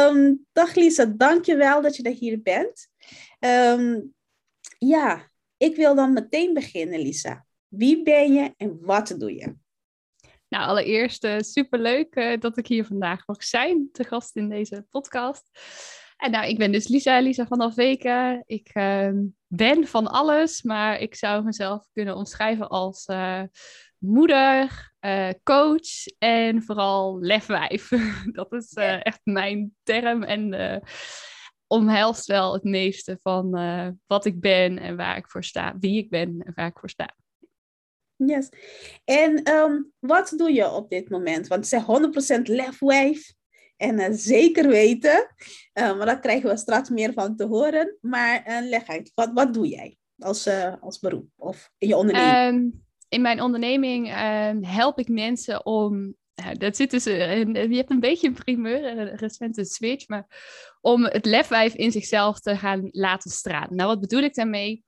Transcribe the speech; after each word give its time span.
Um, 0.00 0.46
dag 0.52 0.74
Lisa, 0.74 1.04
dankjewel 1.04 1.82
dat 1.82 1.96
je 1.96 2.02
er 2.02 2.12
hier 2.12 2.42
bent. 2.42 2.88
Um, 3.38 4.14
ja, 4.78 5.30
ik 5.56 5.76
wil 5.76 5.94
dan 5.94 6.12
meteen 6.12 6.54
beginnen, 6.54 7.00
Lisa. 7.00 7.46
Wie 7.68 8.02
ben 8.02 8.32
je 8.32 8.54
en 8.56 8.78
wat 8.80 9.14
doe 9.18 9.34
je? 9.34 9.54
Nou, 10.48 10.68
allereerst 10.68 11.24
uh, 11.24 11.38
superleuk 11.38 12.16
uh, 12.16 12.40
dat 12.40 12.58
ik 12.58 12.66
hier 12.66 12.84
vandaag 12.84 13.26
mag 13.26 13.44
zijn, 13.44 13.88
te 13.92 14.04
gast 14.04 14.36
in 14.36 14.48
deze 14.48 14.86
podcast. 14.90 15.50
En 16.16 16.30
nou, 16.30 16.46
ik 16.48 16.58
ben 16.58 16.72
dus 16.72 16.88
Lisa, 16.88 17.20
Lisa 17.20 17.46
van 17.46 17.60
Alveken. 17.60 18.42
Ik 18.46 18.70
uh, 18.74 19.10
ben 19.46 19.86
van 19.86 20.06
alles, 20.06 20.62
maar 20.62 21.00
ik 21.00 21.14
zou 21.14 21.44
mezelf 21.44 21.86
kunnen 21.92 22.16
omschrijven 22.16 22.68
als 22.68 23.04
eh, 23.04 23.42
moeder, 23.98 24.92
uh, 25.00 25.30
coach 25.42 26.06
en 26.18 26.62
vooral 26.62 27.18
lefwijf. 27.20 27.88
Dat 28.32 28.52
is 28.52 28.72
uh, 28.72 29.06
echt 29.06 29.20
mijn 29.22 29.74
term 29.82 30.22
en 30.22 30.52
uh, 30.52 30.76
omhelst 31.66 32.26
wel 32.26 32.52
het 32.52 32.64
meeste 32.64 33.18
van 33.20 33.50
wat 34.06 34.24
ik 34.24 34.40
ben 34.40 34.78
en 34.78 34.96
waar 34.96 35.16
ik 35.16 35.30
voor 35.30 35.44
sta, 35.44 35.76
wie 35.80 35.98
ik 35.98 36.10
ben 36.10 36.42
en 36.44 36.52
waar 36.54 36.66
ik 36.66 36.78
voor 36.78 36.90
sta. 36.90 37.14
Yes. 38.16 38.48
En 39.04 39.52
um, 39.52 39.92
wat 39.98 40.32
doe 40.36 40.52
je 40.52 40.70
op 40.70 40.90
dit 40.90 41.10
moment? 41.10 41.46
Want 41.46 41.66
ze 41.66 42.38
100% 42.38 42.42
lefwijf. 42.42 43.34
En 43.76 44.14
zeker 44.14 44.68
weten, 44.68 45.34
maar 45.72 46.06
daar 46.06 46.20
krijgen 46.20 46.48
we 46.48 46.56
straks 46.56 46.88
meer 46.88 47.12
van 47.12 47.36
te 47.36 47.44
horen. 47.44 47.98
Maar 48.00 48.62
leg 48.62 48.86
uit, 48.86 49.12
wat, 49.14 49.30
wat 49.34 49.54
doe 49.54 49.68
jij 49.68 49.96
als, 50.18 50.48
als 50.80 50.98
beroep 50.98 51.28
of 51.36 51.70
in 51.78 51.88
je 51.88 51.96
onderneming? 51.96 52.72
Um, 52.72 52.85
in 53.08 53.22
mijn 53.22 53.42
onderneming 53.42 54.06
uh, 54.08 54.50
help 54.60 54.98
ik 54.98 55.08
mensen 55.08 55.66
om. 55.66 56.14
Uh, 56.40 56.46
dat 56.52 56.76
zit 56.76 56.90
dus, 56.90 57.04
je 57.04 57.10
hebt 57.70 57.90
een 57.90 58.00
beetje 58.00 58.26
een 58.28 58.34
primeur, 58.34 58.84
een 58.84 59.16
recente 59.16 59.64
switch, 59.64 60.08
maar 60.08 60.26
om 60.80 61.04
het 61.04 61.24
lefwijf 61.24 61.74
in 61.74 61.92
zichzelf 61.92 62.40
te 62.40 62.56
gaan 62.56 62.88
laten 62.90 63.30
stralen. 63.30 63.76
Nou, 63.76 63.88
wat 63.88 64.00
bedoel 64.00 64.22
ik 64.22 64.34
daarmee? 64.34 64.84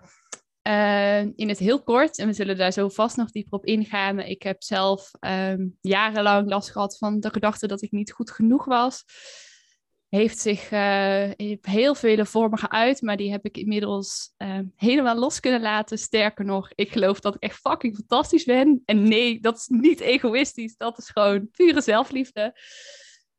Uh, 0.62 1.20
in 1.20 1.48
het 1.48 1.58
heel 1.58 1.82
kort, 1.82 2.18
en 2.18 2.26
we 2.26 2.32
zullen 2.32 2.56
daar 2.56 2.72
zo 2.72 2.88
vast 2.88 3.16
nog 3.16 3.30
dieper 3.30 3.52
op 3.52 3.64
ingaan. 3.64 4.20
Ik 4.20 4.42
heb 4.42 4.62
zelf 4.62 5.10
ehm, 5.20 5.66
jarenlang 5.80 6.48
last 6.48 6.70
gehad 6.70 6.98
van 6.98 7.20
de 7.20 7.30
gedachte 7.30 7.66
dat 7.66 7.82
ik 7.82 7.90
niet 7.90 8.12
goed 8.12 8.30
genoeg 8.30 8.64
was 8.64 9.04
heeft 10.08 10.38
zich 10.38 10.70
uh, 10.70 11.30
heel 11.60 11.94
vele 11.94 12.26
vormen 12.26 12.58
geuit, 12.58 13.02
maar 13.02 13.16
die 13.16 13.30
heb 13.30 13.44
ik 13.44 13.56
inmiddels 13.56 14.34
uh, 14.38 14.58
helemaal 14.76 15.18
los 15.18 15.40
kunnen 15.40 15.60
laten. 15.60 15.98
Sterker 15.98 16.44
nog, 16.44 16.70
ik 16.74 16.92
geloof 16.92 17.20
dat 17.20 17.34
ik 17.34 17.42
echt 17.42 17.60
fucking 17.60 17.96
fantastisch 17.96 18.44
ben. 18.44 18.82
En 18.84 19.02
nee, 19.02 19.40
dat 19.40 19.56
is 19.56 19.66
niet 19.66 20.00
egoïstisch, 20.00 20.76
dat 20.76 20.98
is 20.98 21.10
gewoon 21.10 21.50
pure 21.50 21.80
zelfliefde. 21.80 22.60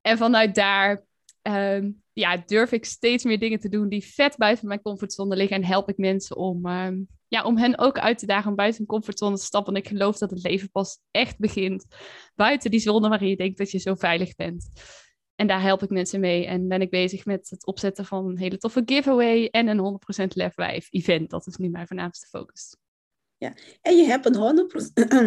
En 0.02 0.18
vanuit 0.18 0.56
daar 0.56 1.06
uh, 1.44 1.90
ja, 2.14 2.44
durf 2.46 2.72
ik 2.72 2.86
steeds 2.86 3.24
meer 3.24 3.40
dingen 3.40 3.60
te 3.60 3.70
doen 3.70 3.90
die 3.90 4.06
vet 4.06 4.38
buiten 4.38 4.68
mijn 4.68 4.82
comfortzone 4.82 5.36
liggen. 5.36 5.58
En 5.58 5.66
help 5.66 5.90
ik 5.90 5.98
mensen 5.98 6.36
om, 6.38 6.66
ehm, 6.66 6.98
ja, 7.28 7.44
om 7.44 7.58
hen 7.58 7.78
ook 7.78 8.00
uit 8.00 8.18
te 8.18 8.26
dagen 8.26 8.50
om 8.50 8.56
buiten 8.56 8.78
hun 8.78 8.88
comfortzone 8.88 9.36
te 9.36 9.44
stappen. 9.44 9.74
En 9.74 9.82
ik 9.82 9.88
geloof 9.88 10.18
dat 10.18 10.30
het 10.30 10.44
leven 10.44 10.72
pas 10.72 11.00
echt 11.12 11.38
begint 11.38 11.86
buiten 12.36 12.72
die 12.72 12.80
zone 12.80 13.10
waarin 13.10 13.30
je 13.30 13.36
denkt 13.36 13.58
dat 13.58 13.72
je 13.72 13.78
zo 13.78 13.96
veilig 13.96 14.36
bent. 14.36 14.70
En 15.40 15.48
daar 15.48 15.62
help 15.62 15.84
ik 15.84 15.90
mensen 15.90 16.20
mee. 16.20 16.46
En 16.46 16.68
ben 16.68 16.82
ik 16.82 16.90
bezig 16.90 17.26
met 17.26 17.50
het 17.50 17.66
opzetten 17.66 18.06
van 18.06 18.26
een 18.26 18.38
hele 18.38 18.58
toffe 18.58 18.82
giveaway 18.86 19.46
en 19.46 19.68
een 19.68 20.00
100% 20.24 20.28
lefwijf 20.28 20.88
event. 20.90 21.30
Dat 21.30 21.48
is 21.48 21.56
nu 21.56 21.70
mijn 21.70 21.88
voornaamste 21.88 22.28
focus. 22.28 22.76
Ja, 23.38 23.54
en 23.82 23.98
je 23.98 24.04
hebt 24.04 24.26
een 24.26 24.70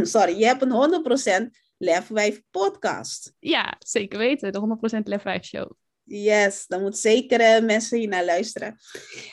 100%, 0.02 0.06
sorry, 0.14 0.38
je 0.38 0.44
hebt 0.44 0.62
een 0.62 1.44
100% 1.46 1.50
lefwijf 1.76 2.42
podcast. 2.50 3.34
Ja, 3.38 3.76
zeker 3.78 4.18
weten. 4.18 4.52
De 4.52 4.78
100% 4.98 5.02
lefwijf 5.02 5.44
show. 5.44 5.70
Yes, 6.02 6.66
dan 6.66 6.82
moet 6.82 6.98
zeker 6.98 7.40
uh, 7.40 7.66
mensen 7.66 7.98
hier 7.98 8.08
naar 8.08 8.24
luisteren. 8.24 8.76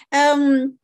Um, 0.09 0.79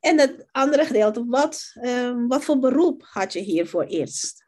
en 0.00 0.18
het 0.18 0.46
andere 0.50 0.84
gedeelte, 0.84 1.24
wat, 1.26 1.72
um, 1.82 2.28
wat 2.28 2.44
voor 2.44 2.58
beroep 2.58 3.02
had 3.06 3.32
je 3.32 3.40
hiervoor 3.40 3.84
eerst? 3.84 4.43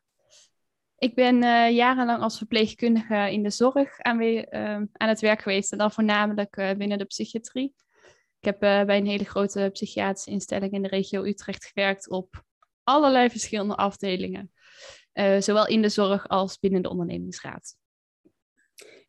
Ik 0.99 1.15
ben 1.15 1.43
uh, 1.43 1.71
jarenlang 1.71 2.23
als 2.23 2.39
verpleegkundige 2.39 3.33
in 3.33 3.43
de 3.43 3.51
zorg 3.51 3.99
aan, 3.99 4.23
uh, 4.23 4.75
aan 4.93 5.09
het 5.09 5.21
werk 5.21 5.43
geweest. 5.43 5.73
En 5.73 5.79
dan 5.79 5.93
voornamelijk 5.93 6.57
uh, 6.57 6.73
binnen 6.73 6.99
de 6.99 7.05
psychiatrie. 7.05 7.75
Ik 8.39 8.53
heb 8.53 8.63
eh, 8.63 8.85
bij 8.85 8.97
een 8.97 9.07
hele 9.07 9.25
grote 9.25 9.69
psychiatrische 9.73 10.31
instelling 10.31 10.73
in 10.73 10.83
de 10.83 10.89
regio 10.89 11.25
Utrecht 11.25 11.65
gewerkt 11.65 12.09
op 12.09 12.45
allerlei 12.85 13.31
verschillende 13.31 13.77
afdelingen. 13.77 14.53
zowel 15.39 15.67
in 15.67 15.83
de 15.83 15.89
zorg 15.89 16.29
als 16.29 16.59
binnen 16.59 16.83
de 16.83 16.89
ondernemingsraad. 16.89 17.77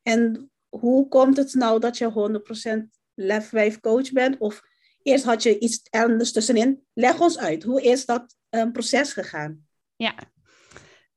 En 0.01 0.51
hoe 0.69 1.07
komt 1.07 1.37
het 1.37 1.53
nou 1.53 1.79
dat 1.79 1.97
je 1.97 2.39
100% 2.83 2.99
lefwijf 3.13 3.79
coach 3.79 4.11
bent? 4.11 4.37
Of 4.37 4.61
eerst 5.01 5.23
had 5.23 5.43
je 5.43 5.59
iets 5.59 5.81
anders 5.89 6.31
tussenin? 6.31 6.83
Leg 6.93 7.19
ons 7.19 7.37
uit, 7.37 7.63
hoe 7.63 7.81
is 7.81 8.05
dat 8.05 8.35
proces 8.71 9.13
gegaan? 9.13 9.67
Ja, 9.95 10.15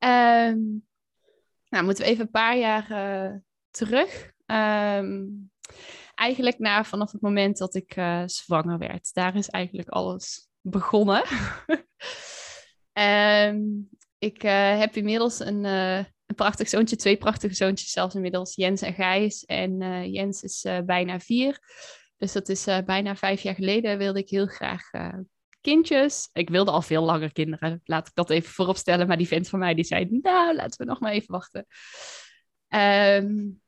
Um, 0.05 0.87
nou, 1.69 1.85
moeten 1.85 2.05
we 2.05 2.11
even 2.11 2.25
een 2.25 2.31
paar 2.31 2.57
jaar 2.57 2.91
uh, 2.91 3.37
terug. 3.71 4.33
Um, 4.47 5.51
eigenlijk 6.15 6.59
na, 6.59 6.85
vanaf 6.85 7.13
het 7.13 7.21
moment 7.21 7.59
dat 7.59 7.75
ik 7.75 7.97
uh, 7.97 8.23
zwanger 8.27 8.79
werd. 8.79 9.15
Daar 9.15 9.37
is 9.37 9.49
eigenlijk 9.49 9.89
alles 9.89 10.49
begonnen. 10.61 11.23
um, 12.93 13.89
ik 14.19 14.45
uh, 14.45 14.79
heb 14.79 14.97
inmiddels 14.97 15.41
een, 15.41 15.65
een 15.65 16.35
prachtig 16.35 16.69
zoontje, 16.69 16.97
twee 16.97 17.17
prachtige 17.17 17.55
zoontjes 17.55 17.91
zelfs 17.91 18.15
inmiddels, 18.15 18.55
Jens 18.55 18.83
en 18.83 18.95
Gijs. 18.95 19.45
En 19.45 19.79
Jens 20.11 20.43
is 20.43 20.67
bijna 20.85 21.21
vier. 21.21 21.59
Dus 22.17 22.33
dat 22.33 22.49
is 22.49 22.65
bijna 22.65 23.17
vijf 23.17 23.41
jaar 23.41 23.55
geleden 23.55 23.99
wilde 23.99 24.19
ik 24.19 24.29
heel 24.29 24.47
graag 24.47 24.91
kindjes. 25.61 26.29
Ik 26.33 26.51
wilde 26.51 26.71
al 26.71 26.83
veel 26.83 27.03
langer 27.03 27.33
kinderen, 27.33 27.81
laat 27.85 28.07
ik 28.07 28.15
dat 28.15 28.31
even 28.31 28.53
voorop 28.53 28.77
stellen. 28.77 29.07
Maar 29.07 29.17
die 29.17 29.29
vent 29.29 29.49
van 29.49 29.59
mij 29.59 29.75
die 29.75 29.85
zei, 29.85 30.19
nou, 30.23 30.55
laten 30.55 30.79
we 30.79 30.85
nog 30.85 31.01
maar 31.01 31.13
even 31.13 31.33
wachten. 31.33 31.67
Um, 32.69 33.61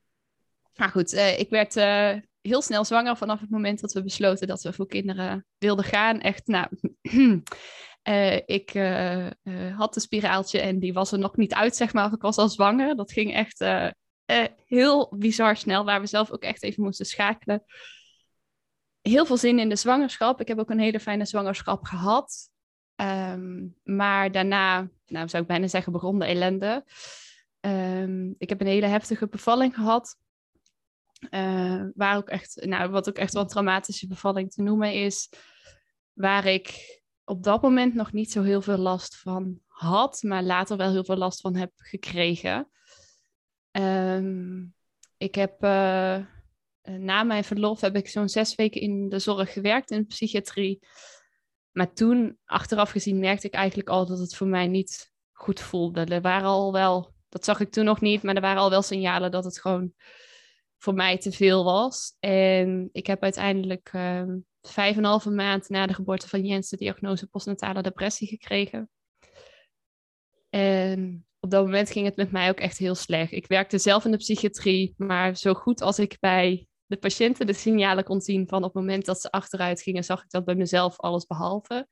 maar 0.75 0.89
goed, 0.89 1.13
uh, 1.13 1.39
ik 1.39 1.51
werd 1.51 1.77
uh, 1.77 2.15
heel 2.41 2.63
snel 2.63 2.85
zwanger 2.85 3.17
vanaf 3.17 3.41
het 3.41 3.51
moment 3.51 3.81
dat 3.81 3.93
we 3.93 4.03
besloten 4.03 4.47
dat 4.47 4.63
we 4.63 4.73
voor 4.73 4.87
kinderen 4.87 5.47
wilden 5.59 5.85
gaan. 5.85 6.21
Echt, 6.21 6.47
nou, 6.47 6.67
uh, 7.03 8.37
ik 8.59 8.73
had 9.77 9.97
een 9.97 10.03
spiraaltje 10.03 10.61
en 10.61 10.79
die 10.79 10.93
was 10.93 11.13
er 11.13 11.19
nog 11.19 11.37
niet 11.37 11.55
uit, 11.55 11.77
zeg 11.77 11.93
maar. 11.93 12.07
Of 12.07 12.13
ik 12.13 12.23
was 12.23 12.37
al 12.37 12.49
zwanger. 12.49 12.97
Dat 12.97 13.13
ging 13.13 13.35
echt 13.35 13.65
heel 14.67 15.15
bizar 15.17 15.57
snel, 15.57 15.85
waar 15.85 16.01
we 16.01 16.07
zelf 16.07 16.31
ook 16.31 16.43
echt 16.43 16.63
even 16.63 16.83
moesten 16.83 17.07
schakelen 17.07 17.65
heel 19.03 19.27
veel 19.27 19.37
zin 19.37 19.59
in 19.59 19.69
de 19.69 19.77
zwangerschap. 19.77 20.41
Ik 20.41 20.49
heb 20.49 20.59
ook 20.59 20.71
een 20.71 20.79
hele 20.79 21.01
fijne 21.01 21.25
zwangerschap 21.25 21.85
gehad. 21.85 22.51
Um, 22.97 23.77
maar 23.83 24.33
daarna, 24.33 24.89
nou 25.07 25.29
zou 25.29 25.43
ik 25.43 25.49
bijna 25.49 25.67
zeggen, 25.67 25.93
begon 25.93 26.19
de 26.19 26.25
ellende. 26.25 26.85
Um, 27.61 28.35
ik 28.39 28.49
heb 28.49 28.61
een 28.61 28.67
hele 28.67 28.87
heftige 28.87 29.29
bevalling 29.29 29.75
gehad. 29.75 30.17
Uh, 31.31 31.85
waar 31.95 32.17
ook 32.17 32.29
echt, 32.29 32.65
nou, 32.65 32.91
wat 32.91 33.09
ook 33.09 33.17
echt 33.17 33.33
wel 33.33 33.43
een 33.43 33.49
traumatische 33.49 34.07
bevalling 34.07 34.53
te 34.53 34.63
noemen 34.63 34.95
is. 34.95 35.31
Waar 36.13 36.47
ik 36.47 37.01
op 37.25 37.43
dat 37.43 37.63
moment 37.63 37.95
nog 37.95 38.13
niet 38.13 38.33
zo 38.33 38.43
heel 38.43 38.63
veel 38.63 38.79
last 38.79 39.17
van 39.17 39.61
had, 39.67 40.23
maar 40.23 40.43
later 40.43 40.77
wel 40.77 40.91
heel 40.91 41.05
veel 41.05 41.17
last 41.17 41.41
van 41.41 41.57
heb 41.57 41.73
gekregen. 41.77 42.71
Um, 43.71 44.75
ik 45.17 45.35
heb 45.35 45.63
eh, 45.63 46.19
na 46.83 47.23
mijn 47.23 47.45
verlof 47.45 47.81
heb 47.81 47.97
ik 47.97 48.09
zo'n 48.09 48.29
zes 48.29 48.55
weken 48.55 48.81
in 48.81 49.09
de 49.09 49.19
zorg 49.19 49.53
gewerkt 49.53 49.91
in 49.91 50.07
psychiatrie. 50.07 50.81
Maar 51.73 51.93
toen, 51.93 52.39
achteraf 52.45 52.91
gezien, 52.91 53.19
merkte 53.19 53.47
ik 53.47 53.55
eigenlijk 53.55 53.89
al 53.89 54.07
dat 54.07 54.19
het 54.19 54.35
voor 54.35 54.47
mij 54.47 54.67
niet 54.67 55.13
goed 55.33 55.61
voelde. 55.61 56.05
Er 56.05 56.21
waren 56.21 56.49
al 56.49 56.73
wel, 56.73 57.15
dat 57.29 57.45
zag 57.45 57.61
ik 57.61 57.71
toen 57.71 57.85
nog 57.85 58.01
niet, 58.01 58.23
maar 58.23 58.35
er 58.35 58.41
waren 58.41 58.63
al 58.63 58.71
wel 58.71 58.83
signalen 58.83 59.31
dat 59.31 59.45
het 59.45 59.61
gewoon 59.61 59.93
voor 60.79 60.95
mij 60.95 61.19
te 61.19 61.33
veel 61.33 61.65
was. 61.65 62.17
En 62.21 62.89
ik 62.93 63.07
heb 63.07 63.23
uiteindelijk 63.23 63.91
uh, 63.93 64.23
vijf 64.61 64.93
en 64.93 64.99
een 64.99 65.05
halve 65.05 65.31
maand 65.31 65.69
na 65.69 65.87
de 65.87 65.95
geboorte 65.95 66.29
van 66.29 66.45
Jens 66.45 66.69
de 66.69 66.77
diagnose 66.77 67.27
postnatale 67.27 67.83
depressie 67.83 68.29
gekregen. 68.29 68.91
En 70.51 71.27
op 71.41 71.51
dat 71.51 71.65
moment 71.65 71.91
ging 71.91 72.07
het 72.07 72.17
met 72.17 72.33
mij 72.33 72.49
ook 72.49 72.61
echt 72.61 72.79
heel 72.79 72.95
slecht. 72.95 73.33
Ik 73.33 73.47
werkte 73.47 73.79
zelf 73.79 74.05
in 74.05 74.11
de 74.11 74.17
psychiatrie, 74.17 74.95
maar 74.97 75.37
zo 75.37 75.55
goed 75.55 75.81
als 75.81 75.99
ik 75.99 76.17
bij 76.21 76.67
de 76.93 76.99
patiënten 76.99 77.47
de 77.47 77.53
signalen 77.53 78.05
kon 78.05 78.21
zien 78.21 78.49
van 78.49 78.59
op 78.59 78.75
het 78.75 78.83
moment 78.83 79.05
dat 79.05 79.21
ze 79.21 79.31
achteruit 79.31 79.83
gingen, 79.83 80.05
zag 80.05 80.23
ik 80.23 80.31
dat 80.31 80.45
bij 80.45 80.55
mezelf 80.55 80.99
alles 80.99 81.27
behalve. 81.27 81.89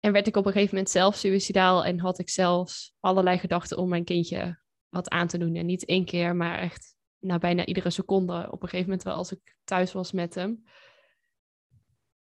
En 0.00 0.12
werd 0.12 0.26
ik 0.26 0.36
op 0.36 0.46
een 0.46 0.52
gegeven 0.52 0.74
moment 0.74 0.92
zelf 0.92 1.16
suicidaal 1.16 1.84
en 1.84 2.00
had 2.00 2.18
ik 2.18 2.30
zelfs 2.30 2.94
allerlei 3.00 3.38
gedachten 3.38 3.78
om 3.78 3.88
mijn 3.88 4.04
kindje 4.04 4.58
wat 4.88 5.08
aan 5.08 5.26
te 5.26 5.38
doen. 5.38 5.54
En 5.54 5.66
niet 5.66 5.84
één 5.84 6.04
keer, 6.04 6.36
maar 6.36 6.58
echt 6.58 6.96
nou, 7.18 7.40
bijna 7.40 7.66
iedere 7.66 7.90
seconde 7.90 8.48
op 8.50 8.62
een 8.62 8.68
gegeven 8.68 8.88
moment 8.88 9.02
wel 9.02 9.14
als 9.14 9.32
ik 9.32 9.56
thuis 9.64 9.92
was 9.92 10.12
met 10.12 10.34
hem. 10.34 10.64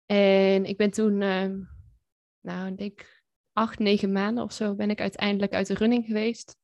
En 0.06 0.66
ik 0.66 0.78
ben 0.78 0.92
toen, 0.92 1.22
uh, 1.22 1.52
nou, 2.42 2.68
ik 2.68 2.78
denk 2.78 3.24
acht, 3.52 3.80
negen 3.80 4.12
maanden 4.12 4.44
of 4.44 4.54
zo, 4.54 4.76
ben 4.76 4.90
ik 4.90 5.02
uiteindelijk 5.02 5.54
uit 5.54 5.68
de 5.68 5.74
running 5.74 6.06
geweest. 6.06 6.58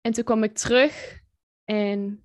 En 0.00 0.12
toen 0.12 0.24
kwam 0.24 0.42
ik 0.42 0.54
terug 0.54 1.20
en 1.64 2.24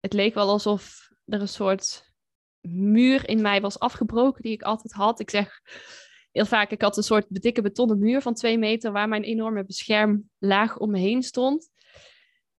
het 0.00 0.12
leek 0.12 0.34
wel 0.34 0.48
alsof 0.48 1.10
er 1.24 1.40
een 1.40 1.48
soort 1.48 2.12
muur 2.60 3.28
in 3.28 3.40
mij 3.40 3.60
was 3.60 3.78
afgebroken 3.78 4.42
die 4.42 4.52
ik 4.52 4.62
altijd 4.62 4.92
had. 4.92 5.20
Ik 5.20 5.30
zeg 5.30 5.60
heel 6.32 6.46
vaak, 6.46 6.70
ik 6.70 6.82
had 6.82 6.96
een 6.96 7.02
soort 7.02 7.26
dikke 7.28 7.62
betonnen 7.62 7.98
muur 7.98 8.22
van 8.22 8.34
twee 8.34 8.58
meter 8.58 8.92
waar 8.92 9.08
mijn 9.08 9.22
enorme 9.22 9.64
beschermlaag 9.64 10.78
om 10.78 10.90
me 10.90 10.98
heen 10.98 11.22
stond. 11.22 11.70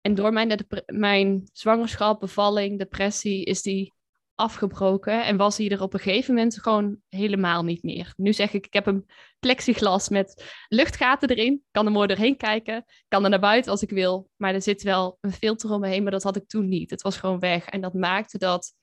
En 0.00 0.14
door 0.14 0.32
mijn, 0.32 0.66
mijn 0.86 1.48
zwangerschap, 1.52 2.20
bevalling, 2.20 2.78
depressie 2.78 3.44
is 3.44 3.62
die 3.62 3.92
afgebroken 4.38 5.24
en 5.24 5.36
was 5.36 5.56
hij 5.56 5.68
er 5.70 5.82
op 5.82 5.94
een 5.94 6.00
gegeven 6.00 6.34
moment 6.34 6.62
gewoon 6.62 6.98
helemaal 7.08 7.62
niet 7.62 7.82
meer. 7.82 8.12
Nu 8.16 8.32
zeg 8.32 8.52
ik, 8.52 8.66
ik 8.66 8.72
heb 8.72 8.86
een 8.86 9.06
plexiglas 9.38 10.08
met 10.08 10.54
luchtgaten 10.68 11.28
erin, 11.28 11.64
kan 11.70 11.86
er 11.86 11.92
mooi 11.92 12.06
doorheen 12.06 12.36
kijken, 12.36 12.84
kan 13.08 13.24
er 13.24 13.30
naar 13.30 13.40
buiten 13.40 13.70
als 13.70 13.82
ik 13.82 13.90
wil, 13.90 14.30
maar 14.36 14.54
er 14.54 14.62
zit 14.62 14.82
wel 14.82 15.18
een 15.20 15.32
filter 15.32 15.70
om 15.70 15.80
me 15.80 15.88
heen, 15.88 16.02
maar 16.02 16.12
dat 16.12 16.22
had 16.22 16.36
ik 16.36 16.48
toen 16.48 16.68
niet. 16.68 16.90
Het 16.90 17.02
was 17.02 17.16
gewoon 17.16 17.38
weg 17.38 17.66
en 17.66 17.80
dat 17.80 17.94
maakte 17.94 18.38
dat 18.38 18.74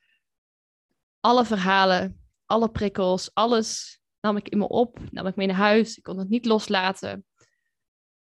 alle 1.20 1.46
verhalen, 1.46 2.30
alle 2.46 2.70
prikkels, 2.70 3.30
alles 3.34 4.00
nam 4.20 4.38
ik 4.38 4.50
in 4.50 4.58
me 4.58 4.68
op, 4.68 5.00
nam 5.12 5.28
ik 5.28 5.36
mee 5.36 5.48
naar 5.48 5.56
huis, 5.56 5.98
ik 5.98 6.04
kon 6.04 6.18
het 6.18 6.30
niet 6.30 6.46
loslaten. 6.46 7.26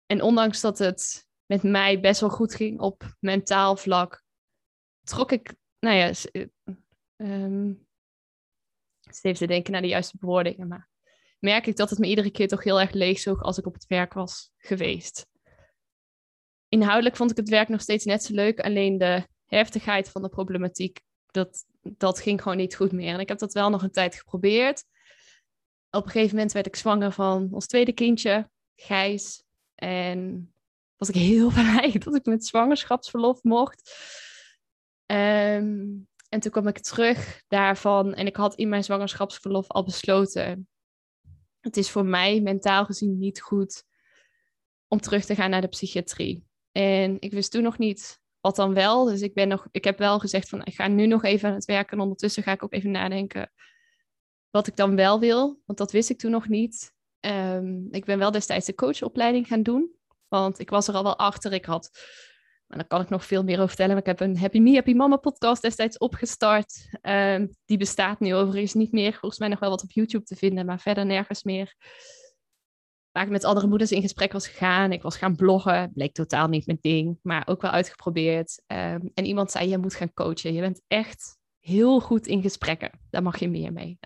En 0.06 0.22
ondanks 0.22 0.62
dat 0.62 0.78
het 0.78 1.28
met 1.46 1.64
mij 1.64 2.00
best 2.00 2.20
wel 2.20 2.30
goed 2.30 2.56
ging 2.56 2.80
op 2.80 3.16
mentaal 3.20 3.76
vlak, 3.76 4.24
trok 5.04 5.32
ik, 5.32 5.56
nou 5.80 5.96
ja, 5.96 6.12
um, 7.16 7.88
even 9.22 9.34
te 9.34 9.48
denken 9.48 9.72
naar 9.72 9.82
de 9.82 9.88
juiste 9.88 10.18
bewoordingen, 10.20 10.68
maar 10.68 10.90
merk 11.40 11.68
ik 11.68 11.76
dat 11.76 11.90
het 11.90 12.00
me 12.00 12.08
iedere 12.08 12.32
keer 12.32 12.48
toch 12.48 12.64
heel 12.64 12.82
erg 12.82 12.92
leegzoog 12.92 13.42
als 13.42 13.58
ik 13.58 13.66
op 13.66 13.74
het 13.74 13.88
werk 13.88 14.14
was 14.14 14.52
geweest. 14.58 15.28
Inhoudelijk 16.70 17.16
vond 17.16 17.32
ik 17.32 17.38
het 17.38 17.50
werk 17.50 17.68
nog 17.68 17.82
steeds 17.82 18.06
net 18.06 18.24
zo 18.24 18.34
leuk, 18.34 18.60
alleen 18.60 18.98
de 18.98 19.28
heftigheid 19.46 20.10
van 20.10 20.22
de 20.22 20.30
problematiek, 20.30 21.02
dat, 21.32 21.66
dat 21.82 22.20
ging 22.20 22.42
gewoon 22.42 22.58
niet 22.58 22.76
goed 22.76 22.92
meer. 22.92 23.14
En 23.14 23.20
ik 23.20 23.30
heb 23.30 23.38
dat 23.38 23.54
wel 23.54 23.70
nog 23.70 23.84
een 23.84 23.92
tijd 23.92 24.16
geprobeerd. 24.16 24.84
Op 25.90 26.06
een 26.06 26.12
gegeven 26.12 26.36
moment 26.36 26.54
werd 26.54 26.66
ik 26.66 26.76
zwanger 26.76 27.12
van 27.12 27.48
ons 27.52 27.68
tweede 27.68 27.94
kindje, 27.94 28.50
Gijs. 28.76 29.44
En 29.76 30.54
was 30.98 31.10
ik 31.10 31.16
heel 31.16 31.50
blij 31.62 31.96
dat 32.04 32.16
ik 32.16 32.26
met 32.26 32.46
zwangerschapsverlof 32.46 33.44
mocht. 33.44 33.92
Um, 35.06 36.08
en 36.36 36.42
toen 36.42 36.52
kwam 36.52 36.68
ik 36.68 36.80
terug 36.80 37.44
daarvan 37.48 38.14
en 38.14 38.26
ik 38.26 38.36
had 38.36 38.56
in 38.56 38.70
mijn 38.70 38.84
zwangerschapsverlof 38.84 39.68
al 39.68 39.84
besloten. 39.84 40.68
Het 41.60 41.78
is 41.78 41.90
voor 41.90 42.06
mij 42.06 42.42
mentaal 42.42 42.86
gezien 42.86 43.18
niet 43.18 43.42
goed 43.42 43.84
om 44.88 45.00
terug 45.00 45.26
te 45.26 45.36
gaan 45.36 45.50
naar 45.50 45.62
de 45.62 45.68
psychiatrie. 45.68 46.46
En 46.72 47.18
ik 47.20 47.32
wist 47.32 47.52
toen 47.52 47.64
nog 47.64 47.78
niet 47.78 48.20
wat 48.40 48.56
dan 48.56 48.74
wel. 48.74 49.06
Dus 49.06 49.22
ik, 49.22 49.34
ben 49.34 49.48
nog, 49.48 49.68
ik 49.72 49.84
heb 49.84 49.98
wel 49.98 50.20
gezegd 50.20 50.50
van 50.50 50.66
ik 50.66 50.74
ga 50.74 50.88
nu 50.88 51.08
nog 51.08 51.24
even 51.24 51.50
aan 51.50 51.56
het 51.56 51.66
werken. 51.66 51.98
En 51.98 52.04
ondertussen 52.04 52.44
ga 52.44 52.52
ik 52.52 52.64
ook 52.64 52.74
even 52.74 52.92
nadenken 52.92 53.52
wat 54.50 54.68
ik 54.68 54.76
dan 54.76 54.96
wel 54.96 55.20
wil. 55.20 55.62
Want 55.66 55.78
dat 55.78 55.92
wist 55.92 56.10
ik 56.10 56.18
toen 56.18 56.32
nog 56.32 56.48
niet. 56.48 56.94
Um, 57.20 57.88
ik 57.92 58.06
ben 58.06 58.18
wel 58.18 58.32
destijds 58.32 58.66
de 58.66 58.76
coachopleiding 58.76 59.48
gaan 59.48 59.64
doen. 59.64 59.96
Want 60.28 60.60
ik 60.60 60.70
was 60.70 60.88
er 60.88 60.96
al 60.96 61.04
wel 61.04 61.18
achter. 61.18 61.54
Ik 61.54 61.66
had 61.66 61.90
en 62.68 62.78
daar 62.78 62.88
kan 62.88 63.02
ik 63.02 63.10
nog 63.10 63.26
veel 63.26 63.44
meer 63.44 63.56
over 63.56 63.68
vertellen. 63.68 63.98
Ik 63.98 64.06
heb 64.06 64.20
een 64.20 64.38
Happy 64.38 64.60
Me, 64.60 64.74
Happy 64.74 64.94
Mama 64.94 65.16
podcast 65.16 65.62
destijds 65.62 65.98
opgestart. 65.98 66.90
Um, 67.02 67.50
die 67.66 67.78
bestaat 67.78 68.20
nu 68.20 68.36
overigens 68.36 68.74
niet 68.74 68.92
meer. 68.92 69.12
Volgens 69.12 69.40
mij 69.40 69.50
nog 69.50 69.60
wel 69.60 69.70
wat 69.70 69.84
op 69.84 69.92
YouTube 69.92 70.24
te 70.24 70.36
vinden, 70.36 70.66
maar 70.66 70.80
verder 70.80 71.06
nergens 71.06 71.44
meer. 71.44 71.76
Waar 73.12 73.24
ik 73.24 73.30
met 73.30 73.44
andere 73.44 73.68
moeders 73.68 73.92
in 73.92 74.02
gesprek 74.02 74.32
was 74.32 74.48
gegaan. 74.48 74.92
Ik 74.92 75.02
was 75.02 75.18
gaan 75.18 75.36
bloggen. 75.36 75.92
Bleek 75.94 76.14
totaal 76.14 76.48
niet 76.48 76.66
mijn 76.66 76.78
ding, 76.82 77.20
maar 77.22 77.48
ook 77.48 77.62
wel 77.62 77.72
uitgeprobeerd. 77.72 78.64
Um, 78.68 79.12
en 79.14 79.26
iemand 79.26 79.52
zei, 79.52 79.70
je 79.70 79.78
moet 79.78 79.96
gaan 79.96 80.14
coachen. 80.14 80.54
Je 80.54 80.62
bent 80.62 80.82
echt 80.88 81.38
heel 81.60 82.00
goed 82.00 82.28
in 82.28 82.42
gesprekken. 82.42 83.00
Daar 83.10 83.24
mag 83.24 83.40
je 83.40 83.50
meer 83.50 83.74
mee. 83.74 84.00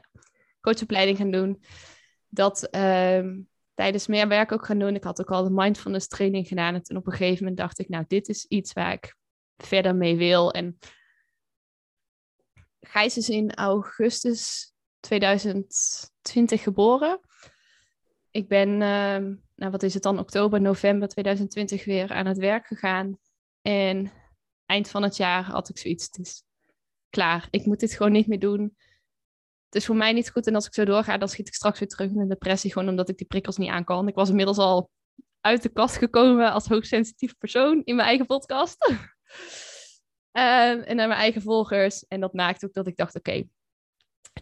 Coachopleiding 0.61 1.17
gaan 1.17 1.31
doen. 1.31 1.63
Dat 2.27 2.75
um, 2.75 3.49
tijdens 3.79 4.07
meer 4.07 4.27
werk 4.27 4.51
ook 4.51 4.65
gaan 4.65 4.79
doen. 4.79 4.95
Ik 4.95 5.03
had 5.03 5.21
ook 5.21 5.31
al 5.31 5.43
de 5.43 5.49
mindfulness 5.51 6.07
training 6.07 6.47
gedaan. 6.47 6.75
En 6.75 6.97
op 6.97 7.05
een 7.05 7.11
gegeven 7.11 7.37
moment 7.37 7.57
dacht 7.57 7.79
ik, 7.79 7.89
nou, 7.89 8.05
dit 8.07 8.27
is 8.29 8.45
iets 8.45 8.73
waar 8.73 8.93
ik 8.93 9.15
verder 9.57 9.95
mee 9.95 10.17
wil. 10.17 10.51
En 10.51 10.77
Gijs 12.79 13.17
is 13.17 13.29
in 13.29 13.53
augustus 13.53 14.71
2020 14.99 16.63
geboren. 16.63 17.19
Ik 18.31 18.47
ben, 18.47 18.69
uh, 18.69 19.37
nou 19.55 19.71
wat 19.71 19.83
is 19.83 19.93
het 19.93 20.03
dan, 20.03 20.19
oktober, 20.19 20.61
november 20.61 21.07
2020 21.07 21.85
weer 21.85 22.11
aan 22.11 22.25
het 22.25 22.37
werk 22.37 22.67
gegaan. 22.67 23.19
En 23.61 24.11
eind 24.65 24.89
van 24.89 25.03
het 25.03 25.17
jaar 25.17 25.43
had 25.43 25.69
ik 25.69 25.77
zoiets, 25.77 26.05
het 26.05 26.17
is 26.17 26.43
klaar. 27.09 27.47
Ik 27.51 27.65
moet 27.65 27.79
dit 27.79 27.93
gewoon 27.93 28.11
niet 28.11 28.27
meer 28.27 28.39
doen 28.39 28.77
het 29.69 29.75
is 29.81 29.85
voor 29.85 29.95
mij 29.95 30.13
niet 30.13 30.29
goed. 30.29 30.47
En 30.47 30.55
als 30.55 30.65
ik 30.65 30.73
zo 30.73 30.85
doorga, 30.85 31.17
dan 31.17 31.29
schiet 31.29 31.47
ik 31.47 31.53
straks 31.53 31.79
weer 31.79 31.87
terug 31.87 32.09
in 32.09 32.19
een 32.19 32.27
depressie. 32.27 32.71
Gewoon 32.71 32.89
omdat 32.89 33.09
ik 33.09 33.17
die 33.17 33.27
prikkels 33.27 33.57
niet 33.57 33.69
aan 33.69 33.83
kan. 33.83 34.07
Ik 34.07 34.15
was 34.15 34.29
inmiddels 34.29 34.57
al 34.57 34.89
uit 35.41 35.61
de 35.61 35.69
kast 35.69 35.97
gekomen 35.97 36.51
als 36.51 36.67
hoogsensitief 36.67 37.37
persoon 37.37 37.81
in 37.83 37.95
mijn 37.95 38.07
eigen 38.07 38.25
podcast. 38.25 38.77
Ehm, 40.31 40.79
en 40.79 40.95
naar 40.95 41.07
mijn 41.07 41.19
eigen 41.19 41.41
volgers. 41.41 42.07
En 42.07 42.19
dat 42.19 42.33
maakte 42.33 42.65
ook 42.65 42.73
dat 42.73 42.87
ik 42.87 42.95
dacht, 42.95 43.15
oké, 43.15 43.43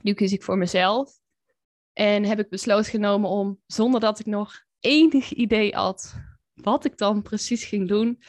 nu 0.02 0.14
kies 0.14 0.32
ik 0.32 0.44
voor 0.44 0.58
mezelf. 0.58 1.20
En 1.94 2.24
heb 2.24 2.40
ik 2.40 2.50
besloten 2.50 2.92
genomen 2.92 3.30
om, 3.30 3.62
zonder 3.66 4.00
dat 4.00 4.20
ik 4.20 4.26
nog 4.26 4.54
enig 4.80 5.32
idee 5.32 5.76
had 5.76 6.16
wat 6.54 6.86
ik 6.86 6.98
dan 6.98 7.22
precies 7.22 7.64
ging 7.64 7.88
doen, 7.88 8.22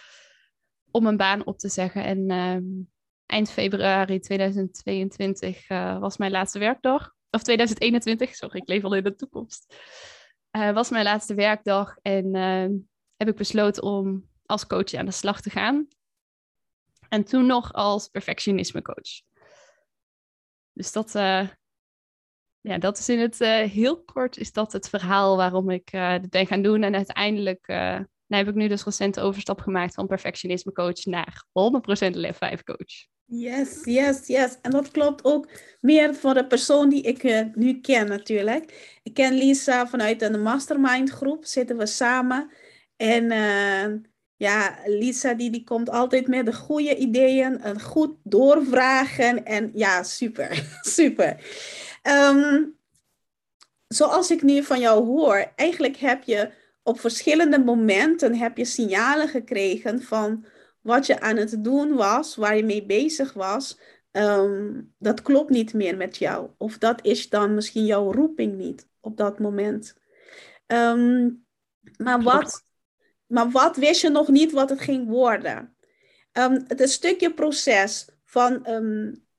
om 0.91 1.03
mijn 1.03 1.17
baan 1.17 1.47
op 1.47 1.59
te 1.59 1.69
zeggen. 1.69 2.05
En 2.05 2.31
ehm, 2.31 2.65
eind 3.29 3.51
februari 3.51 4.21
2022 4.21 5.71
uh, 5.71 5.99
was 5.99 6.17
mijn 6.17 6.31
laatste 6.31 6.59
werkdag. 6.59 7.15
Of 7.31 7.43
2021, 7.43 8.35
sorry, 8.35 8.57
ik 8.57 8.69
leef 8.69 8.85
al 8.85 8.95
in 8.95 9.03
de 9.03 9.15
toekomst. 9.15 9.75
Uh, 10.53 10.73
was 10.73 10.91
mijn 10.91 11.05
laatste 11.05 11.35
werkdag 11.35 11.97
en 12.03 12.35
uh, 12.35 12.79
heb 13.17 13.29
ik 13.29 13.37
besloten 13.37 13.83
om 13.83 14.29
als 14.47 14.67
coach 14.67 14.95
aan 14.95 15.07
de 15.07 15.11
slag 15.11 15.41
te 15.41 15.51
gaan. 15.51 15.89
En 17.09 17.25
toen 17.25 17.47
nog 17.47 17.73
als 17.73 18.09
perfectionisme 18.09 18.83
coach. 18.83 19.23
Dus 20.73 20.93
dat, 20.93 21.15
uh, 21.15 21.49
ja, 22.61 22.79
dat 22.79 22.99
is 22.99 23.09
in 23.09 23.19
het 23.19 23.39
heel 23.71 24.05
kort 24.05 24.37
is 24.37 24.53
dat 24.53 24.73
het 24.73 24.89
verhaal 24.89 25.37
waarom 25.37 25.71
ik 25.71 25.91
dit 25.91 26.31
ben 26.31 26.47
gaan 26.47 26.63
doen. 26.63 26.83
En 26.83 26.95
uiteindelijk 26.95 27.67
nou 27.67 28.45
heb 28.45 28.49
ik 28.49 28.55
nu 28.55 28.69
dus 28.69 28.85
recent 28.85 29.21
overstap 29.21 29.61
gemaakt 29.61 29.95
van 29.95 30.07
perfectionisme 30.07 30.73
coach 30.73 31.05
naar 31.05 31.45
100% 31.49 32.11
Lev 32.11 32.37
5 32.37 32.63
coach. 32.63 33.18
Yes, 33.31 33.85
yes, 33.85 34.27
yes. 34.27 34.57
En 34.63 34.71
dat 34.71 34.91
klopt 34.91 35.25
ook 35.25 35.49
meer 35.81 36.15
voor 36.15 36.35
de 36.35 36.47
persoon 36.47 36.89
die 36.89 37.03
ik 37.03 37.23
uh, 37.23 37.41
nu 37.55 37.81
ken 37.81 38.09
natuurlijk. 38.09 38.99
Ik 39.03 39.15
ken 39.15 39.35
Lisa 39.35 39.87
vanuit 39.87 40.23
een 40.23 40.43
mastermind 40.43 41.11
groep, 41.11 41.45
zitten 41.45 41.77
we 41.77 41.87
samen. 41.87 42.51
En 42.97 43.33
uh, 43.33 44.01
ja, 44.37 44.79
Lisa 44.87 45.35
die, 45.35 45.51
die 45.51 45.65
komt 45.65 45.91
altijd 45.91 46.27
met 46.27 46.47
de 46.47 46.55
goede 46.55 46.97
ideeën, 46.97 47.67
een 47.67 47.81
goed 47.81 48.17
doorvragen. 48.23 49.45
En 49.45 49.71
ja, 49.75 50.03
super, 50.03 50.65
super. 50.97 51.37
Um, 52.03 52.77
zoals 53.89 54.31
ik 54.31 54.43
nu 54.43 54.63
van 54.63 54.81
jou 54.81 55.05
hoor, 55.05 55.53
eigenlijk 55.57 55.97
heb 55.97 56.23
je 56.23 56.51
op 56.83 57.01
verschillende 57.01 57.59
momenten 57.59 58.35
heb 58.35 58.57
je 58.57 58.65
signalen 58.65 59.29
gekregen 59.29 60.03
van 60.03 60.45
wat 60.89 61.07
je 61.07 61.21
aan 61.21 61.37
het 61.37 61.65
doen 61.65 61.95
was, 61.95 62.37
waar 62.37 62.57
je 62.57 62.65
mee 62.65 62.87
bezig 62.87 63.33
was, 63.33 63.79
ehm, 64.11 64.81
dat 64.99 65.23
klopt 65.23 65.51
niet 65.51 65.75
meer 65.75 65.97
met 65.97 66.17
jou. 66.17 66.51
Of 66.57 66.79
dat 66.79 67.05
is 67.05 67.29
dan 67.29 67.55
misschien 67.55 67.85
jouw 67.85 68.13
roeping 68.13 68.57
niet 68.57 68.89
op 69.01 69.17
dat 69.17 69.39
moment. 69.39 69.95
Ehm, 70.67 71.31
maar, 71.97 72.23
wat, 72.23 72.65
maar 73.27 73.51
wat 73.51 73.77
wist 73.77 74.01
je 74.01 74.09
nog 74.09 74.29
niet 74.29 74.53
wat 74.53 74.71
het 74.71 74.81
ging 74.81 75.09
worden? 75.09 75.77
Um, 76.33 76.65
het 76.67 76.91
stukje 76.91 77.35
proces 77.35 78.09
van, 78.25 78.67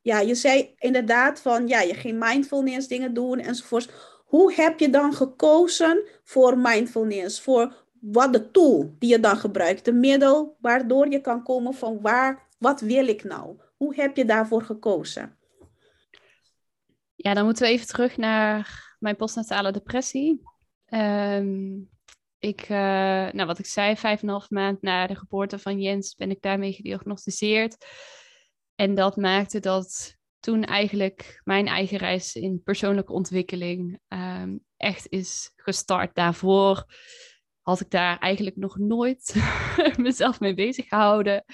ja, 0.01 0.19
je 0.19 0.35
zei 0.35 0.73
inderdaad 0.77 1.39
van, 1.39 1.67
ja, 1.67 1.81
je 1.81 1.93
ging 1.93 2.19
mindfulness 2.19 2.87
dingen 2.87 3.13
doen 3.13 3.39
enzovoort. 3.39 3.91
Hoe 4.25 4.53
heb 4.53 4.79
je 4.79 4.89
dan 4.89 5.13
gekozen 5.13 6.03
voor 6.23 6.57
mindfulness? 6.57 7.41
Voor 7.41 7.87
wat 8.01 8.33
de 8.33 8.51
tool 8.51 8.95
die 8.99 9.09
je 9.09 9.19
dan 9.19 9.37
gebruikt, 9.37 9.85
de 9.85 9.93
middel 9.93 10.57
waardoor 10.59 11.09
je 11.09 11.21
kan 11.21 11.43
komen 11.43 11.73
van 11.73 12.01
waar 12.01 12.47
wat 12.57 12.81
wil 12.81 13.07
ik 13.07 13.23
nou? 13.23 13.57
Hoe 13.77 13.95
heb 13.95 14.15
je 14.15 14.25
daarvoor 14.25 14.61
gekozen? 14.61 15.37
Ja, 17.15 17.33
dan 17.33 17.45
moeten 17.45 17.63
we 17.63 17.69
even 17.69 17.87
terug 17.87 18.17
naar 18.17 18.95
mijn 18.99 19.15
postnatale 19.15 19.71
depressie. 19.71 20.41
Ehm, 20.85 21.77
ik, 22.39 22.61
uh, 22.61 22.77
nou 23.31 23.45
wat 23.45 23.59
ik 23.59 23.65
zei, 23.65 23.95
vijf 23.95 24.21
en 24.21 24.27
een 24.27 24.33
half 24.33 24.49
maand 24.49 24.81
na 24.81 25.07
de 25.07 25.15
geboorte 25.15 25.59
van 25.59 25.81
Jens 25.81 26.15
ben 26.15 26.29
ik 26.29 26.41
daarmee 26.41 26.73
gediagnosticeerd. 26.73 27.85
En 28.75 28.95
dat 28.95 29.15
maakte 29.15 29.59
dat 29.59 30.17
toen 30.39 30.63
eigenlijk 30.63 31.41
mijn 31.43 31.67
eigen 31.67 31.97
reis 31.97 32.35
in 32.35 32.63
persoonlijke 32.63 33.13
ontwikkeling 33.13 33.99
ehm, 34.07 34.57
echt 34.77 35.07
is 35.09 35.51
gestart. 35.55 36.15
Daarvoor 36.15 36.85
had 37.61 37.79
ik 37.79 37.89
daar 37.89 38.17
eigenlijk 38.17 38.55
nog 38.55 38.77
nooit 38.77 39.35
mezelf 39.97 40.39
mee 40.39 40.53
bezig 40.53 40.87
gehouden. 40.87 41.45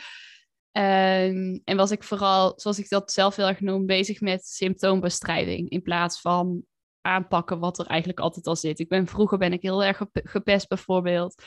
Um, 0.71 1.61
en 1.63 1.75
was 1.75 1.91
ik 1.91 2.03
vooral, 2.03 2.53
zoals 2.55 2.79
ik 2.79 2.89
dat 2.89 3.11
zelf 3.11 3.35
heel 3.35 3.47
erg 3.47 3.59
noem, 3.59 3.85
bezig 3.85 4.21
met 4.21 4.45
symptoombestrijding 4.45 5.69
in 5.69 5.81
plaats 5.81 6.21
van 6.21 6.63
aanpakken 7.01 7.59
wat 7.59 7.79
er 7.79 7.85
eigenlijk 7.85 8.19
altijd 8.19 8.47
al 8.47 8.55
zit. 8.55 8.79
Ik 8.79 8.89
ben, 8.89 9.07
vroeger 9.07 9.37
ben 9.37 9.53
ik 9.53 9.61
heel 9.61 9.83
erg 9.83 10.01
gepest 10.11 10.67
bijvoorbeeld. 10.67 11.43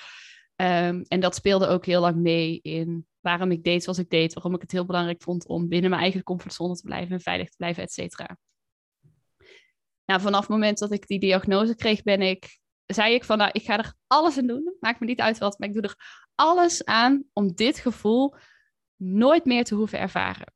Um, 0.57 1.03
en 1.03 1.21
dat 1.21 1.35
speelde 1.35 1.67
ook 1.67 1.87
heel 1.87 2.00
lang 2.00 2.17
mee 2.17 2.61
in 2.62 3.07
waarom 3.21 3.50
ik 3.50 3.65
deed 3.65 3.83
zoals 3.83 3.99
ik 3.99 4.11
deed, 4.11 4.35
waarom 4.35 4.55
ik 4.55 4.61
het 4.61 4.73
heel 4.73 4.87
belangrijk 4.87 5.23
vond 5.23 5.47
om 5.47 5.69
binnen 5.69 5.91
mijn 5.91 6.03
eigen 6.03 6.23
comfortzone 6.23 6.75
te 6.75 6.83
blijven 6.83 7.12
en 7.12 7.21
veilig 7.21 7.49
te 7.49 7.57
blijven, 7.57 7.83
et 7.83 7.93
cetera. 7.93 8.38
Nou, 10.05 10.21
vanaf 10.21 10.41
het 10.41 10.49
moment 10.49 10.79
dat 10.79 10.93
ik 10.93 11.07
die 11.07 11.21
diagnose 11.21 11.75
kreeg, 11.75 12.03
ben 12.03 12.21
ik, 12.23 12.59
zei 12.95 13.14
ik 13.14 13.25
van, 13.25 13.38
nou, 13.38 13.50
ik 13.52 13.62
ga 13.62 13.78
er 13.78 13.95
alles 14.07 14.38
aan 14.38 14.47
doen. 14.47 14.76
Maakt 14.80 15.00
me 15.00 15.07
niet 15.07 15.21
uit 15.21 15.38
wat, 15.38 15.59
maar 15.59 15.68
ik 15.68 15.75
doe 15.75 15.83
er 15.83 15.97
alles 16.35 16.85
aan 16.85 17.25
om 17.33 17.54
dit 17.54 17.78
gevoel 17.78 18.35
nooit 18.97 19.45
meer 19.45 19.64
te 19.64 19.75
hoeven 19.75 19.99
ervaren. 19.99 20.52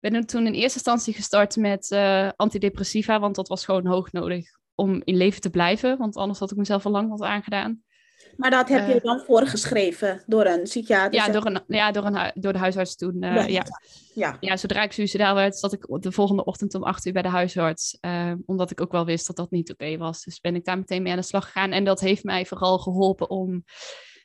Ik 0.00 0.12
ben 0.12 0.26
toen 0.26 0.46
in 0.46 0.52
eerste 0.52 0.78
instantie 0.78 1.14
gestart 1.14 1.56
met 1.56 1.90
uh, 1.90 2.28
antidepressiva, 2.36 3.20
want 3.20 3.34
dat 3.34 3.48
was 3.48 3.64
gewoon 3.64 3.86
hoog 3.86 4.12
nodig 4.12 4.48
om 4.74 5.02
in 5.04 5.16
leven 5.16 5.40
te 5.40 5.50
blijven, 5.50 5.98
want 5.98 6.16
anders 6.16 6.38
had 6.38 6.50
ik 6.50 6.56
mezelf 6.56 6.86
al 6.86 6.92
lang 6.92 7.08
wat 7.08 7.22
aangedaan. 7.22 7.82
Maar 8.36 8.50
dat 8.50 8.68
heb 8.68 8.88
je 8.88 8.94
uh, 8.94 9.02
dan 9.02 9.20
voorgeschreven 9.20 10.22
door 10.26 10.44
een 10.44 10.62
psychiater? 10.62 11.14
Ja, 11.14 11.28
door, 11.28 11.46
een, 11.46 11.60
ja 11.66 11.90
door, 11.90 12.04
een, 12.04 12.32
door 12.34 12.52
de 12.52 12.58
huisarts 12.58 12.96
toen. 12.96 13.22
Uh, 13.22 13.48
ja. 13.48 13.64
Ja. 14.14 14.36
ja. 14.40 14.56
zodra 14.56 14.82
ik 14.82 14.92
suicidaal 14.92 15.34
werd, 15.34 15.56
zat 15.56 15.72
ik 15.72 15.86
de 15.88 16.12
volgende 16.12 16.44
ochtend 16.44 16.74
om 16.74 16.82
acht 16.82 17.06
uur 17.06 17.12
bij 17.12 17.22
de 17.22 17.28
huisarts. 17.28 17.98
Uh, 18.00 18.32
omdat 18.46 18.70
ik 18.70 18.80
ook 18.80 18.92
wel 18.92 19.04
wist 19.04 19.26
dat 19.26 19.36
dat 19.36 19.50
niet 19.50 19.70
oké 19.70 19.84
okay 19.84 19.98
was. 19.98 20.24
Dus 20.24 20.40
ben 20.40 20.54
ik 20.54 20.64
daar 20.64 20.78
meteen 20.78 21.02
mee 21.02 21.12
aan 21.12 21.18
de 21.18 21.24
slag 21.24 21.44
gegaan. 21.44 21.72
En 21.72 21.84
dat 21.84 22.00
heeft 22.00 22.24
mij 22.24 22.46
vooral 22.46 22.78
geholpen 22.78 23.30
om 23.30 23.64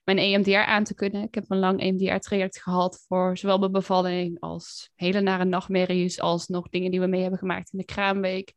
mijn 0.03 0.18
EMDR 0.18 0.58
aan 0.58 0.84
te 0.84 0.94
kunnen. 0.94 1.24
Ik 1.24 1.36
heb 1.36 1.46
een 1.48 1.60
lang 1.60 1.82
EMDR-traject 1.82 2.62
gehad 2.62 3.06
voor 3.08 3.38
zowel 3.38 3.58
mijn 3.60 3.72
bevalling 3.72 4.39
als 4.39 4.91
hele 4.96 5.22
nare 5.22 5.46
nachtmerries, 5.46 6.20
als 6.20 6.48
nog 6.48 6.70
dingen 6.70 6.91
die 6.91 7.00
we 7.00 7.08
mee 7.08 7.22
hebben 7.22 7.39
gemaakt 7.39 7.74
in 7.74 7.80
de 7.80 7.86
kraamweek. 7.86 8.53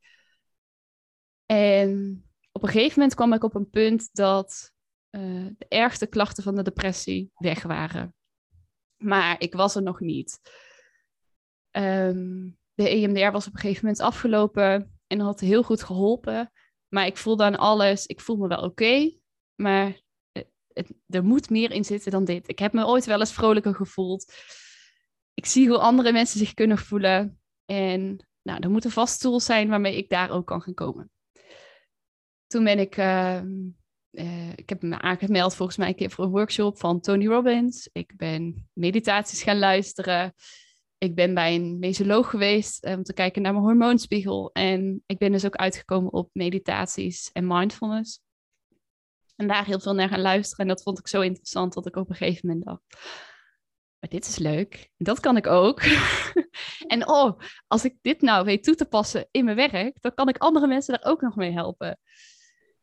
En 1.46 2.22
op 2.52 2.62
een 2.62 2.68
gegeven 2.68 2.98
moment 2.98 3.14
kwam 3.14 3.32
ik 3.32 3.44
op 3.44 3.54
een 3.54 3.70
punt 3.70 4.08
dat 4.12 4.72
uh, 5.16 5.46
de 5.58 5.66
ergste 5.68 6.06
klachten 6.06 6.42
van 6.42 6.54
de 6.54 6.62
depressie 6.62 7.30
weg 7.34 7.62
waren. 7.62 8.14
Maar 8.96 9.40
ik 9.40 9.54
was 9.54 9.74
er 9.74 9.82
nog 9.82 10.00
niet. 10.00 10.40
Um, 11.70 12.58
de 12.74 12.88
EMDR 12.88 13.30
was 13.30 13.46
op 13.46 13.54
een 13.54 13.60
gegeven 13.60 13.84
moment 13.84 14.02
afgelopen 14.02 14.98
en 15.06 15.20
had 15.20 15.40
heel 15.40 15.62
goed 15.62 15.82
geholpen. 15.82 16.52
Maar 16.88 17.06
ik 17.06 17.16
voelde 17.16 17.44
aan 17.44 17.56
alles, 17.56 18.06
ik 18.06 18.20
voel 18.20 18.36
me 18.36 18.48
wel 18.48 18.62
oké, 18.62 19.18
maar 19.54 20.02
het, 20.74 20.94
er 21.08 21.24
moet 21.24 21.50
meer 21.50 21.70
in 21.70 21.84
zitten 21.84 22.10
dan 22.10 22.24
dit. 22.24 22.48
Ik 22.48 22.58
heb 22.58 22.72
me 22.72 22.86
ooit 22.86 23.04
wel 23.04 23.20
eens 23.20 23.32
vrolijker 23.32 23.74
gevoeld. 23.74 24.32
Ik 25.34 25.46
zie 25.46 25.68
hoe 25.68 25.78
andere 25.78 26.12
mensen 26.12 26.38
zich 26.38 26.54
kunnen 26.54 26.78
voelen. 26.78 27.40
En 27.64 28.28
nou, 28.42 28.60
er 28.60 28.70
moet 28.70 28.84
een 28.84 28.90
vast 28.90 29.20
tool 29.20 29.40
zijn 29.40 29.68
waarmee 29.68 29.96
ik 29.96 30.08
daar 30.08 30.30
ook 30.30 30.46
kan 30.46 30.62
gaan 30.62 30.74
komen. 30.74 31.10
Toen 32.46 32.64
ben 32.64 32.78
ik, 32.78 32.96
uh, 32.96 33.40
uh, 34.14 34.50
ik 34.54 34.68
heb 34.68 34.82
me 34.82 35.00
aangemeld 35.00 35.54
volgens 35.54 35.78
mij 35.78 35.88
een 35.88 35.94
keer 35.94 36.10
voor 36.10 36.24
een 36.24 36.30
workshop 36.30 36.78
van 36.78 37.00
Tony 37.00 37.26
Robbins. 37.26 37.88
Ik 37.92 38.16
ben 38.16 38.68
meditaties 38.72 39.42
gaan 39.42 39.58
luisteren. 39.58 40.34
Ik 40.98 41.14
ben 41.14 41.34
bij 41.34 41.54
een 41.54 41.78
mesoloog 41.78 42.30
geweest 42.30 42.86
om 42.86 43.02
te 43.02 43.12
kijken 43.12 43.42
naar 43.42 43.52
mijn 43.52 43.64
hormoonspiegel. 43.64 44.50
En 44.52 45.02
ik 45.06 45.18
ben 45.18 45.32
dus 45.32 45.46
ook 45.46 45.56
uitgekomen 45.56 46.12
op 46.12 46.30
meditaties 46.32 47.30
en 47.32 47.46
mindfulness. 47.46 48.20
En 49.36 49.48
daar 49.48 49.64
heel 49.64 49.80
veel 49.80 49.94
naar 49.94 50.08
gaan 50.08 50.20
luisteren. 50.20 50.64
En 50.66 50.74
dat 50.74 50.82
vond 50.82 50.98
ik 50.98 51.08
zo 51.08 51.20
interessant 51.20 51.72
dat 51.72 51.86
ik 51.86 51.96
op 51.96 52.10
een 52.10 52.16
gegeven 52.16 52.48
moment 52.48 52.66
dacht. 52.66 52.82
Maar 53.98 54.10
dit 54.10 54.26
is 54.26 54.38
leuk. 54.38 54.90
Dat 54.96 55.20
kan 55.20 55.36
ik 55.36 55.46
ook. 55.46 55.82
en 56.86 57.08
oh, 57.08 57.40
als 57.66 57.84
ik 57.84 57.96
dit 58.02 58.20
nou 58.20 58.44
weet 58.44 58.64
toe 58.64 58.74
te 58.74 58.84
passen 58.84 59.28
in 59.30 59.44
mijn 59.44 59.56
werk, 59.56 59.96
dan 60.00 60.14
kan 60.14 60.28
ik 60.28 60.38
andere 60.38 60.66
mensen 60.66 60.94
daar 60.94 61.12
ook 61.12 61.20
nog 61.20 61.36
mee 61.36 61.52
helpen. 61.52 61.98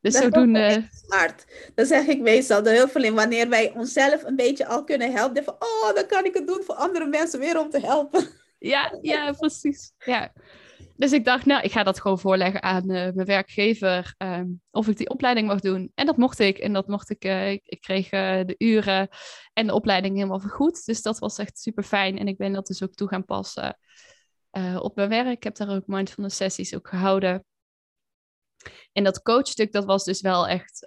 Dus 0.01 0.13
dat 0.13 0.23
zodoende. 0.23 0.87
Smart. 1.05 1.45
Dan 1.75 1.85
zeg 1.85 2.05
ik 2.05 2.21
meestal 2.21 2.63
heel 2.63 2.87
veel 2.87 3.03
in. 3.03 3.13
Wanneer 3.13 3.49
wij 3.49 3.73
onszelf 3.75 4.23
een 4.23 4.35
beetje 4.35 4.67
al 4.67 4.83
kunnen 4.83 5.11
helpen. 5.11 5.43
Van, 5.43 5.55
oh, 5.59 5.95
dan 5.95 6.05
kan 6.07 6.25
ik 6.25 6.33
het 6.33 6.47
doen 6.47 6.61
voor 6.65 6.75
andere 6.75 7.05
mensen 7.05 7.39
weer 7.39 7.59
om 7.59 7.69
te 7.69 7.79
helpen. 7.79 8.27
Ja, 8.57 8.97
ja 9.01 9.31
precies. 9.31 9.93
Ja. 9.97 10.33
Dus 10.95 11.11
ik 11.11 11.25
dacht, 11.25 11.45
nou, 11.45 11.63
ik 11.63 11.71
ga 11.71 11.83
dat 11.83 11.99
gewoon 11.99 12.19
voorleggen 12.19 12.63
aan 12.63 12.83
uh, 12.83 13.11
mijn 13.13 13.25
werkgever 13.25 14.15
um, 14.17 14.61
of 14.71 14.87
ik 14.87 14.97
die 14.97 15.09
opleiding 15.09 15.47
mag 15.47 15.59
doen. 15.59 15.91
En 15.95 16.05
dat 16.05 16.17
mocht 16.17 16.39
ik. 16.39 16.57
En 16.57 16.73
dat 16.73 16.87
mocht 16.87 17.09
ik. 17.09 17.25
Uh, 17.25 17.51
ik, 17.51 17.61
ik, 17.65 17.81
kreeg 17.81 18.11
uh, 18.11 18.39
de 18.45 18.55
uren 18.57 19.07
en 19.53 19.67
de 19.67 19.73
opleiding 19.73 20.15
helemaal 20.15 20.39
vergoed. 20.39 20.85
Dus 20.85 21.01
dat 21.01 21.19
was 21.19 21.37
echt 21.37 21.59
super 21.59 21.83
fijn. 21.83 22.17
En 22.17 22.27
ik 22.27 22.37
ben 22.37 22.53
dat 22.53 22.67
dus 22.67 22.83
ook 22.83 22.93
toe 22.93 23.07
gaan 23.07 23.25
passen 23.25 23.77
op 24.79 24.95
mijn 24.95 25.09
werk. 25.09 25.35
Ik 25.35 25.43
heb 25.43 25.55
daar 25.55 25.75
ook 25.75 25.87
mindfulness 25.87 26.37
sessies 26.37 26.75
ook 26.75 26.87
gehouden. 26.87 27.45
En 28.91 29.03
dat 29.03 29.21
coachstuk, 29.21 29.71
dat 29.71 29.85
was 29.85 30.03
dus 30.03 30.21
wel 30.21 30.47
echt, 30.47 30.85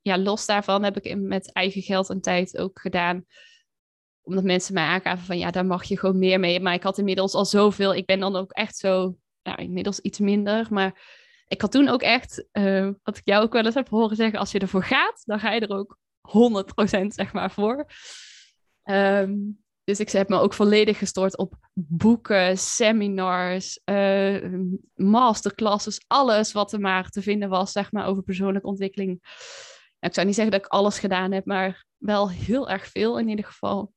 ja, 0.00 0.18
los 0.18 0.46
daarvan 0.46 0.84
heb 0.84 0.96
ik 0.96 1.16
met 1.16 1.52
eigen 1.52 1.82
geld 1.82 2.10
en 2.10 2.20
tijd 2.20 2.58
ook 2.58 2.80
gedaan 2.80 3.26
omdat 4.28 4.44
mensen 4.44 4.74
mij 4.74 4.84
aangaven 4.84 5.26
van 5.26 5.38
ja, 5.38 5.50
daar 5.50 5.66
mag 5.66 5.84
je 5.84 5.98
gewoon 5.98 6.18
meer 6.18 6.40
mee. 6.40 6.60
Maar 6.60 6.74
ik 6.74 6.82
had 6.82 6.98
inmiddels 6.98 7.34
al 7.34 7.44
zoveel. 7.44 7.94
Ik 7.94 8.06
ben 8.06 8.20
dan 8.20 8.36
ook 8.36 8.50
echt 8.50 8.76
zo, 8.76 9.16
nou, 9.42 9.62
inmiddels 9.62 10.00
iets 10.00 10.18
minder. 10.18 10.66
Maar 10.70 11.00
ik 11.46 11.60
had 11.60 11.72
toen 11.72 11.88
ook 11.88 12.02
echt, 12.02 12.46
uh, 12.52 12.90
wat 13.02 13.16
ik 13.16 13.24
jou 13.24 13.44
ook 13.44 13.52
wel 13.52 13.64
eens 13.64 13.74
heb 13.74 13.88
horen 13.88 14.16
zeggen, 14.16 14.38
als 14.38 14.52
je 14.52 14.58
ervoor 14.58 14.84
gaat, 14.84 15.22
dan 15.24 15.40
ga 15.40 15.52
je 15.52 15.60
er 15.60 15.76
ook 15.76 15.98
100% 16.20 17.06
zeg 17.06 17.32
maar 17.32 17.50
voor. 17.50 17.90
Um, 18.84 19.64
dus 19.88 20.00
ik 20.00 20.10
heb 20.10 20.28
me 20.28 20.38
ook 20.38 20.54
volledig 20.54 20.98
gestort 20.98 21.36
op 21.36 21.54
boeken, 21.74 22.58
seminars, 22.58 23.80
uh, 23.84 24.52
masterclasses, 24.94 26.04
alles 26.06 26.52
wat 26.52 26.72
er 26.72 26.80
maar 26.80 27.08
te 27.08 27.22
vinden 27.22 27.48
was, 27.48 27.72
zeg 27.72 27.92
maar, 27.92 28.06
over 28.06 28.22
persoonlijke 28.22 28.66
ontwikkeling. 28.66 29.12
ik 30.00 30.14
zou 30.14 30.26
niet 30.26 30.34
zeggen 30.34 30.52
dat 30.52 30.64
ik 30.64 30.72
alles 30.72 30.98
gedaan 30.98 31.32
heb, 31.32 31.44
maar 31.44 31.84
wel 31.96 32.30
heel 32.30 32.68
erg 32.68 32.86
veel 32.86 33.18
in 33.18 33.28
ieder 33.28 33.44
geval. 33.44 33.92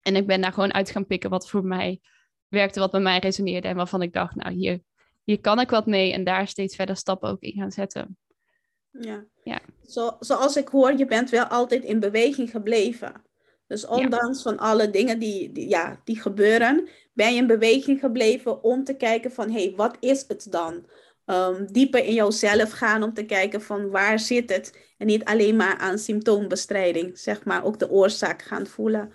En 0.00 0.16
ik 0.16 0.26
ben 0.26 0.40
daar 0.40 0.52
gewoon 0.52 0.74
uit 0.74 0.90
gaan 0.90 1.06
pikken 1.06 1.30
wat 1.30 1.48
voor 1.48 1.64
mij 1.64 2.00
werkte, 2.48 2.80
wat 2.80 2.90
bij 2.90 3.00
mij 3.00 3.18
resoneerde 3.18 3.68
en 3.68 3.76
waarvan 3.76 4.02
ik 4.02 4.12
dacht, 4.12 4.34
nou 4.34 4.54
hier, 4.54 4.80
hier 5.24 5.40
kan 5.40 5.60
ik 5.60 5.70
wat 5.70 5.86
mee 5.86 6.12
en 6.12 6.24
daar 6.24 6.48
steeds 6.48 6.76
verder 6.76 6.96
stappen 6.96 7.30
ook 7.30 7.40
in 7.40 7.60
gaan 7.60 7.72
zetten. 7.72 8.18
Ja. 8.90 9.24
ja. 9.44 9.60
Zo, 9.86 10.16
zoals 10.20 10.56
ik 10.56 10.68
hoor, 10.68 10.96
je 10.96 11.06
bent 11.06 11.30
wel 11.30 11.44
altijd 11.44 11.84
in 11.84 12.00
beweging 12.00 12.50
gebleven. 12.50 13.22
Dus 13.66 13.86
ondanks 13.86 14.42
van 14.42 14.58
alle 14.58 14.90
dingen 14.90 15.18
die, 15.18 15.52
die, 15.52 15.68
ja, 15.68 16.00
die 16.04 16.20
gebeuren, 16.20 16.88
ben 17.12 17.32
je 17.32 17.40
in 17.40 17.46
beweging 17.46 18.00
gebleven 18.00 18.62
om 18.62 18.84
te 18.84 18.96
kijken 18.96 19.32
van, 19.32 19.50
hé, 19.50 19.62
hey, 19.64 19.72
wat 19.76 19.96
is 20.00 20.24
het 20.28 20.46
dan? 20.50 20.86
Um, 21.26 21.72
dieper 21.72 22.04
in 22.04 22.14
jouzelf 22.14 22.70
gaan 22.70 23.02
om 23.02 23.14
te 23.14 23.24
kijken 23.24 23.62
van 23.62 23.90
waar 23.90 24.18
zit 24.18 24.50
het? 24.50 24.92
En 24.98 25.06
niet 25.06 25.24
alleen 25.24 25.56
maar 25.56 25.76
aan 25.76 25.98
symptoombestrijding, 25.98 27.18
zeg 27.18 27.44
maar, 27.44 27.64
ook 27.64 27.78
de 27.78 27.90
oorzaak 27.90 28.42
gaan 28.42 28.66
voelen. 28.66 29.12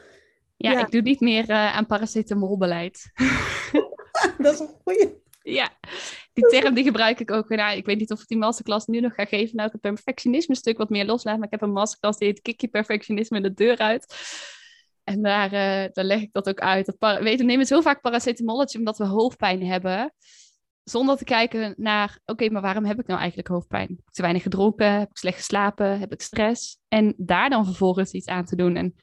Ja, 0.58 0.79
ik 0.79 0.91
doe 0.91 1.01
niet 1.01 1.20
meer 1.20 1.50
uh, 1.50 1.75
aan 1.75 1.86
paracetamolbeleid. 1.86 3.12
dat 4.38 4.53
is 4.53 4.60
een 4.60 4.75
goeie. 4.84 5.22
Ja, 5.41 5.70
die 6.39 6.62
term 6.62 6.74
die 6.74 6.84
gebruik 6.84 7.19
ik 7.19 7.31
ook. 7.31 7.50
Nou, 7.50 7.77
ik 7.77 7.86
weet 7.86 7.98
niet 7.98 8.12
of 8.12 8.22
ik 8.22 8.27
die 8.27 8.38
masterclass 8.38 8.86
nu 8.86 9.00
nog 9.00 9.13
ga 9.13 9.25
geven. 9.25 9.55
Nou, 9.55 9.69
het 9.72 9.81
perfectionisme 9.81 10.55
stuk 10.55 10.77
wat 10.77 10.89
meer 10.89 11.05
loslaat. 11.05 11.38
Maar 11.38 11.46
ik 11.46 11.51
heb 11.51 11.62
een 11.62 11.72
masterclass 11.72 12.17
die 12.17 12.27
heet 12.27 12.41
Kik 12.41 12.62
je 12.62 12.67
perfectionisme 12.67 13.41
de 13.41 13.53
deur 13.53 13.77
uit. 13.77 14.15
En 15.03 15.22
daar, 15.22 15.46
uh, 15.46 15.93
daar 15.93 16.05
leg 16.05 16.22
ik 16.22 16.29
dat 16.31 16.50
ook 16.50 16.60
uit. 16.60 16.86
Dat 16.98 17.19
weet, 17.22 17.39
we 17.39 17.46
nemen 17.46 17.65
zo 17.65 17.81
vaak 17.81 18.01
paracetamolletje 18.01 18.77
omdat 18.77 18.98
we 18.98 19.05
hoofdpijn 19.05 19.65
hebben. 19.65 20.13
Zonder 20.84 21.17
te 21.17 21.24
kijken 21.24 21.74
naar, 21.77 22.19
oké, 22.25 22.50
maar 22.50 22.62
waarom 22.62 22.86
heb 22.86 23.00
ik 23.00 23.08
nou 23.08 23.19
eigenlijk 23.19 23.50
hoofdpijn? 23.50 23.88
Heb 23.88 24.08
ik 24.08 24.13
te 24.13 24.22
weinig 24.22 24.43
gedronken? 24.43 24.91
Heb 24.91 25.10
ik 25.10 25.17
slecht 25.17 25.38
geslapen? 25.38 26.00
Heb 26.00 26.12
ik 26.12 26.22
stress? 26.22 26.77
En 26.88 27.13
daar 27.17 27.50
dan 27.50 27.65
vervolgens 27.65 28.12
iets 28.12 28.27
aan 28.27 28.46
te 28.46 28.55
doen. 28.55 28.75
En 28.75 28.96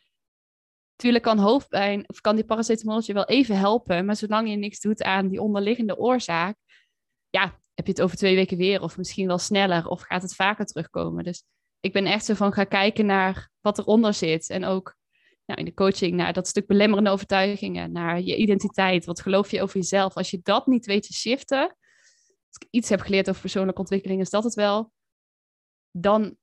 Tuurlijk 0.97 1.25
kan 1.25 1.39
hoofdpijn 1.39 2.09
of 2.09 2.21
kan 2.21 2.35
die 2.37 2.45
paracetamol 2.45 3.03
je 3.05 3.13
wel 3.13 3.25
even 3.27 3.59
helpen, 3.59 4.05
maar 4.05 4.17
zolang 4.17 4.51
je 4.51 4.57
niks 4.57 4.81
doet 4.81 5.03
aan 5.03 5.29
die 5.29 5.41
onderliggende 5.41 5.99
oorzaak, 5.99 6.57
ja, 7.37 7.61
heb 7.75 7.87
je 7.87 7.93
het 7.93 8.03
over 8.03 8.17
twee 8.17 8.35
weken 8.35 8.57
weer 8.57 8.83
of 8.83 8.97
misschien 8.97 9.27
wel 9.27 9.39
sneller 9.39 9.87
of 9.87 10.01
gaat 10.01 10.23
het 10.23 10.35
vaker 10.35 10.67
terugkomen. 10.67 11.25
Dus 11.25 11.45
ik 11.81 11.93
ben 11.93 12.07
echt 12.07 12.25
zo 12.25 12.35
van 12.35 12.53
ga 12.53 12.65
kijken 12.65 13.07
naar 13.07 13.51
wat 13.61 13.79
eronder 13.79 14.15
zit 14.15 14.51
en 14.51 14.65
ook 14.65 14.97
nou, 15.47 15.59
in 15.59 15.65
de 15.65 15.75
coaching 15.75 16.15
naar 16.15 16.33
dat 16.33 16.49
stuk 16.49 16.67
belemmerende 16.67 17.11
overtuigingen, 17.11 17.93
naar 17.93 18.21
je 18.21 18.37
identiteit. 18.37 19.05
Wat 19.05 19.21
geloof 19.21 19.51
je 19.51 19.63
over 19.63 19.77
jezelf? 19.77 20.15
Als 20.15 20.31
je 20.31 20.41
dat 20.43 20.67
niet 20.67 20.87
weet 20.87 21.03
te 21.03 21.13
shiften, 21.13 21.77
als 22.49 22.57
ik 22.59 22.67
iets 22.71 22.89
heb 22.89 23.01
geleerd 23.01 23.29
over 23.29 23.41
persoonlijke 23.41 23.81
ontwikkeling, 23.81 24.21
is 24.21 24.31
dat 24.31 24.45
het 24.45 24.55
wel. 24.55 24.93
Dan 25.91 26.37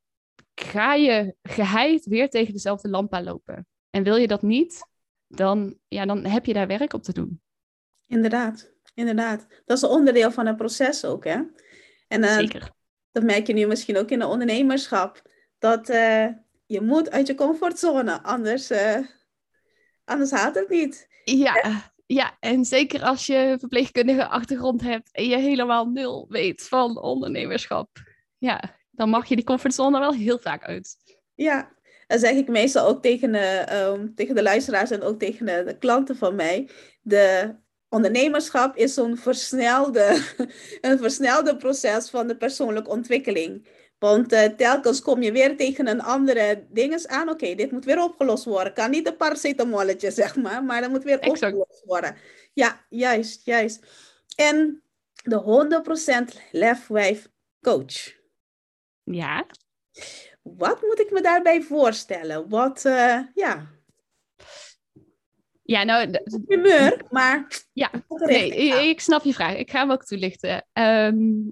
ga 0.53 0.93
je 0.93 1.35
geheid 1.41 2.05
weer 2.05 2.29
tegen 2.29 2.53
dezelfde 2.53 2.89
lamp 2.89 3.19
lopen. 3.23 3.67
En 3.89 4.03
wil 4.03 4.15
je 4.15 4.27
dat 4.27 4.41
niet, 4.41 4.87
dan, 5.27 5.77
ja, 5.87 6.05
dan 6.05 6.25
heb 6.25 6.45
je 6.45 6.53
daar 6.53 6.67
werk 6.67 6.93
op 6.93 7.03
te 7.03 7.13
doen. 7.13 7.41
Inderdaad, 8.07 8.73
inderdaad. 8.93 9.47
Dat 9.65 9.77
is 9.77 9.83
een 9.83 9.89
onderdeel 9.89 10.31
van 10.31 10.45
het 10.45 10.57
proces 10.57 11.05
ook, 11.05 11.23
hè? 11.23 11.41
En, 12.07 12.23
uh, 12.23 12.35
Zeker. 12.35 12.71
Dat 13.11 13.23
merk 13.23 13.47
je 13.47 13.53
nu 13.53 13.67
misschien 13.67 13.97
ook 13.97 14.09
in 14.09 14.19
de 14.19 14.27
ondernemerschap. 14.27 15.21
Dat 15.59 15.89
uh, 15.89 16.27
je 16.65 16.81
moet 16.81 17.11
uit 17.11 17.27
je 17.27 17.35
comfortzone, 17.35 18.23
anders, 18.23 18.71
uh, 18.71 18.97
anders 20.05 20.31
haalt 20.31 20.55
het 20.55 20.69
niet. 20.69 21.07
Ja, 21.23 21.83
ja, 22.05 22.37
en 22.39 22.65
zeker 22.65 23.01
als 23.01 23.25
je 23.25 23.55
verpleegkundige 23.59 24.27
achtergrond 24.27 24.81
hebt 24.81 25.11
en 25.11 25.27
je 25.27 25.37
helemaal 25.37 25.85
nul 25.85 26.25
weet 26.29 26.63
van 26.63 27.01
ondernemerschap. 27.01 27.89
Ja, 28.37 28.77
dan 28.91 29.09
mag 29.09 29.25
je 29.25 29.35
die 29.35 29.45
comfortzone 29.45 29.99
wel 29.99 30.13
heel 30.13 30.39
vaak 30.39 30.63
uit. 30.63 30.95
Ja, 31.35 31.71
dat 32.07 32.19
zeg 32.19 32.31
ik 32.31 32.47
meestal 32.47 32.87
ook 32.87 33.01
tegen 33.01 33.31
de, 33.31 33.65
um, 33.71 34.15
tegen 34.15 34.35
de 34.35 34.43
luisteraars 34.43 34.91
en 34.91 35.01
ook 35.01 35.19
tegen 35.19 35.45
de, 35.45 35.63
de 35.65 35.77
klanten 35.77 36.15
van 36.15 36.35
mij. 36.35 36.69
De 37.01 37.55
ondernemerschap 37.93 38.75
is 38.75 38.93
zo'n 38.93 39.17
versnelde, 39.17 40.21
een 40.81 40.97
versnelde 40.97 41.57
proces 41.57 42.09
van 42.09 42.27
de 42.27 42.37
persoonlijke 42.37 42.89
ontwikkeling. 42.89 43.67
Want 43.99 44.33
uh, 44.33 44.43
telkens 44.43 45.01
kom 45.01 45.21
je 45.21 45.31
weer 45.31 45.57
tegen 45.57 45.87
een 45.87 46.01
andere 46.01 46.67
ding 46.69 47.05
aan. 47.05 47.29
Oké, 47.29 47.55
dit 47.55 47.71
moet 47.71 47.85
weer 47.85 48.03
opgelost 48.03 48.43
worden. 48.43 48.73
Kan 48.73 48.89
niet 48.89 49.07
een 49.07 49.15
paracetamolletje, 49.15 50.11
zeg 50.21 50.35
maar. 50.35 50.63
Maar 50.63 50.81
dat 50.81 50.89
moet 50.89 51.03
weer 51.03 51.19
exact. 51.19 51.53
opgelost 51.53 51.83
worden. 51.85 52.15
Ja, 52.53 52.85
juist, 52.89 53.45
juist. 53.45 53.85
En 54.35 54.83
de 55.23 55.83
100% 56.35 56.37
lefwijf 56.51 57.29
coach. 57.61 58.21
Ja. 59.03 59.45
Wat 60.41 60.81
moet 60.81 60.99
ik 60.99 61.11
me 61.11 61.21
daarbij 61.21 61.61
voorstellen? 61.61 62.49
Wat, 62.49 62.83
uh, 62.85 63.19
ja. 63.33 63.71
Ja, 65.63 65.83
nou... 65.83 66.19
Humeur, 66.47 67.01
maar... 67.09 67.47
Ja, 67.73 67.91
nee, 68.07 68.89
ik, 68.89 68.99
snap 68.99 69.23
je 69.23 69.33
vraag. 69.33 69.55
Ik 69.55 69.71
ga 69.71 69.79
hem 69.79 69.91
ook 69.91 70.03
toelichten. 70.03 70.65
Um, 70.73 71.51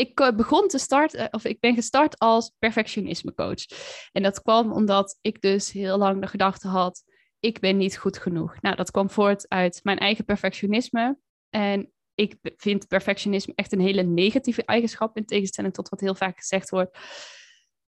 ik 0.00 0.20
eh, 0.20 0.36
begon 0.36 0.68
te 0.68 0.78
starten, 0.78 1.32
of 1.32 1.44
ik 1.44 1.60
ben 1.60 1.74
gestart 1.74 2.18
als 2.18 2.52
perfectionisme 2.58 3.34
coach. 3.34 3.66
En 4.12 4.22
dat 4.22 4.42
kwam 4.42 4.72
omdat 4.72 5.18
ik 5.20 5.40
dus 5.40 5.72
heel 5.72 5.98
lang 5.98 6.20
de 6.20 6.26
gedachte 6.26 6.68
had, 6.68 7.02
ik 7.40 7.60
ben 7.60 7.76
niet 7.76 7.96
goed 7.96 8.18
genoeg. 8.18 8.60
Nou, 8.60 8.76
dat 8.76 8.90
kwam 8.90 9.10
voort 9.10 9.48
uit 9.48 9.80
mijn 9.82 9.98
eigen 9.98 10.24
perfectionisme. 10.24 11.18
En 11.50 11.92
ik 12.14 12.36
vind 12.56 12.88
perfectionisme 12.88 13.52
echt 13.56 13.72
een 13.72 13.80
hele 13.80 14.02
negatieve 14.02 14.64
eigenschap, 14.64 15.16
in 15.16 15.24
tegenstelling 15.24 15.74
tot 15.74 15.88
wat 15.88 16.00
heel 16.00 16.14
vaak 16.14 16.38
gezegd 16.38 16.70
wordt. 16.70 16.98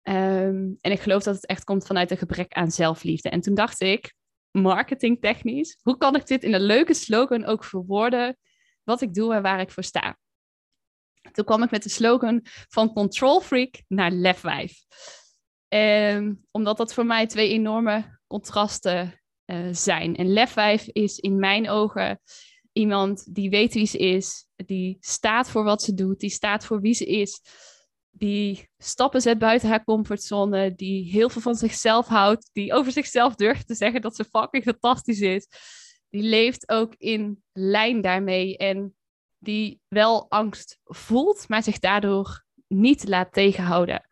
Ehm, 0.03 0.73
en 0.81 0.93
ik 0.93 1.01
geloof 1.01 1.23
dat 1.23 1.35
het 1.35 1.47
echt 1.47 1.65
komt 1.65 1.87
vanuit 1.87 2.11
een 2.11 2.17
gebrek 2.17 2.53
aan 2.53 2.71
zelfliefde. 2.71 3.29
En 3.29 3.41
toen 3.41 3.55
dacht 3.55 3.81
ik, 3.81 4.15
marketingtechnisch, 4.61 5.79
hoe 5.83 5.97
kan 5.97 6.17
ik 6.17 6.27
dit 6.27 6.43
in 6.43 6.55
een 6.55 6.61
leuke 6.61 6.95
slogan 6.95 7.45
ook 7.45 7.65
verwoorden, 7.65 8.37
wat 8.85 9.01
ik 9.01 9.15
doe 9.15 9.35
en 9.35 9.43
waar 9.43 9.61
ik 9.61 9.71
voor 9.71 9.83
sta? 9.83 10.19
Toen 11.33 11.45
kwam 11.45 11.63
ik 11.63 11.71
met 11.71 11.83
de 11.83 11.89
slogan 11.89 12.41
van 12.69 12.93
control 12.93 13.41
freak 13.41 13.83
naar 13.89 14.11
lefwijf. 14.11 14.85
Um, 15.69 16.45
omdat 16.51 16.77
dat 16.77 16.95
voor 16.95 17.07
mij 17.07 17.27
twee 17.27 17.49
enorme 17.49 18.19
contrasten 18.27 19.21
uh, 19.47 19.69
zijn. 19.71 20.17
En 20.17 20.33
lefwijf 20.33 20.87
is 20.87 21.19
in 21.19 21.39
mijn 21.39 21.69
ogen 21.69 22.21
iemand 22.73 23.35
die 23.35 23.51
weet 23.51 23.75
wie 23.75 23.87
ze 23.87 23.99
is, 23.99 24.47
die 24.57 24.97
staat 25.01 25.51
voor 25.51 25.65
wat 25.65 25.83
ze 25.83 25.95
doet, 25.95 26.21
die 26.21 26.31
staat 26.31 26.65
voor 26.65 26.81
wie 26.81 26.95
ze 26.95 27.07
is, 27.07 27.41
die 28.19 28.69
stappen 28.79 29.21
zet 29.21 29.39
buiten 29.39 29.69
haar 29.69 29.85
comfortzone, 29.85 30.75
die 30.75 31.11
heel 31.11 31.29
veel 31.29 31.43
van 31.43 31.55
zichzelf 31.55 32.07
houdt, 32.07 32.51
die 32.53 32.73
over 32.73 32.93
zichzelf 32.93 33.35
durft 33.35 33.67
te 33.67 33.75
zeggen 33.75 34.01
dat 34.01 34.17
ze 34.17 34.25
fucking 34.25 34.63
fantastisch 34.63 35.21
is. 35.21 35.49
Die 36.09 36.23
leeft 36.23 36.69
ook 36.69 36.95
in 36.95 37.43
lijn 37.53 38.01
daarmee 38.01 38.57
en 38.57 38.97
die 39.39 39.81
wel 39.89 40.31
angst 40.31 40.79
voelt, 40.85 41.49
maar 41.49 41.63
zich 41.63 41.79
daardoor 41.79 42.45
niet 42.67 43.09
laat 43.09 43.33
tegenhouden. 43.33 44.07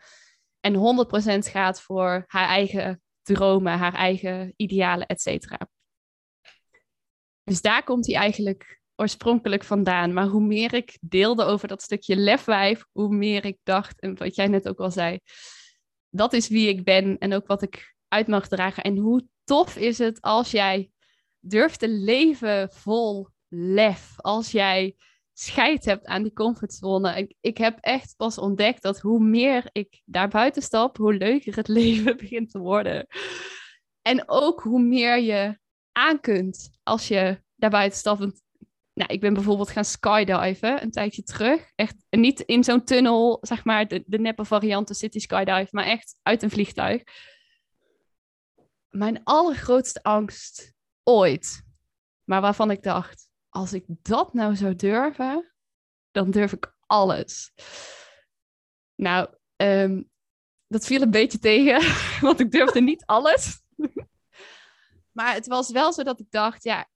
En 0.61 0.75
100% 0.75 1.51
gaat 1.51 1.81
voor 1.81 2.25
haar 2.27 2.49
eigen 2.49 3.03
dromen, 3.23 3.79
haar 3.79 3.95
eigen 3.95 4.53
idealen, 4.57 5.07
et. 5.07 5.47
Dus 7.45 7.61
daar 7.61 7.85
komt 7.85 8.07
hij 8.07 8.17
eigenlijk 8.17 8.83
oorspronkelijk 8.97 9.65
vandaan. 9.65 10.13
Maar 10.13 10.27
hoe 10.27 10.47
meer 10.47 10.75
ik 10.75 10.99
deelde 11.01 11.45
over 11.45 11.69
dat 11.69 11.83
stukje 11.83 12.17
lefwijf, 12.17 12.85
hoe 12.93 13.15
meer 13.15 13.45
ik 13.45 13.59
dacht, 13.63 14.01
en 14.01 14.19
wat 14.19 14.35
jij 14.35 14.47
net 14.47 14.69
ook 14.69 14.79
al 14.79 14.91
zei, 14.91 15.19
dat 16.09 16.33
is 16.33 16.49
wie 16.49 16.69
ik 16.69 16.85
ben 16.85 17.19
en 17.19 17.35
ook 17.35 17.47
wat 17.47 17.63
ik 17.63 17.95
uit 18.09 18.27
mag 18.27 18.49
dragen. 18.49 18.83
En 18.83 18.97
hoe 18.97 19.29
tof 19.45 19.77
is 19.77 19.99
het 19.99 20.21
als 20.21 20.51
jij 20.51 20.91
durft 21.41 21.79
te 21.79 21.89
leven 21.89 22.71
vol 22.73 23.29
lef. 23.49 24.15
Als 24.17 24.51
jij 24.51 24.97
scheid 25.33 25.85
hebt 25.85 26.07
aan 26.07 26.23
die 26.23 26.33
comfortzone. 26.33 27.17
Ik, 27.17 27.35
ik 27.41 27.59
heb 27.59 27.79
echt 27.81 28.15
pas 28.17 28.39
ontdekt 28.39 28.83
dat 28.83 29.01
hoe 29.01 29.21
meer 29.21 29.69
ik 29.73 30.03
daar 30.05 30.29
buiten 30.29 30.63
stap, 30.63 30.97
hoe 30.97 31.15
leuker 31.15 31.57
het 31.57 31.69
leven 31.79 32.17
begint 32.17 32.51
te 32.51 32.59
worden. 32.59 33.07
En 34.03 34.29
ook 34.29 34.61
hoe 34.63 34.81
meer 34.81 35.19
je 35.19 35.59
aan 35.93 36.21
kunt 36.21 36.71
als 36.83 37.09
je 37.09 37.43
daar 37.55 37.71
buiten 37.71 37.99
stapt. 37.99 38.43
Nou, 38.95 39.13
ik 39.13 39.21
ben 39.21 39.35
bijvoorbeeld 39.35 39.71
gaan 39.71 39.85
skydiven 39.85 40.83
een 40.83 40.91
tijdje 40.91 41.23
terug. 41.23 41.71
Echt 41.75 41.97
niet 42.11 42.41
in 42.41 42.65
zo'n 42.65 42.85
tunnel, 42.85 43.39
zeg 43.41 43.65
maar, 43.65 43.89
de, 43.89 44.03
de 44.07 44.19
neppe 44.19 44.45
variant, 44.45 44.89
de 44.89 44.95
city 44.95 45.19
skydive, 45.19 45.69
maar 45.71 45.85
echt 45.85 46.19
uit 46.23 46.43
een 46.43 46.51
vliegtuig. 46.51 47.03
Mijn 48.89 49.25
allergrootste 49.25 50.03
angst 50.03 50.75
ooit, 51.03 51.63
maar 52.25 52.41
waarvan 52.41 52.71
ik 52.71 52.83
dacht, 52.83 53.29
als 53.49 53.73
ik 53.73 53.85
dat 53.87 54.35
nou 54.35 54.57
zou 54.57 54.77
durven, 54.77 55.53
dan 56.11 56.31
durf 56.31 56.53
ik 56.53 56.75
alles. 56.87 57.53
Nou, 58.95 59.29
ehm, 59.57 60.03
dat 60.67 60.87
viel 60.87 61.03
een 61.03 61.11
beetje 61.11 61.39
tegen, 61.39 61.81
want 62.27 62.41
ik 62.41 62.51
durfde 62.51 62.81
niet 62.81 63.07
alles. 63.07 63.63
maar 65.17 65.35
het 65.35 65.47
was 65.47 65.71
wel 65.71 65.93
zo 65.93 66.03
dat 66.03 66.21
ik 66.21 66.31
dacht, 66.31 66.65
ja, 66.65 66.89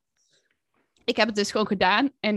ik 1.09 1.17
heb 1.17 1.27
het 1.27 1.37
dus 1.37 1.51
gewoon 1.51 1.67
gedaan. 1.67 2.11
En 2.21 2.37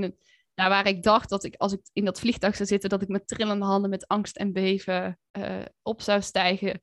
nou, 0.56 0.70
waar 0.70 0.88
ik 0.88 1.04
dacht 1.04 1.30
dat 1.30 1.44
ik, 1.44 1.56
als 1.56 1.74
ik 1.74 1.82
in 1.94 2.06
dat 2.06 2.20
vliegtuig 2.20 2.56
zou 2.56 2.68
zitten, 2.68 2.90
dat 2.90 3.02
ik 3.02 3.08
met 3.08 3.28
trillende 3.28 3.66
handen, 3.66 3.90
met 3.90 4.08
angst 4.08 4.38
en 4.38 4.54
beven 4.54 5.20
uh, 5.38 5.66
op 5.82 6.02
zou 6.02 6.22
stijgen, 6.22 6.80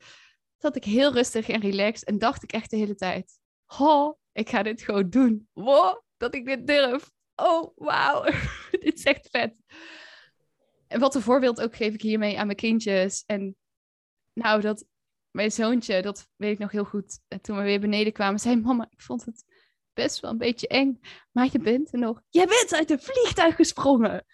zat 0.59 0.77
ik 0.77 0.85
heel 0.85 1.13
rustig 1.13 1.49
en 1.49 1.61
relaxed 1.61 2.09
en 2.09 2.19
dacht 2.19 2.43
ik 2.43 2.53
echt 2.53 2.71
de 2.71 2.77
hele 2.77 2.95
tijd, 2.95 3.39
oh, 3.79 4.19
ik 4.33 4.49
ga 4.49 4.63
dit 4.63 4.83
gewoon 4.83 5.11
doen. 5.11 5.49
Wow, 5.53 6.03
dat 6.17 6.35
ik 6.35 6.45
dit 6.45 6.67
durf 6.67 7.11
oh, 7.35 7.73
wauw, 7.77 8.25
dit 8.71 8.95
is 8.95 9.05
echt 9.05 9.29
vet. 9.31 9.63
En 10.87 11.01
wat 11.01 11.15
een 11.15 11.23
voorbeeld 11.23 11.61
ook 11.61 11.77
geef 11.77 11.95
ik 11.95 12.03
hiermee 12.03 12.39
aan 12.39 12.47
mijn 12.47 12.59
kindjes. 12.59 13.25
En 13.27 13.57
nou, 14.33 14.61
dat 14.61 14.85
mijn 15.31 15.53
zoontje, 15.53 16.03
dat 16.03 16.29
weet 16.37 16.53
ik 16.53 16.59
nog 16.59 16.71
heel 16.71 16.85
goed. 16.85 17.21
Toen 17.41 17.57
we 17.57 17.63
weer 17.63 17.81
beneden 17.81 18.13
kwamen, 18.13 18.41
zei 18.41 18.57
mama, 18.57 18.87
ik 18.91 19.01
vond 19.01 19.25
het 19.25 19.45
best 20.03 20.21
wel 20.21 20.31
een 20.31 20.39
beetje 20.39 20.69
eng. 20.69 21.01
Maar 21.33 21.49
je 21.53 21.59
bent 21.59 21.93
er 21.93 21.99
nog. 21.99 22.23
Jij 22.29 22.47
bent 22.47 22.75
uit 22.75 22.91
een 22.91 23.01
vliegtuig 23.01 23.57
gesprongen. 23.57 24.25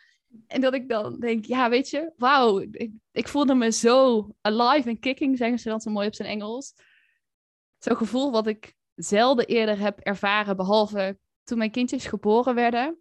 En 0.46 0.60
dat 0.60 0.74
ik 0.74 0.88
dan 0.88 1.20
denk, 1.20 1.44
ja, 1.44 1.70
weet 1.70 1.90
je, 1.90 2.12
wauw. 2.16 2.64
Ik, 3.12 3.28
voelde 3.28 3.54
me 3.54 3.72
zo 3.72 4.28
alive 4.40 4.88
en 4.88 4.98
kicking, 4.98 5.38
zeggen 5.38 5.58
ze 5.58 5.68
dan 5.68 5.80
zo 5.80 5.90
mooi 5.90 6.06
op 6.06 6.14
zijn 6.14 6.28
Engels. 6.28 6.74
Zo'n 7.78 7.96
gevoel 7.96 8.30
wat 8.30 8.46
ik 8.46 8.74
zelden 8.94 9.46
eerder 9.46 9.78
heb 9.78 9.98
ervaren, 9.98 10.56
behalve 10.56 11.18
toen 11.44 11.58
mijn 11.58 11.70
kindjes 11.70 12.06
geboren 12.06 12.54
werden, 12.54 12.98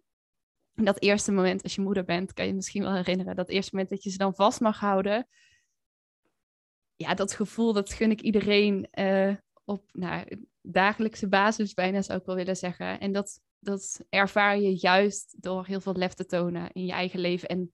dat 0.74 1.00
eerste 1.00 1.32
moment 1.32 1.62
als 1.62 1.74
je 1.74 1.80
moeder 1.80 2.04
bent, 2.04 2.32
kan 2.32 2.46
je 2.46 2.54
misschien 2.54 2.82
wel 2.82 2.94
herinneren, 2.94 3.36
dat 3.36 3.48
eerste 3.48 3.70
moment 3.72 3.92
dat 3.92 4.02
je 4.02 4.10
ze 4.10 4.16
dan 4.16 4.34
vast 4.34 4.60
mag 4.60 4.80
houden. 4.80 5.28
Ja, 6.96 7.14
dat 7.14 7.32
gevoel, 7.32 7.72
dat 7.72 7.92
gun 7.92 8.10
ik 8.10 8.20
iedereen 8.20 8.88
uh, 8.92 9.34
op 9.64 9.84
nou, 9.92 10.46
dagelijkse 10.60 11.28
basis 11.28 11.74
bijna, 11.74 12.02
zou 12.02 12.18
ik 12.18 12.26
wel 12.26 12.36
willen 12.36 12.56
zeggen. 12.56 13.00
En 13.00 13.12
dat, 13.12 13.40
dat 13.58 14.00
ervaar 14.08 14.58
je 14.58 14.80
juist 14.80 15.42
door 15.42 15.66
heel 15.66 15.80
veel 15.80 15.94
lef 15.94 16.14
te 16.14 16.26
tonen 16.26 16.72
in 16.72 16.86
je 16.86 16.92
eigen 16.92 17.20
leven. 17.20 17.48
En 17.48 17.72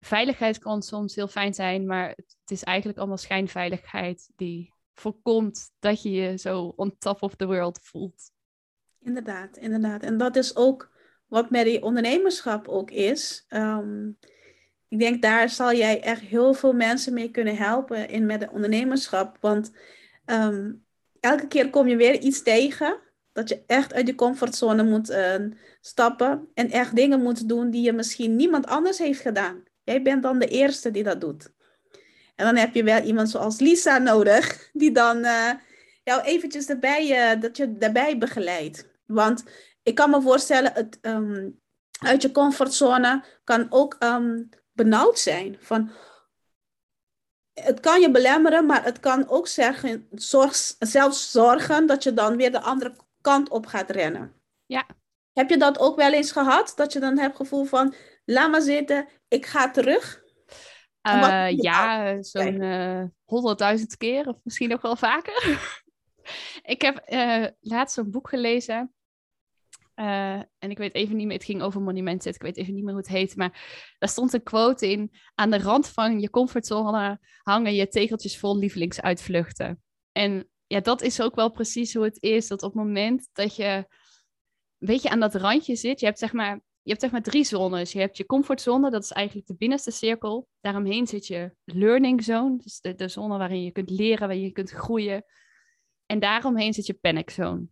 veiligheid 0.00 0.58
kan 0.58 0.82
soms 0.82 1.14
heel 1.14 1.28
fijn 1.28 1.54
zijn, 1.54 1.86
maar 1.86 2.08
het 2.08 2.50
is 2.50 2.62
eigenlijk 2.62 2.98
allemaal 2.98 3.16
schijnveiligheid 3.16 4.30
die 4.36 4.72
voorkomt 4.94 5.70
dat 5.78 6.02
je 6.02 6.10
je 6.10 6.38
zo 6.38 6.72
on 6.76 6.98
top 6.98 7.22
of 7.22 7.34
the 7.34 7.46
world 7.46 7.80
voelt. 7.82 8.32
Inderdaad, 9.00 9.56
inderdaad. 9.56 10.02
En 10.02 10.16
dat 10.16 10.36
is 10.36 10.56
ook 10.56 10.92
wat 11.26 11.50
met 11.50 11.64
die 11.64 11.82
ondernemerschap 11.82 12.68
ook 12.68 12.90
is. 12.90 13.44
Ehm, 13.48 14.08
ik 14.88 14.98
denk 14.98 15.22
daar 15.22 15.48
zal 15.48 15.72
jij 15.72 16.02
echt 16.02 16.20
heel 16.20 16.54
veel 16.54 16.72
mensen 16.72 17.14
mee 17.14 17.30
kunnen 17.30 17.56
helpen 17.56 18.08
in 18.08 18.26
met 18.26 18.40
de 18.40 18.50
ondernemerschap. 18.50 19.36
Want 19.40 19.72
um, 20.26 20.84
elke 21.20 21.46
keer 21.46 21.70
kom 21.70 21.88
je 21.88 21.96
weer 21.96 22.18
iets 22.18 22.42
tegen. 22.42 23.02
Dat 23.32 23.48
je 23.48 23.62
echt 23.66 23.94
uit 23.94 24.06
je 24.06 24.14
comfortzone 24.14 24.82
moet 24.82 25.10
uh, 25.10 25.34
stappen. 25.80 26.48
En 26.54 26.70
echt 26.70 26.96
dingen 26.96 27.22
moet 27.22 27.48
doen 27.48 27.70
die 27.70 27.82
je 27.82 27.92
misschien 27.92 28.36
niemand 28.36 28.66
anders 28.66 28.98
heeft 28.98 29.20
gedaan. 29.20 29.62
Jij 29.82 30.02
bent 30.02 30.22
dan 30.22 30.38
de 30.38 30.46
eerste 30.46 30.90
die 30.90 31.02
dat 31.02 31.20
doet. 31.20 31.52
En 32.36 32.44
dan 32.44 32.56
heb 32.56 32.74
je 32.74 32.84
wel 32.84 33.02
iemand 33.02 33.30
zoals 33.30 33.60
Lisa 33.60 33.98
nodig. 33.98 34.70
Die 34.72 34.92
dan 34.92 35.16
uh, 35.16 35.50
jou 36.02 36.22
eventjes 36.22 36.66
erbij, 36.66 37.34
uh, 37.34 37.40
dat 37.40 37.56
je 37.56 37.76
daarbij 37.76 38.18
begeleidt. 38.18 38.88
Want 39.06 39.44
ik 39.82 39.94
kan 39.94 40.10
me 40.10 40.20
voorstellen, 40.20 40.72
het, 40.72 40.98
um, 41.02 41.60
uit 41.98 42.22
je 42.22 42.30
comfortzone 42.30 43.24
kan 43.44 43.66
ook 43.70 43.96
um, 44.00 44.48
benauwd 44.72 45.18
zijn. 45.18 45.56
Van, 45.60 45.90
het 47.54 47.80
kan 47.80 48.00
je 48.00 48.10
belemmeren, 48.10 48.66
maar 48.66 48.84
het 48.84 49.00
kan 49.00 49.28
ook 49.28 49.48
zeggen, 49.48 50.08
zorg, 50.10 50.54
zelfs 50.78 51.30
zorgen 51.30 51.86
dat 51.86 52.02
je 52.02 52.12
dan 52.12 52.36
weer 52.36 52.52
de 52.52 52.60
andere 52.60 52.96
kant 53.20 53.48
op 53.48 53.66
gaat 53.66 53.90
rennen. 53.90 54.32
Ja. 54.66 54.86
Heb 55.32 55.50
je 55.50 55.56
dat 55.56 55.78
ook 55.78 55.96
wel 55.96 56.12
eens 56.12 56.32
gehad? 56.32 56.72
Dat 56.76 56.92
je 56.92 57.00
dan 57.00 57.18
hebt 57.18 57.36
gevoel 57.36 57.64
van, 57.64 57.94
laat 58.24 58.50
maar 58.50 58.62
zitten, 58.62 59.08
ik 59.28 59.46
ga 59.46 59.70
terug? 59.70 60.22
Uh, 61.06 61.50
ja, 61.50 62.22
zo'n 62.22 62.62
uh, 62.62 63.04
honderdduizend 63.24 63.96
keer 63.96 64.28
of 64.28 64.36
misschien 64.42 64.68
nog 64.68 64.80
wel 64.80 64.96
vaker. 64.96 65.60
ik 66.62 66.82
heb 66.82 67.02
uh, 67.08 67.46
laatst 67.60 67.96
een 67.96 68.10
boek 68.10 68.28
gelezen. 68.28 68.93
En 69.94 70.70
ik 70.70 70.78
weet 70.78 70.94
even 70.94 71.16
niet 71.16 71.26
meer, 71.26 71.36
het 71.36 71.44
ging 71.44 71.62
over 71.62 71.80
monumenten. 71.80 72.34
Ik 72.34 72.42
weet 72.42 72.56
even 72.56 72.74
niet 72.74 72.84
meer 72.84 72.92
hoe 72.92 73.02
het 73.02 73.10
heet. 73.10 73.36
Maar 73.36 73.94
daar 73.98 74.08
stond 74.08 74.32
een 74.32 74.42
quote 74.42 74.90
in. 74.90 75.12
Aan 75.34 75.50
de 75.50 75.58
rand 75.58 75.88
van 75.88 76.20
je 76.20 76.30
comfortzone 76.30 77.20
hangen 77.42 77.74
je 77.74 77.88
tegeltjes 77.88 78.38
vol 78.38 78.58
lievelingsuitvluchten. 78.58 79.82
En 80.12 80.48
ja, 80.66 80.80
dat 80.80 81.02
is 81.02 81.20
ook 81.20 81.34
wel 81.34 81.50
precies 81.50 81.94
hoe 81.94 82.04
het 82.04 82.22
is. 82.22 82.48
Dat 82.48 82.62
op 82.62 82.74
het 82.74 82.84
moment 82.84 83.28
dat 83.32 83.56
je 83.56 83.84
een 84.78 84.86
beetje 84.86 85.10
aan 85.10 85.20
dat 85.20 85.34
randje 85.34 85.76
zit. 85.76 86.00
Je 86.00 86.06
hebt 86.06 86.18
zeg 86.18 86.32
maar 86.32 86.62
je 86.84 86.90
hebt 86.90 87.00
zeg 87.00 87.10
maar 87.10 87.22
drie 87.22 87.44
zones. 87.44 87.92
Je 87.92 87.98
hebt 87.98 88.16
je 88.16 88.26
comfortzone, 88.26 88.90
dat 88.90 89.02
is 89.02 89.10
eigenlijk 89.10 89.46
de 89.46 89.56
binnenste 89.56 89.90
cirkel. 89.90 90.48
Daaromheen 90.60 91.06
zit 91.06 91.26
je 91.26 91.54
learning 91.64 92.24
zone, 92.24 92.56
dus 92.56 92.80
de, 92.80 92.94
de 92.94 93.08
zone 93.08 93.38
waarin 93.38 93.62
je 93.62 93.70
kunt 93.70 93.90
leren, 93.90 94.26
waarin 94.26 94.44
je 94.44 94.52
kunt 94.52 94.70
groeien. 94.70 95.24
En 96.06 96.18
daaromheen 96.18 96.74
zit 96.74 96.86
je 96.86 96.94
panic 96.94 97.30
zone. 97.30 97.66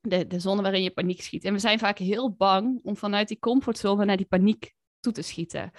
De, 0.00 0.26
de 0.26 0.38
zone 0.38 0.62
waarin 0.62 0.82
je 0.82 0.90
paniek 0.90 1.22
schiet. 1.22 1.44
En 1.44 1.52
we 1.52 1.58
zijn 1.58 1.78
vaak 1.78 1.98
heel 1.98 2.32
bang 2.32 2.80
om 2.82 2.96
vanuit 2.96 3.28
die 3.28 3.38
comfortzone 3.38 4.04
naar 4.04 4.16
die 4.16 4.26
paniek 4.26 4.74
toe 5.00 5.12
te 5.12 5.22
schieten. 5.22 5.72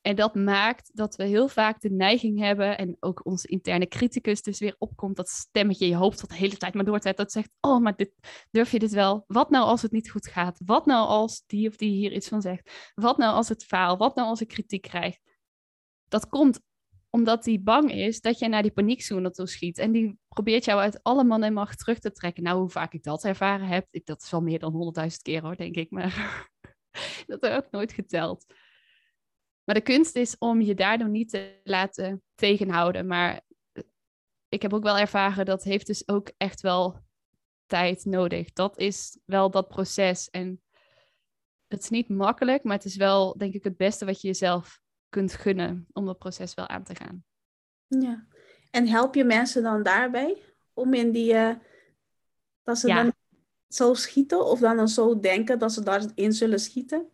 En 0.00 0.16
dat 0.16 0.34
maakt 0.34 0.90
dat 0.96 1.16
we 1.16 1.24
heel 1.24 1.48
vaak 1.48 1.80
de 1.80 1.90
neiging 1.90 2.38
hebben, 2.38 2.78
en 2.78 2.96
ook 3.00 3.26
onze 3.26 3.48
interne 3.48 3.86
criticus 3.86 4.42
dus 4.42 4.58
weer 4.58 4.74
opkomt, 4.78 5.16
dat 5.16 5.28
stemmetje 5.28 5.84
in 5.84 5.90
je 5.90 5.96
hoofd 5.96 6.20
wat 6.20 6.30
de 6.30 6.36
hele 6.36 6.56
tijd 6.56 6.74
maar 6.74 6.84
doorzet, 6.84 7.16
dat 7.16 7.32
zegt, 7.32 7.50
oh, 7.60 7.80
maar 7.80 7.96
dit, 7.96 8.12
durf 8.50 8.72
je 8.72 8.78
dit 8.78 8.92
wel? 8.92 9.24
Wat 9.26 9.50
nou 9.50 9.64
als 9.64 9.82
het 9.82 9.92
niet 9.92 10.10
goed 10.10 10.26
gaat? 10.26 10.60
Wat 10.64 10.86
nou 10.86 11.08
als 11.08 11.42
die 11.46 11.68
of 11.68 11.76
die 11.76 11.90
hier 11.90 12.12
iets 12.12 12.28
van 12.28 12.42
zegt? 12.42 12.90
Wat 12.94 13.18
nou 13.18 13.34
als 13.34 13.48
het 13.48 13.64
faalt? 13.64 13.98
Wat 13.98 14.14
nou 14.14 14.28
als 14.28 14.40
ik 14.40 14.48
kritiek 14.48 14.82
krijg? 14.82 15.16
Dat 16.08 16.28
komt 16.28 16.60
omdat 17.10 17.44
hij 17.44 17.60
bang 17.62 17.92
is 17.92 18.20
dat 18.20 18.38
jij 18.38 18.48
naar 18.48 18.62
die 18.62 18.70
paniekzone 18.70 19.30
toe 19.30 19.46
schiet. 19.46 19.78
En 19.78 19.92
die 19.92 20.18
probeert 20.28 20.64
jou 20.64 20.80
uit 20.80 21.02
alle 21.02 21.24
man 21.24 21.42
en 21.42 21.52
macht 21.52 21.78
terug 21.78 21.98
te 21.98 22.12
trekken. 22.12 22.42
Nou, 22.42 22.58
hoe 22.58 22.68
vaak 22.68 22.92
ik 22.92 23.02
dat 23.02 23.24
ervaren 23.24 23.66
heb, 23.66 23.86
ik, 23.90 24.06
dat 24.06 24.22
is 24.22 24.30
wel 24.30 24.40
meer 24.40 24.58
dan 24.58 24.72
honderdduizend 24.72 25.22
keer 25.22 25.42
hoor, 25.42 25.56
denk 25.56 25.74
ik. 25.74 25.90
Maar 25.90 26.48
dat 27.26 27.40
heb 27.40 27.52
ik 27.52 27.64
ook 27.64 27.70
nooit 27.70 27.92
geteld. 27.92 28.44
Maar 29.64 29.74
de 29.74 29.80
kunst 29.80 30.16
is 30.16 30.38
om 30.38 30.60
je 30.60 30.74
daardoor 30.74 31.08
niet 31.08 31.30
te 31.30 31.60
laten 31.64 32.22
tegenhouden. 32.34 33.06
Maar 33.06 33.40
ik 34.48 34.62
heb 34.62 34.72
ook 34.72 34.82
wel 34.82 34.98
ervaren 34.98 35.44
dat 35.44 35.64
heeft 35.64 35.86
dus 35.86 36.08
ook 36.08 36.32
echt 36.36 36.60
wel 36.60 36.98
tijd 37.66 38.04
nodig. 38.04 38.52
Dat 38.52 38.78
is 38.78 39.18
wel 39.24 39.50
dat 39.50 39.68
proces. 39.68 40.28
En 40.30 40.62
het 41.66 41.82
is 41.82 41.88
niet 41.88 42.08
makkelijk, 42.08 42.64
maar 42.64 42.76
het 42.76 42.84
is 42.84 42.96
wel 42.96 43.36
denk 43.36 43.54
ik 43.54 43.64
het 43.64 43.76
beste 43.76 44.04
wat 44.04 44.20
je 44.20 44.26
jezelf 44.26 44.80
kunt 45.10 45.32
gunnen 45.32 45.86
om 45.92 46.06
dat 46.06 46.18
proces 46.18 46.54
wel 46.54 46.68
aan 46.68 46.82
te 46.84 46.94
gaan. 46.94 47.24
Ja. 47.86 48.26
En 48.70 48.86
help 48.86 49.14
je 49.14 49.24
mensen 49.24 49.62
dan 49.62 49.82
daarbij 49.82 50.42
om 50.74 50.94
in 50.94 51.12
die 51.12 51.34
uh, 51.34 51.54
dat 52.62 52.78
ze 52.78 52.86
dan 52.86 53.12
zo 53.68 53.94
schieten 53.94 54.44
of 54.44 54.60
dan, 54.60 54.76
dan 54.76 54.88
zo 54.88 55.20
denken 55.20 55.58
dat 55.58 55.72
ze 55.72 55.82
daarin 55.82 56.32
zullen 56.32 56.60
schieten? 56.60 57.10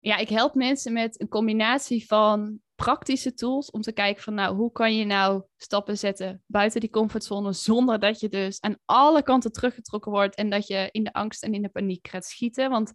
ja, 0.00 0.16
ik 0.16 0.28
help 0.28 0.54
mensen 0.54 0.92
met 0.92 1.20
een 1.20 1.28
combinatie 1.28 2.06
van 2.06 2.60
praktische 2.74 3.34
tools 3.34 3.70
om 3.70 3.80
te 3.80 3.92
kijken 3.92 4.22
van 4.22 4.34
nou, 4.34 4.56
hoe 4.56 4.72
kan 4.72 4.96
je 4.96 5.04
nou 5.04 5.42
stappen 5.56 5.98
zetten 5.98 6.42
buiten 6.46 6.80
die 6.80 6.90
comfortzone 6.90 7.52
zonder 7.52 7.98
dat 7.98 8.20
je 8.20 8.28
dus 8.28 8.60
aan 8.60 8.78
alle 8.84 9.22
kanten 9.22 9.52
teruggetrokken 9.52 10.12
wordt 10.12 10.34
en 10.34 10.50
dat 10.50 10.66
je 10.66 10.88
in 10.90 11.04
de 11.04 11.12
angst 11.12 11.42
en 11.42 11.54
in 11.54 11.62
de 11.62 11.68
paniek 11.68 12.08
gaat 12.08 12.24
schieten. 12.24 12.70
Want 12.70 12.92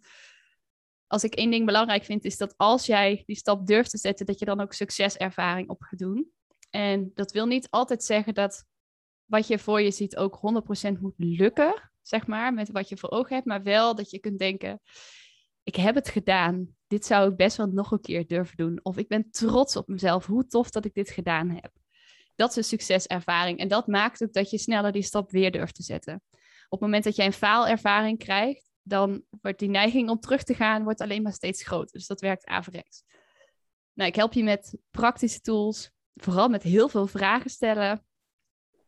als 1.14 1.24
ik 1.24 1.34
één 1.34 1.50
ding 1.50 1.66
belangrijk 1.66 2.04
vind, 2.04 2.24
is 2.24 2.36
dat 2.36 2.54
als 2.56 2.86
jij 2.86 3.22
die 3.26 3.36
stap 3.36 3.66
durft 3.66 3.90
te 3.90 3.98
zetten, 3.98 4.26
dat 4.26 4.38
je 4.38 4.44
dan 4.44 4.60
ook 4.60 4.72
succeservaring 4.72 5.68
op 5.68 5.82
gaat 5.82 5.98
doen. 5.98 6.30
En 6.70 7.10
dat 7.14 7.32
wil 7.32 7.46
niet 7.46 7.70
altijd 7.70 8.04
zeggen 8.04 8.34
dat 8.34 8.64
wat 9.24 9.46
je 9.46 9.58
voor 9.58 9.80
je 9.80 9.90
ziet 9.90 10.16
ook 10.16 10.40
100% 10.88 11.00
moet 11.00 11.14
lukken, 11.16 11.90
zeg 12.02 12.26
maar, 12.26 12.54
met 12.54 12.70
wat 12.70 12.88
je 12.88 12.96
voor 12.96 13.10
ogen 13.10 13.34
hebt, 13.34 13.46
maar 13.46 13.62
wel 13.62 13.94
dat 13.94 14.10
je 14.10 14.18
kunt 14.18 14.38
denken, 14.38 14.80
ik 15.62 15.76
heb 15.76 15.94
het 15.94 16.08
gedaan 16.08 16.74
dit 16.86 17.06
zou 17.06 17.30
ik 17.30 17.36
best 17.36 17.56
wel 17.56 17.66
nog 17.66 17.90
een 17.90 18.00
keer 18.00 18.26
durven 18.26 18.56
doen. 18.56 18.80
Of 18.82 18.96
ik 18.96 19.08
ben 19.08 19.30
trots 19.30 19.76
op 19.76 19.88
mezelf, 19.88 20.26
hoe 20.26 20.46
tof 20.46 20.70
dat 20.70 20.84
ik 20.84 20.94
dit 20.94 21.10
gedaan 21.10 21.50
heb. 21.50 21.70
Dat 22.34 22.50
is 22.50 22.56
een 22.56 22.64
succeservaring. 22.64 23.58
En 23.58 23.68
dat 23.68 23.86
maakt 23.86 24.22
ook 24.22 24.32
dat 24.32 24.50
je 24.50 24.58
sneller 24.58 24.92
die 24.92 25.02
stap 25.02 25.30
weer 25.30 25.50
durft 25.50 25.74
te 25.74 25.82
zetten. 25.82 26.22
Op 26.68 26.70
het 26.70 26.80
moment 26.80 27.04
dat 27.04 27.16
jij 27.16 27.26
een 27.26 27.32
faalervaring 27.32 28.18
krijgt, 28.18 28.73
dan 28.84 29.24
wordt 29.40 29.58
die 29.58 29.68
neiging 29.68 30.08
om 30.10 30.20
terug 30.20 30.42
te 30.42 30.54
gaan 30.54 30.84
wordt 30.84 31.00
alleen 31.00 31.22
maar 31.22 31.32
steeds 31.32 31.62
groter. 31.62 31.92
Dus 31.92 32.06
dat 32.06 32.20
werkt 32.20 32.46
averechts. 32.46 33.04
Nou, 33.92 34.08
ik 34.08 34.16
help 34.16 34.32
je 34.32 34.44
met 34.44 34.78
praktische 34.90 35.40
tools, 35.40 35.90
vooral 36.14 36.48
met 36.48 36.62
heel 36.62 36.88
veel 36.88 37.06
vragen 37.06 37.50
stellen, 37.50 38.06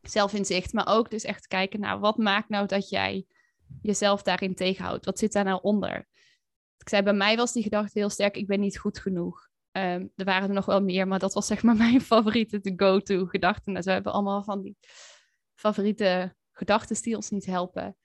zelfinzicht, 0.03 0.73
maar 0.73 0.89
ook 0.89 1.11
dus 1.11 1.25
echt 1.25 1.47
kijken 1.47 1.81
naar 1.81 1.99
wat 1.99 2.17
maakt 2.17 2.49
nou 2.49 2.67
dat 2.67 2.89
jij 2.89 3.27
jezelf 3.83 4.23
daarin 4.23 4.55
tegenhoudt? 4.55 5.05
Wat 5.05 5.19
zit 5.19 5.33
daar 5.33 5.45
nou 5.45 5.63
onder? 5.63 6.07
ik 6.87 6.93
zei, 6.93 7.03
bij 7.03 7.13
mij 7.13 7.37
was 7.37 7.53
die 7.53 7.63
gedachte 7.63 7.99
heel 7.99 8.11
sterk, 8.11 8.37
ik 8.37 8.47
ben 8.47 8.61
niet 8.61 8.79
goed 8.79 8.99
genoeg. 8.99 9.49
Um, 9.73 10.13
er 10.17 10.25
waren 10.25 10.49
er 10.49 10.55
nog 10.55 10.67
wel 10.67 10.83
meer, 10.83 11.09
maar 11.09 11.19
dat 11.19 11.35
was 11.35 11.47
zeg 11.47 11.63
maar 11.63 11.77
mijn 11.87 12.01
favoriete 12.01 12.61
to 12.61 12.73
go-to 12.77 13.27
gedachten. 13.27 13.75
Dus 13.75 13.85
we 13.85 13.91
hebben 13.91 14.13
allemaal 14.13 14.43
van 14.43 14.63
die 14.63 14.77
favoriete 15.55 16.37
gedachten 16.53 17.03
die 17.03 17.17
ons 17.17 17.31
niet 17.31 17.47
helpen. 17.47 17.97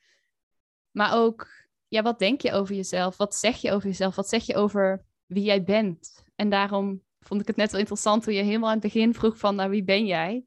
Maar 0.91 1.13
ook, 1.13 1.47
ja, 1.91 2.01
wat 2.01 2.19
denk 2.19 2.41
je 2.41 2.51
over 2.51 2.75
jezelf? 2.75 3.17
Wat 3.17 3.35
zeg 3.35 3.57
je 3.57 3.71
over 3.71 3.87
jezelf? 3.87 4.15
Wat 4.15 4.29
zeg 4.29 4.45
je 4.45 4.55
over 4.55 5.05
wie 5.25 5.43
jij 5.43 5.63
bent? 5.63 6.25
En 6.35 6.49
daarom 6.49 7.01
vond 7.19 7.41
ik 7.41 7.47
het 7.47 7.55
net 7.55 7.71
wel 7.71 7.79
interessant 7.79 8.23
toen 8.23 8.33
je 8.33 8.41
helemaal 8.41 8.67
aan 8.67 8.79
het 8.79 8.83
begin 8.83 9.13
vroeg 9.13 9.37
van, 9.37 9.55
nou, 9.55 9.69
wie 9.69 9.83
ben 9.83 10.05
jij? 10.05 10.45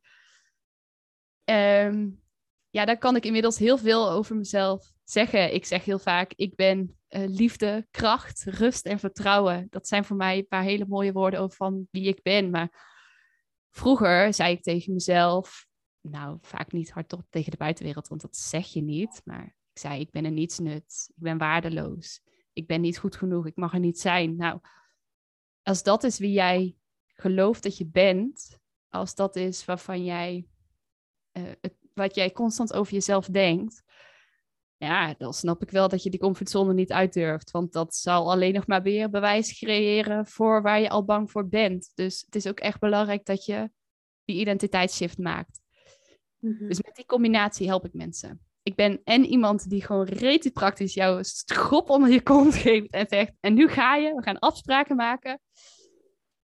Um, 1.44 2.22
ja, 2.70 2.84
daar 2.84 2.98
kan 2.98 3.16
ik 3.16 3.24
inmiddels 3.24 3.58
heel 3.58 3.78
veel 3.78 4.10
over 4.10 4.36
mezelf 4.36 4.92
zeggen. 5.02 5.54
Ik 5.54 5.64
zeg 5.64 5.84
heel 5.84 5.98
vaak, 5.98 6.32
ik 6.36 6.54
ben 6.54 6.98
uh, 7.08 7.24
liefde, 7.26 7.86
kracht, 7.90 8.44
rust 8.44 8.86
en 8.86 8.98
vertrouwen. 8.98 9.66
Dat 9.70 9.88
zijn 9.88 10.04
voor 10.04 10.16
mij 10.16 10.38
een 10.38 10.48
paar 10.48 10.62
hele 10.62 10.86
mooie 10.88 11.12
woorden 11.12 11.40
over 11.40 11.56
van 11.56 11.88
wie 11.90 12.08
ik 12.08 12.22
ben. 12.22 12.50
Maar 12.50 12.84
vroeger 13.70 14.34
zei 14.34 14.52
ik 14.52 14.62
tegen 14.62 14.92
mezelf, 14.92 15.66
nou 16.00 16.38
vaak 16.40 16.72
niet 16.72 16.90
hardop 16.90 17.26
tegen 17.30 17.50
de 17.50 17.56
buitenwereld, 17.56 18.08
want 18.08 18.20
dat 18.20 18.36
zeg 18.36 18.66
je 18.66 18.82
niet. 18.82 19.20
Maar 19.24 19.56
ik 19.74 19.80
zei, 19.80 20.00
ik 20.00 20.10
ben 20.10 20.24
een 20.24 20.34
nietsnut, 20.34 21.10
ik 21.16 21.22
ben 21.22 21.38
waardeloos, 21.38 22.20
ik 22.52 22.66
ben 22.66 22.80
niet 22.80 22.98
goed 22.98 23.16
genoeg, 23.16 23.46
ik 23.46 23.56
mag 23.56 23.72
er 23.72 23.80
niet 23.80 23.98
zijn. 23.98 24.36
Nou, 24.36 24.60
als 25.62 25.82
dat 25.82 26.04
is 26.04 26.18
wie 26.18 26.32
jij 26.32 26.76
gelooft 27.14 27.62
dat 27.62 27.76
je 27.76 27.86
bent, 27.86 28.58
als 28.88 29.14
dat 29.14 29.36
is 29.36 29.64
waarvan 29.64 30.04
jij, 30.04 30.46
uh, 31.32 31.42
het, 31.60 31.74
wat 31.94 32.14
jij 32.14 32.32
constant 32.32 32.72
over 32.72 32.92
jezelf 32.92 33.26
denkt, 33.26 33.82
ja, 34.76 35.14
dan 35.18 35.34
snap 35.34 35.62
ik 35.62 35.70
wel 35.70 35.88
dat 35.88 36.02
je 36.02 36.10
die 36.10 36.20
comfortzone 36.20 36.74
niet 36.74 36.92
uitdurft. 36.92 37.50
Want 37.50 37.72
dat 37.72 37.94
zal 37.94 38.30
alleen 38.30 38.54
nog 38.54 38.66
maar 38.66 38.82
weer 38.82 39.10
bewijs 39.10 39.58
creëren 39.58 40.26
voor 40.26 40.62
waar 40.62 40.80
je 40.80 40.88
al 40.88 41.04
bang 41.04 41.30
voor 41.30 41.48
bent. 41.48 41.92
Dus 41.94 42.20
het 42.24 42.34
is 42.34 42.46
ook 42.46 42.60
echt 42.60 42.80
belangrijk 42.80 43.24
dat 43.24 43.44
je 43.44 43.70
die 44.24 44.40
identiteitsshift 44.40 45.18
maakt. 45.18 45.60
Mhm. 46.38 46.68
Dus 46.68 46.82
met 46.82 46.96
die 46.96 47.06
combinatie 47.06 47.66
help 47.66 47.84
ik 47.84 47.92
mensen. 47.92 48.40
Ik 48.64 48.74
ben 48.74 49.00
en 49.04 49.24
iemand 49.24 49.70
die 49.70 49.84
gewoon 49.84 50.06
rete 50.06 50.50
praktisch 50.50 50.94
jouw 50.94 51.22
schop 51.22 51.90
onder 51.90 52.10
je 52.10 52.22
kont 52.22 52.54
geeft 52.54 52.90
en 52.90 53.06
zegt: 53.08 53.32
En 53.40 53.54
nu 53.54 53.68
ga 53.68 53.96
je, 53.96 54.14
we 54.14 54.22
gaan 54.22 54.38
afspraken 54.38 54.96
maken. 54.96 55.40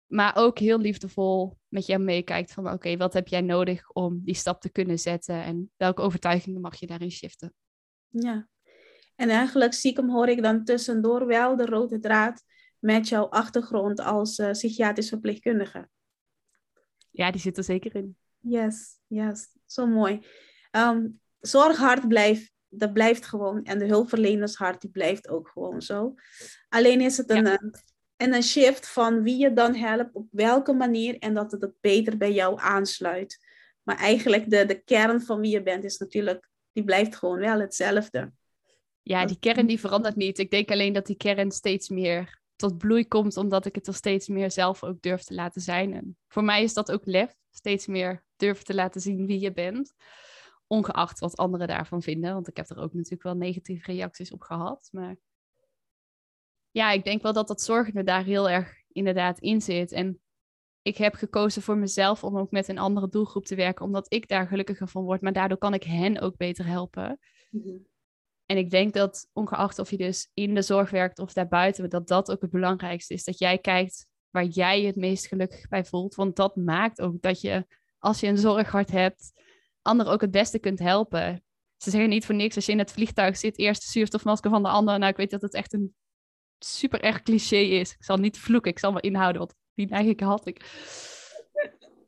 Maar 0.05 0.35
ook 0.35 0.59
heel 0.59 0.79
liefdevol 0.79 1.57
met 1.67 1.85
jou 1.85 2.01
meekijkt 2.01 2.53
van: 2.53 2.71
Oké, 2.71 2.97
wat 2.97 3.13
heb 3.13 3.27
jij 3.27 3.41
nodig 3.41 3.89
om 3.91 4.21
die 4.23 4.35
stap 4.35 4.61
te 4.61 4.71
kunnen 4.71 4.99
zetten? 4.99 5.43
En 5.43 5.71
welke 5.77 6.01
overtuigingen 6.01 6.61
mag 6.61 6.79
je 6.79 6.87
daarin 6.87 7.11
shiften? 7.11 7.53
Ja. 8.07 8.47
En 9.15 9.29
eigenlijk 9.29 9.73
stiekem 9.73 10.09
hoor 10.09 10.27
ik 10.27 10.41
dan 10.41 10.63
tussendoor 10.63 11.25
wel 11.25 11.55
de 11.55 11.65
rode 11.65 11.99
draad 11.99 12.43
met 12.79 13.07
jouw 13.07 13.25
achtergrond 13.25 13.99
als 13.99 14.39
uh, 14.39 14.51
psychiatrisch 14.51 15.09
verpleegkundige. 15.09 15.89
Ja, 17.11 17.31
die 17.31 17.41
zit 17.41 17.57
er 17.57 17.63
zeker 17.63 17.95
in. 17.95 18.17
Yes, 18.39 18.99
yes. 19.07 19.47
Zo 19.65 19.87
mooi. 19.87 20.25
Um, 20.71 21.19
zorghart 21.39 22.07
blijft, 22.07 22.51
dat 22.69 22.93
blijft 22.93 23.25
gewoon. 23.25 23.63
En 23.63 23.79
de 23.79 23.85
hulpverlenershart, 23.85 24.81
die 24.81 24.89
blijft 24.89 25.29
ook 25.29 25.49
gewoon 25.49 25.81
zo. 25.81 26.13
Alleen 26.69 27.01
is 27.01 27.17
het 27.17 27.29
een, 27.29 27.45
en 28.15 28.33
een 28.33 28.43
shift 28.43 28.87
van 28.87 29.23
wie 29.23 29.37
je 29.37 29.53
dan 29.53 29.75
helpt, 29.75 30.13
op 30.13 30.27
welke 30.31 30.73
manier. 30.73 31.17
En 31.17 31.33
dat 31.33 31.51
het, 31.51 31.61
het 31.61 31.79
beter 31.81 32.17
bij 32.17 32.31
jou 32.31 32.59
aansluit. 32.59 33.37
Maar 33.83 33.97
eigenlijk 33.97 34.49
de, 34.49 34.65
de 34.65 34.81
kern 34.83 35.21
van 35.21 35.39
wie 35.39 35.51
je 35.51 35.63
bent 35.63 35.83
is 35.83 35.97
natuurlijk, 35.97 36.49
die 36.71 36.83
blijft 36.83 37.15
gewoon 37.15 37.39
wel 37.39 37.59
hetzelfde. 37.59 38.31
Ja, 39.01 39.25
die 39.25 39.39
kern 39.39 39.67
die 39.67 39.79
verandert 39.79 40.15
niet. 40.15 40.39
Ik 40.39 40.51
denk 40.51 40.71
alleen 40.71 40.93
dat 40.93 41.05
die 41.05 41.17
kern 41.17 41.51
steeds 41.51 41.89
meer 41.89 42.41
tot 42.55 42.77
bloei 42.77 43.07
komt, 43.07 43.37
omdat 43.37 43.65
ik 43.65 43.75
het 43.75 43.87
er 43.87 43.93
steeds 43.93 44.27
meer 44.27 44.51
zelf 44.51 44.83
ook 44.83 45.01
durf 45.01 45.23
te 45.23 45.33
laten 45.33 45.61
zijn. 45.61 45.93
En 45.93 46.17
voor 46.27 46.43
mij 46.43 46.63
is 46.63 46.73
dat 46.73 46.91
ook 46.91 47.05
lef, 47.05 47.35
steeds 47.51 47.87
meer 47.87 48.23
durven 48.35 48.65
te 48.65 48.73
laten 48.73 49.01
zien 49.01 49.25
wie 49.25 49.39
je 49.39 49.53
bent. 49.53 49.93
Ongeacht 50.67 51.19
wat 51.19 51.37
anderen 51.37 51.67
daarvan 51.67 52.01
vinden, 52.01 52.33
want 52.33 52.47
ik 52.47 52.57
heb 52.57 52.69
er 52.69 52.77
ook 52.77 52.93
natuurlijk 52.93 53.23
wel 53.23 53.35
negatieve 53.35 53.91
reacties 53.91 54.31
op 54.31 54.41
gehad. 54.41 54.89
Maar 54.91 55.17
ja, 56.71 56.91
ik 56.91 57.03
denk 57.03 57.21
wel 57.21 57.33
dat 57.33 57.47
dat 57.47 57.61
zorgende 57.61 58.03
daar 58.03 58.23
heel 58.23 58.49
erg 58.49 58.83
inderdaad 58.87 59.39
in 59.39 59.61
zit. 59.61 59.91
En 59.91 60.19
ik 60.81 60.97
heb 60.97 61.13
gekozen 61.13 61.61
voor 61.61 61.77
mezelf 61.77 62.23
om 62.23 62.37
ook 62.37 62.51
met 62.51 62.67
een 62.67 62.77
andere 62.77 63.09
doelgroep 63.09 63.45
te 63.45 63.55
werken, 63.55 63.85
omdat 63.85 64.13
ik 64.13 64.27
daar 64.27 64.47
gelukkiger 64.47 64.87
van 64.87 65.03
word. 65.03 65.21
Maar 65.21 65.33
daardoor 65.33 65.57
kan 65.57 65.73
ik 65.73 65.83
hen 65.83 66.19
ook 66.19 66.37
beter 66.37 66.65
helpen. 66.65 67.19
Mhm. 67.49 67.77
En 68.45 68.57
ik 68.57 68.69
denk 68.69 68.93
dat 68.93 69.29
ongeacht 69.33 69.79
of 69.79 69.89
je 69.89 69.97
dus 69.97 70.29
in 70.33 70.55
de 70.55 70.61
zorg 70.61 70.89
werkt 70.89 71.19
of 71.19 71.33
daarbuiten, 71.33 71.89
dat 71.89 72.07
dat 72.07 72.31
ook 72.31 72.41
het 72.41 72.51
belangrijkste 72.51 73.13
is. 73.13 73.23
Dat 73.23 73.39
jij 73.39 73.57
kijkt 73.57 74.07
waar 74.29 74.45
jij 74.45 74.81
je 74.81 74.87
het 74.87 74.95
meest 74.95 75.27
gelukkig 75.27 75.67
bij 75.67 75.85
voelt. 75.85 76.15
Want 76.15 76.35
dat 76.35 76.55
maakt 76.55 77.01
ook 77.01 77.21
dat 77.21 77.41
je, 77.41 77.65
als 77.99 78.19
je 78.19 78.27
een 78.27 78.37
zorghart 78.37 78.91
hebt, 78.91 79.33
anderen 79.85 80.13
ook 80.13 80.21
het 80.21 80.31
beste 80.31 80.59
kunt 80.59 80.79
helpen. 80.79 81.43
Ze 81.77 81.89
zeggen 81.89 82.09
niet 82.09 82.25
voor 82.25 82.35
niks 82.35 82.55
als 82.55 82.65
je 82.65 82.71
in 82.71 82.79
het 82.79 82.91
vliegtuig 82.91 83.37
zit, 83.37 83.57
eerst 83.57 83.81
de 83.81 83.89
zuurstofmasker 83.89 84.49
van 84.49 84.63
de 84.63 84.69
ander. 84.69 84.99
Nou, 84.99 85.11
ik 85.11 85.17
weet 85.17 85.31
dat 85.31 85.41
het 85.41 85.53
echt 85.53 85.73
een 85.73 85.95
super 86.59 87.01
erg 87.01 87.21
cliché 87.21 87.57
is. 87.57 87.91
Ik 87.91 88.03
zal 88.03 88.17
niet 88.17 88.37
vloeken, 88.37 88.71
ik 88.71 88.79
zal 88.79 88.91
me 88.91 89.01
inhouden, 89.01 89.39
want 89.39 89.53
die 89.73 89.87
neiging 89.87 90.19
had 90.19 90.47
ik. 90.47 90.59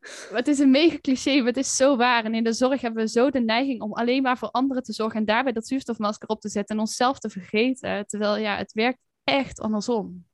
Maar 0.01 0.39
het 0.39 0.47
is 0.47 0.59
een 0.59 0.71
mega 0.71 0.97
cliché, 1.01 1.37
maar 1.37 1.45
het 1.47 1.57
is 1.57 1.75
zo 1.75 1.95
waar. 1.95 2.25
En 2.25 2.35
in 2.35 2.43
de 2.43 2.53
zorg 2.53 2.81
hebben 2.81 3.03
we 3.03 3.09
zo 3.09 3.29
de 3.29 3.39
neiging 3.39 3.81
om 3.81 3.93
alleen 3.93 4.21
maar 4.21 4.37
voor 4.37 4.51
anderen 4.51 4.83
te 4.83 4.93
zorgen 4.93 5.19
en 5.19 5.25
daarbij 5.25 5.53
dat 5.53 5.67
zuurstofmasker 5.67 6.27
op 6.27 6.41
te 6.41 6.49
zetten 6.49 6.75
en 6.75 6.81
onszelf 6.81 7.19
te 7.19 7.29
vergeten. 7.29 8.07
Terwijl 8.07 8.37
ja, 8.37 8.57
het 8.57 8.73
werkt 8.73 8.99
echt 9.23 9.59
andersom. 9.59 10.25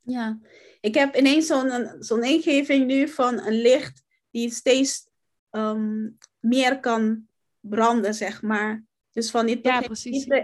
Ja, 0.00 0.38
ik 0.80 0.94
heb 0.94 1.16
ineens 1.16 1.46
zo'n 1.46 1.96
zo'n 1.98 2.24
ingeving 2.24 2.86
nu 2.86 3.08
van 3.08 3.40
een 3.40 3.60
licht 3.60 4.02
die 4.30 4.50
steeds 4.50 5.08
ehm, 5.50 6.08
meer 6.42 6.80
kan 6.80 7.26
branden, 7.60 8.14
zeg 8.14 8.42
maar. 8.42 8.84
Dus 9.10 9.30
van 9.30 9.46
dit 9.46 9.58
ja, 9.62 9.82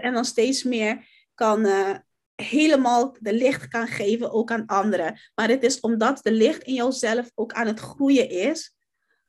en 0.01 0.13
dan 0.13 0.25
steeds 0.25 0.63
meer 0.63 1.07
kan, 1.33 1.65
uh, 1.65 1.95
helemaal 2.35 3.17
de 3.19 3.33
licht 3.33 3.67
kan 3.67 3.87
geven 3.87 4.31
ook 4.31 4.51
aan 4.51 4.65
anderen. 4.65 5.19
Maar 5.35 5.49
het 5.49 5.63
is 5.63 5.79
omdat 5.79 6.19
de 6.23 6.31
licht 6.31 6.63
in 6.63 6.73
jouzelf 6.73 7.31
ook 7.35 7.51
aan 7.51 7.67
het 7.67 7.79
groeien 7.79 8.29
is, 8.29 8.75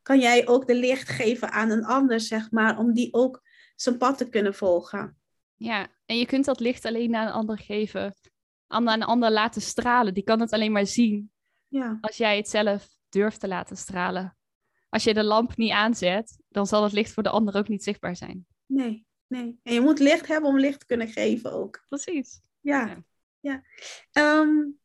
kan 0.02 0.20
jij 0.20 0.48
ook 0.48 0.66
de 0.66 0.74
licht 0.74 1.08
geven 1.08 1.50
aan 1.50 1.70
een 1.70 1.84
ander, 1.84 2.20
zeg 2.20 2.50
maar, 2.50 2.78
om 2.78 2.92
die 2.92 3.12
ook 3.12 3.42
zijn 3.76 3.98
pad 3.98 4.18
te 4.18 4.28
kunnen 4.28 4.54
volgen. 4.54 5.18
Ja, 5.56 5.88
en 6.06 6.18
je 6.18 6.26
kunt 6.26 6.44
dat 6.44 6.60
licht 6.60 6.84
alleen 6.84 7.14
aan 7.14 7.26
een 7.26 7.32
ander 7.32 7.58
geven, 7.58 8.14
aan 8.66 8.88
een 8.88 9.02
ander 9.02 9.30
laten 9.30 9.62
stralen. 9.62 10.14
Die 10.14 10.22
kan 10.22 10.40
het 10.40 10.50
alleen 10.50 10.72
maar 10.72 10.86
zien 10.86 11.30
ja. 11.68 11.98
als 12.00 12.16
jij 12.16 12.36
het 12.36 12.48
zelf 12.48 12.88
durft 13.08 13.40
te 13.40 13.48
laten 13.48 13.76
stralen. 13.76 14.36
Als 14.88 15.04
je 15.04 15.14
de 15.14 15.24
lamp 15.24 15.56
niet 15.56 15.72
aanzet, 15.72 16.39
dan 16.50 16.66
zal 16.66 16.82
het 16.82 16.92
licht 16.92 17.12
voor 17.12 17.22
de 17.22 17.30
ander 17.30 17.56
ook 17.56 17.68
niet 17.68 17.82
zichtbaar 17.82 18.16
zijn. 18.16 18.46
Nee, 18.66 19.06
nee. 19.26 19.58
En 19.62 19.74
je 19.74 19.80
moet 19.80 19.98
licht 19.98 20.26
hebben 20.26 20.50
om 20.50 20.58
licht 20.58 20.80
te 20.80 20.86
kunnen 20.86 21.08
geven 21.08 21.52
ook. 21.52 21.84
Precies. 21.88 22.40
Ja, 22.60 23.04
ja. 23.40 23.62
Um, 24.12 24.78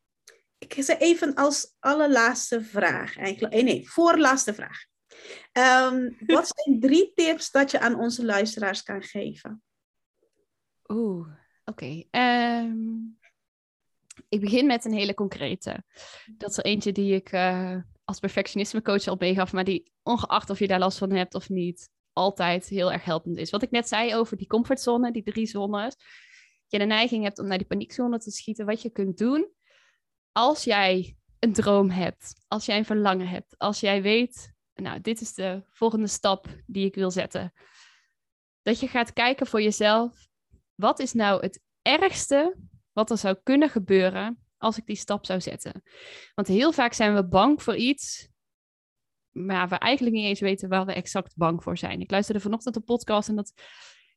ik 0.58 0.84
zeg 0.84 1.00
even 1.00 1.34
als 1.34 1.76
allerlaatste 1.80 2.62
vraag 2.62 3.18
eigenlijk. 3.18 3.54
Nee, 3.54 3.64
nee 3.64 3.90
voorlaatste 3.90 4.54
vraag. 4.54 4.86
Um, 5.92 6.16
wat 6.36 6.54
zijn 6.56 6.80
drie 6.80 7.12
tips 7.16 7.52
dat 7.52 7.72
je 7.72 7.80
aan 7.80 8.00
onze 8.00 8.26
luisteraars 8.26 8.84
kan 8.84 9.04
geven? 9.04 9.64
Oeh, 10.88 11.28
oké. 11.66 12.04
Ehm, 12.12 12.78
ik 14.30 14.42
begin 14.42 14.66
met 14.66 14.86
een 14.86 14.94
hele 14.94 15.14
concrete. 15.14 15.84
Dat 16.38 16.50
is 16.50 16.58
er 16.58 16.66
eentje 16.66 16.92
die 16.92 17.16
ik 17.16 17.32
uh, 17.32 17.78
als 18.06 18.20
perfectionisme 18.20 18.82
coach 18.82 19.08
al 19.08 19.16
meegaf, 19.20 19.54
maar 19.54 19.64
die 19.64 19.92
ongeacht 20.04 20.50
of 20.50 20.60
je 20.60 20.68
daar 20.68 20.80
last 20.80 20.98
van 20.98 21.12
hebt 21.12 21.34
of 21.36 21.50
niet, 21.50 21.90
altijd 22.14 22.68
heel 22.68 22.92
erg 22.92 23.04
helpend 23.04 23.38
is. 23.38 23.50
Wat 23.50 23.62
ik 23.62 23.72
net 23.72 23.88
zei 23.88 24.16
over 24.16 24.38
die 24.38 24.48
comfortzone, 24.48 25.12
die 25.12 25.24
drie 25.24 25.46
zones 25.46 25.96
je 26.68 26.78
de 26.78 26.86
neiging 26.86 27.24
hebt 27.24 27.40
om 27.40 27.48
naar 27.48 27.58
die 27.58 27.68
paniekzone 27.68 28.18
te 28.18 28.32
schieten, 28.32 28.66
wat 28.66 28.82
je 28.82 28.90
kunt 28.90 29.18
doen 29.18 29.54
als 30.32 30.64
jij 30.64 31.18
een 31.40 31.54
droom 31.54 31.90
hebt, 31.90 32.36
als 32.48 32.66
jij 32.66 32.78
een 32.78 32.86
verlangen 32.86 33.28
hebt, 33.28 33.58
als 33.58 33.80
jij 33.80 34.02
weet, 34.02 34.54
nou, 34.74 35.02
dit 35.02 35.22
is 35.22 35.34
de 35.34 35.64
volgende 35.70 36.08
stap 36.08 36.48
die 36.66 36.86
ik 36.86 36.96
wil 36.96 37.12
zetten. 37.12 37.54
Dat 38.62 38.80
je 38.80 38.88
gaat 38.88 39.14
kijken 39.14 39.48
voor 39.48 39.62
jezelf, 39.62 40.28
wat 40.76 41.00
is 41.00 41.14
nou 41.14 41.42
het 41.42 41.62
ergste 41.82 42.58
wat 42.92 43.10
er 43.12 43.18
zou 43.18 43.38
kunnen 43.44 43.70
gebeuren 43.70 44.45
als 44.66 44.78
ik 44.78 44.86
die 44.86 44.96
stap 44.96 45.26
zou 45.26 45.42
zetten? 45.42 45.84
Want 46.36 46.48
heel 46.48 46.72
vaak 46.72 46.94
zijn 46.94 47.16
we 47.16 47.28
bang 47.28 47.64
voor 47.64 47.76
iets 47.76 48.34
maar 49.32 49.70
we 49.70 49.76
eigenlijk 49.76 50.16
niet 50.16 50.26
eens 50.26 50.40
weten 50.40 50.70
waar 50.70 50.86
we 50.86 50.94
exact 50.94 51.36
bang 51.36 51.64
voor 51.64 51.78
zijn. 51.78 52.02
Ik 52.02 52.12
luisterde 52.12 52.42
vanochtend 52.42 52.76
een 52.76 52.84
podcast 52.84 53.30
en 53.30 53.36
dat 53.36 53.54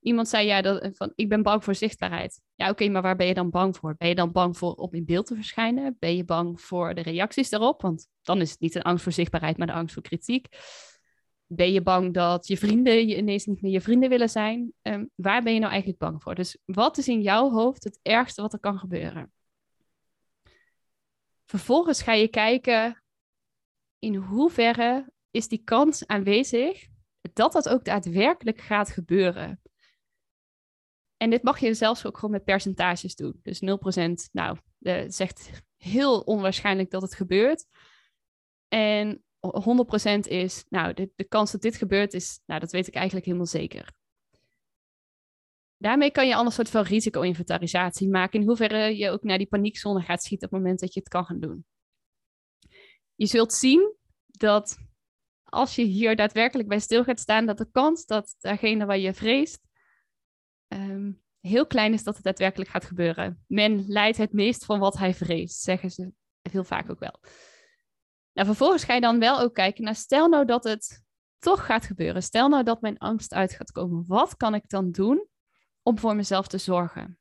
Iemand 0.01 0.29
zei, 0.29 0.47
ja, 0.47 0.63
dat, 0.63 0.91
van, 0.93 1.13
ik 1.15 1.29
ben 1.29 1.43
bang 1.43 1.65
voor 1.65 1.75
zichtbaarheid. 1.75 2.41
Ja, 2.55 2.71
oké, 2.71 2.89
maar 2.89 3.03
waar 3.03 3.17
ben 3.17 3.27
je 3.27 3.35
dan 3.35 3.51
bang 3.51 3.77
voor? 3.77 3.95
Ben 3.99 4.09
je 4.09 4.15
dan 4.15 4.33
bang 4.33 4.57
voor 4.57 4.75
om 4.75 4.93
in 4.93 5.05
beeld 5.05 5.27
te 5.27 5.35
verschijnen? 5.35 5.97
Ben 5.99 6.17
je 6.17 6.25
bang 6.25 6.61
voor 6.61 6.95
de 6.95 7.01
reacties 7.01 7.51
daarop? 7.51 7.83
Want 7.83 8.09
dan 8.23 8.41
is 8.41 8.51
het 8.51 8.61
niet 8.61 8.75
een 8.75 8.83
angst 8.83 9.03
voor 9.03 9.13
zichtbaarheid, 9.13 9.57
maar 9.57 9.67
de 9.67 9.73
angst 9.73 9.95
voor 9.95 10.03
kritiek. 10.03 10.47
Ben 11.47 11.73
je 11.73 11.83
bang 11.83 12.15
dat 12.15 12.47
je 12.47 12.57
vrienden 12.57 13.09
je 13.09 13.17
ineens 13.17 13.45
niet 13.45 13.63
meer 13.63 13.73
je 13.73 13.81
vrienden 13.81 14.09
willen 14.09 14.29
zijn? 14.29 14.73
Ehm, 14.83 15.05
waar 15.15 15.43
ben 15.43 15.53
je 15.53 15.59
nou 15.59 15.71
eigenlijk 15.71 16.01
bang 16.01 16.23
voor? 16.23 16.35
Dus 16.35 16.59
wat 16.65 16.99
is 16.99 17.09
in 17.09 17.23
jouw 17.23 17.51
hoofd 17.51 17.85
het 17.85 17.99
ergste 18.03 18.43
wat 18.43 18.53
er 18.53 18.61
kan 18.61 18.79
gebeuren? 18.79 19.33
Vervolgens 21.51 22.03
ga 22.03 22.13
je 22.13 22.29
kijken 22.29 23.03
in 23.99 24.15
hoeverre 24.15 25.13
is 25.31 25.49
die 25.49 25.63
kans 25.65 26.07
aanwezig 26.07 26.89
dat 27.33 27.53
dat 27.53 27.69
ook 27.69 27.85
daadwerkelijk 27.85 28.61
gaat 28.61 28.91
gebeuren. 28.91 29.63
En 31.17 31.31
dit 31.31 31.43
mag 31.43 31.59
je 31.59 31.75
zelfs 31.75 32.07
ook 32.07 32.15
gewoon 32.15 32.31
met 32.31 32.45
percentages 32.45 33.15
doen. 33.15 33.41
Dus 33.43 33.61
0%, 33.61 34.31
nou, 34.33 34.59
uh, 34.81 35.05
zegt 35.07 35.51
heel 35.77 36.21
onwaarschijnlijk 36.21 36.91
dat 36.91 37.03
het 37.03 37.15
gebeurt. 37.15 37.67
En 38.69 39.25
100% 39.41 40.29
is, 40.29 40.65
nou, 40.69 40.95
de, 40.95 41.11
de 41.17 41.25
kans 41.25 41.53
dat 41.53 41.61
dit 41.61 41.77
gebeurt 41.77 42.15
is, 42.15 42.41
nou, 42.47 42.61
dat 42.61 42.73
weet 42.73 42.87
ik 42.87 42.95
eigenlijk 42.95 43.27
helemaal 43.27 43.47
zeker. 43.47 43.93
Daarmee 45.79 46.11
kan 46.11 46.29
je 46.29 46.35
al 46.35 46.45
een 46.45 46.53
soort 46.53 46.71
van 46.71 46.83
risico-inventarisatie 46.83 48.09
maken 48.09 48.41
in 48.41 48.47
hoeverre 48.47 48.97
je 48.97 49.11
ook 49.11 49.23
naar 49.23 49.39
die 49.39 49.47
paniekzone 49.47 50.03
gaat 50.03 50.23
schieten 50.23 50.47
op 50.47 50.53
het 50.53 50.63
moment 50.63 50.81
dat 50.81 50.95
je 50.95 51.01
het 51.01 51.09
kan 51.09 51.25
gaan 51.25 51.41
doen. 51.41 51.65
Je 53.15 53.27
zult 53.27 53.53
zien 53.53 53.95
dat 54.27 54.79
als 55.45 55.75
je 55.75 55.83
hier 55.83 56.17
daadwerkelijk 56.17 56.69
bij 56.69 56.79
stil 56.79 57.05
gaat 57.05 57.21
staan, 57.21 57.47
dat 57.47 57.59
de 57.59 57.71
kans 57.71 58.07
dat 58.07 58.35
degene 58.39 58.87
waar 58.87 58.99
je 58.99 59.15
vreest 59.15 59.67
Ehm, 60.69 61.13
heel 61.41 61.67
klein 61.67 61.93
is 61.93 62.05
dat 62.05 62.15
het 62.15 62.25
daadwerkelijk 62.25 62.71
gaat 62.71 62.85
gebeuren. 62.85 63.45
Men 63.47 63.89
leidt 63.89 64.17
het 64.17 64.33
meest 64.33 64.65
van 64.65 64.79
wat 64.79 64.99
hij 64.99 65.15
vreest, 65.15 65.61
zeggen 65.61 65.91
ze 65.91 66.13
heel 66.51 66.65
vaak 66.65 66.91
ook 66.91 66.99
wel. 66.99 67.21
Nou, 68.33 68.47
vervolgens 68.47 68.85
ga 68.85 68.95
je 68.95 69.01
dan 69.01 69.19
wel 69.19 69.41
ook 69.41 69.55
kijken 69.55 69.85
naar, 69.85 69.95
stel 69.95 70.29
nou 70.29 70.45
dat 70.45 70.65
het 70.65 71.05
toch 71.39 71.67
gaat 71.67 71.87
gebeuren. 71.87 72.23
Stel 72.23 72.49
nou 72.49 72.65
dat 72.65 72.81
mijn 72.81 72.99
angst 72.99 73.33
uit 73.33 73.53
gaat 73.53 73.71
komen. 73.71 74.05
Wat 74.07 74.37
kan 74.37 74.55
ik 74.55 74.69
dan 74.69 74.91
doen 74.91 75.27
om 75.89 75.99
voor 75.99 76.17
mezelf 76.17 76.47
te 76.47 76.59
zorgen? 76.59 77.19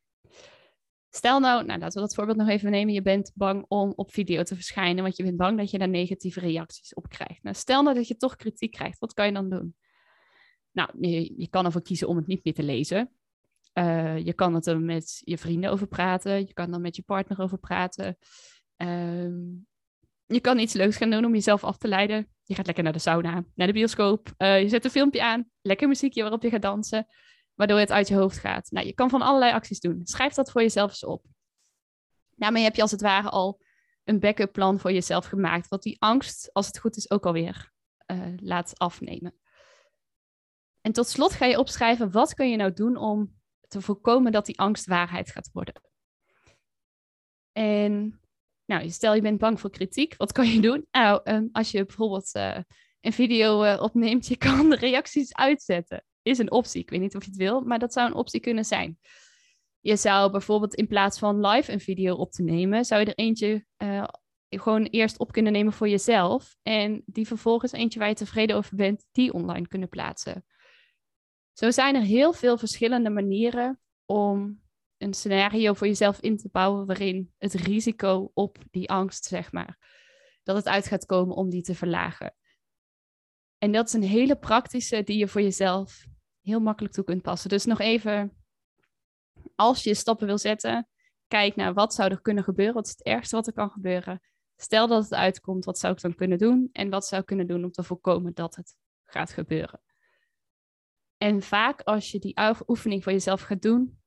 Stel 1.10 1.39
nou, 1.39 1.65
nou 1.65 1.80
laten 1.80 2.01
we 2.01 2.08
dat 2.08 2.15
voorbeeld 2.15 2.38
nog 2.38 2.47
even 2.47 2.71
nemen. 2.71 2.93
Je 2.93 3.01
bent 3.01 3.32
bang 3.36 3.65
om 3.67 3.93
op 3.95 4.13
video 4.13 4.43
te 4.43 4.56
verschijnen, 4.56 5.03
want 5.03 5.17
je 5.17 5.23
bent 5.23 5.38
bang 5.38 5.58
dat 5.58 5.71
je 5.71 5.77
daar 5.77 5.89
negatieve 5.89 6.39
reacties 6.39 6.93
op 6.93 7.10
krijgt. 7.10 7.43
Nou, 7.43 7.56
stel 7.56 7.84
nou 7.84 7.95
dat 7.95 8.08
je 8.08 8.17
toch 8.17 8.36
kritiek 8.36 8.71
krijgt. 8.71 8.99
Wat 8.99 9.13
kan 9.13 9.25
je 9.25 9.32
dan 9.32 9.49
doen? 9.49 9.75
Nou, 10.71 10.89
je, 11.38 11.47
kan 11.49 11.65
ervoor 11.65 11.82
kiezen 11.82 12.08
om 12.08 12.15
het 12.15 12.27
niet 12.27 12.43
meer 12.43 12.53
te 12.53 12.63
lezen. 12.63 13.12
Uh, 13.73 14.17
je 14.25 14.34
kan 14.34 14.53
het 14.53 14.65
er 14.65 14.80
met 14.80 15.21
je 15.23 15.38
vrienden 15.38 15.71
over 15.71 15.88
praten. 15.88 16.39
Je 16.39 16.53
kan 16.53 16.73
er 16.73 16.82
met 16.82 16.95
je 16.95 17.01
partner 17.01 17.41
over 17.41 17.58
praten. 17.58 18.17
Um, 18.77 19.67
je 20.25 20.39
kan 20.39 20.60
iets 20.60 20.73
leuks 20.73 20.97
gaan 20.97 21.10
doen 21.10 21.25
om 21.25 21.34
jezelf 21.34 21.63
af 21.63 21.77
te 21.77 21.88
leiden. 21.88 22.27
Je 22.43 22.56
gaat 22.56 22.65
lekker 22.65 22.84
naar 22.84 22.93
de 22.93 22.99
sauna, 22.99 23.43
naar 23.56 23.67
de 23.67 23.73
bioscoop. 23.73 24.34
Uh, 24.38 24.62
je 24.62 24.69
zet 24.69 24.86
een 24.86 24.91
filmpje 24.91 25.23
aan, 25.23 25.49
lekker 25.62 25.88
muziekje 25.88 26.21
waarop 26.21 26.43
je 26.43 26.49
gaat 26.49 26.62
dansen, 26.62 27.08
waardoor 27.57 27.79
het 27.79 27.91
uit 27.91 28.07
je 28.07 28.15
hoofd 28.15 28.37
gaat. 28.37 28.71
Nou, 28.71 28.85
je 28.85 28.93
kan 28.93 29.09
van 29.09 29.21
allerlei 29.21 29.53
acties 29.53 29.79
doen. 29.79 30.01
Schrijf 30.03 30.33
dat 30.33 30.51
voor 30.51 30.61
jezelf 30.61 30.89
eens 30.89 31.05
op. 31.05 31.25
Daarmee 32.35 32.63
heb 32.63 32.75
je 32.75 32.81
als 32.81 32.91
het 32.91 33.01
ware 33.01 33.29
al 33.29 33.61
een 34.03 34.19
backup 34.19 34.51
plan 34.51 34.79
voor 34.79 34.91
jezelf 34.91 35.25
gemaakt, 35.25 35.67
wat 35.67 35.83
die 35.83 36.01
angst, 36.01 36.49
als 36.53 36.67
het 36.67 36.79
goed 36.79 36.97
is, 36.97 37.11
ook 37.11 37.25
alweer 37.25 37.71
uh, 38.11 38.33
laat 38.35 38.79
afnemen. 38.79 39.35
En 40.81 40.91
tot 40.91 41.07
slot 41.07 41.31
ga 41.31 41.45
je 41.45 41.59
opschrijven, 41.59 42.11
wat 42.11 42.33
kun 42.33 42.49
je 42.49 42.57
nou 42.57 42.73
doen 42.73 42.95
om 42.95 43.35
te 43.67 43.81
voorkomen 43.81 44.31
dat 44.31 44.45
die 44.45 44.59
angst 44.59 44.85
waarheid 44.85 45.31
gaat 45.31 45.49
worden? 45.53 45.81
En 47.51 48.21
nou, 48.65 48.89
stel 48.89 49.13
je 49.13 49.21
bent 49.21 49.39
bang 49.39 49.59
voor 49.59 49.69
kritiek, 49.69 50.15
wat 50.17 50.31
kan 50.31 50.47
je 50.47 50.61
doen? 50.61 50.87
Nou, 50.91 51.21
um, 51.23 51.49
als 51.51 51.71
je 51.71 51.85
bijvoorbeeld 51.85 52.35
uh, 52.35 52.57
een 53.01 53.13
video 53.13 53.63
uh, 53.63 53.81
opneemt, 53.81 54.27
je 54.27 54.37
kan 54.37 54.69
de 54.69 54.75
reacties 54.75 55.33
uitzetten. 55.33 56.03
Is 56.27 56.37
een 56.37 56.51
optie. 56.51 56.81
Ik 56.81 56.89
weet 56.89 56.99
niet 56.99 57.15
of 57.15 57.23
je 57.23 57.29
het 57.29 57.39
wil, 57.39 57.61
maar 57.61 57.79
dat 57.79 57.93
zou 57.93 58.07
een 58.07 58.15
optie 58.15 58.39
kunnen 58.39 58.65
zijn. 58.65 58.99
Je 59.79 59.95
zou 59.95 60.31
bijvoorbeeld 60.31 60.75
in 60.75 60.87
plaats 60.87 61.19
van 61.19 61.45
live 61.47 61.71
een 61.71 61.79
video 61.79 62.15
op 62.15 62.31
te 62.31 62.43
nemen, 62.43 62.85
zou 62.85 63.01
je 63.01 63.07
er 63.07 63.15
eentje 63.15 63.65
uh, 63.77 64.07
gewoon 64.49 64.83
eerst 64.83 65.17
op 65.19 65.31
kunnen 65.31 65.51
nemen 65.51 65.73
voor 65.73 65.89
jezelf. 65.89 66.55
En 66.61 67.03
die 67.05 67.27
vervolgens 67.27 67.71
eentje 67.71 67.99
waar 67.99 68.07
je 68.07 68.15
tevreden 68.15 68.55
over 68.55 68.75
bent, 68.75 69.05
die 69.11 69.33
online 69.33 69.67
kunnen 69.67 69.89
plaatsen. 69.89 70.45
Zo 71.53 71.71
zijn 71.71 71.95
er 71.95 72.01
heel 72.01 72.33
veel 72.33 72.57
verschillende 72.57 73.09
manieren 73.09 73.79
om 74.05 74.61
een 74.97 75.13
scenario 75.13 75.73
voor 75.73 75.87
jezelf 75.87 76.19
in 76.19 76.37
te 76.37 76.49
bouwen 76.51 76.85
waarin 76.85 77.33
het 77.37 77.53
risico 77.53 78.31
op 78.33 78.57
die 78.71 78.89
angst, 78.89 79.25
zeg 79.25 79.51
maar, 79.51 79.77
dat 80.43 80.55
het 80.55 80.67
uit 80.67 80.87
gaat 80.87 81.05
komen 81.05 81.35
om 81.35 81.49
die 81.49 81.61
te 81.61 81.75
verlagen. 81.75 82.35
En 83.57 83.71
dat 83.71 83.87
is 83.87 83.93
een 83.93 84.03
hele 84.03 84.37
praktische 84.37 85.03
die 85.03 85.17
je 85.17 85.27
voor 85.27 85.41
jezelf 85.41 86.05
heel 86.47 86.60
makkelijk 86.60 86.93
toe 86.93 87.03
kunt 87.03 87.21
passen. 87.21 87.49
Dus 87.49 87.65
nog 87.65 87.79
even, 87.79 88.38
als 89.55 89.83
je 89.83 89.93
stappen 89.93 90.27
wil 90.27 90.38
zetten, 90.38 90.88
kijk 91.27 91.55
naar 91.55 91.73
wat 91.73 91.93
zou 91.93 92.12
er 92.12 92.21
kunnen 92.21 92.43
gebeuren, 92.43 92.75
wat 92.75 92.86
is 92.86 92.91
het 92.91 93.03
ergste 93.03 93.36
wat 93.36 93.47
er 93.47 93.53
kan 93.53 93.69
gebeuren. 93.69 94.21
Stel 94.55 94.88
dat 94.88 95.03
het 95.03 95.13
uitkomt, 95.13 95.65
wat 95.65 95.79
zou 95.79 95.93
ik 95.93 96.01
dan 96.01 96.15
kunnen 96.15 96.38
doen? 96.38 96.69
En 96.71 96.89
wat 96.89 97.05
zou 97.05 97.21
ik 97.21 97.27
kunnen 97.27 97.47
doen 97.47 97.63
om 97.63 97.71
te 97.71 97.83
voorkomen 97.83 98.33
dat 98.33 98.55
het 98.55 98.75
gaat 99.03 99.31
gebeuren? 99.31 99.81
En 101.17 101.41
vaak 101.41 101.81
als 101.81 102.12
je 102.12 102.19
die 102.19 102.39
oefening 102.67 103.03
voor 103.03 103.12
jezelf 103.12 103.41
gaat 103.41 103.62
doen, 103.62 103.99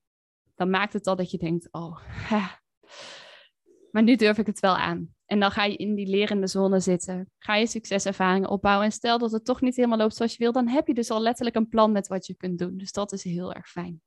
dan 0.55 0.71
maakt 0.71 0.93
het 0.93 1.07
al 1.07 1.17
dat 1.17 1.31
je 1.31 1.39
denkt, 1.39 1.69
oh, 1.71 2.01
maar 3.93 4.03
nu 4.03 4.17
durf 4.17 4.39
ik 4.39 4.47
het 4.47 4.61
wel 4.61 4.77
aan. 4.77 5.15
En 5.31 5.41
dan 5.41 5.51
ga 5.51 5.65
je 5.65 5.77
in 5.77 5.95
die 5.95 6.07
lerende 6.07 6.47
zone 6.47 6.81
zitten. 6.81 7.31
Ga 7.39 7.55
je 7.55 7.67
succeservaringen 7.67 8.49
opbouwen. 8.49 8.85
En 8.85 8.93
stel 8.93 9.19
dat 9.19 9.33
het 9.33 9.45
toch 9.45 9.61
niet 9.61 9.77
helemaal 9.77 9.99
loopt 9.99 10.15
zoals 10.15 10.33
je 10.33 10.39
wil, 10.39 10.53
dan 10.53 10.69
heb 10.69 10.87
je 10.87 10.95
dus 10.95 11.11
al 11.11 11.21
letterlijk 11.21 11.57
een 11.57 11.69
plan 11.69 11.93
met 11.93 12.09
wat 12.09 12.27
je 12.27 12.35
kunt 12.35 12.59
doen. 12.59 12.77
Dus 12.77 12.93
dat 12.93 13.13
is 13.13 13.25
heel 13.25 13.53
erg 13.53 13.69
fijn. 13.69 14.03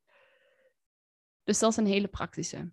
Dus 1.43 1.59
dat 1.59 1.71
is 1.71 1.77
een 1.77 1.85
hele 1.85 2.07
praktische. 2.07 2.71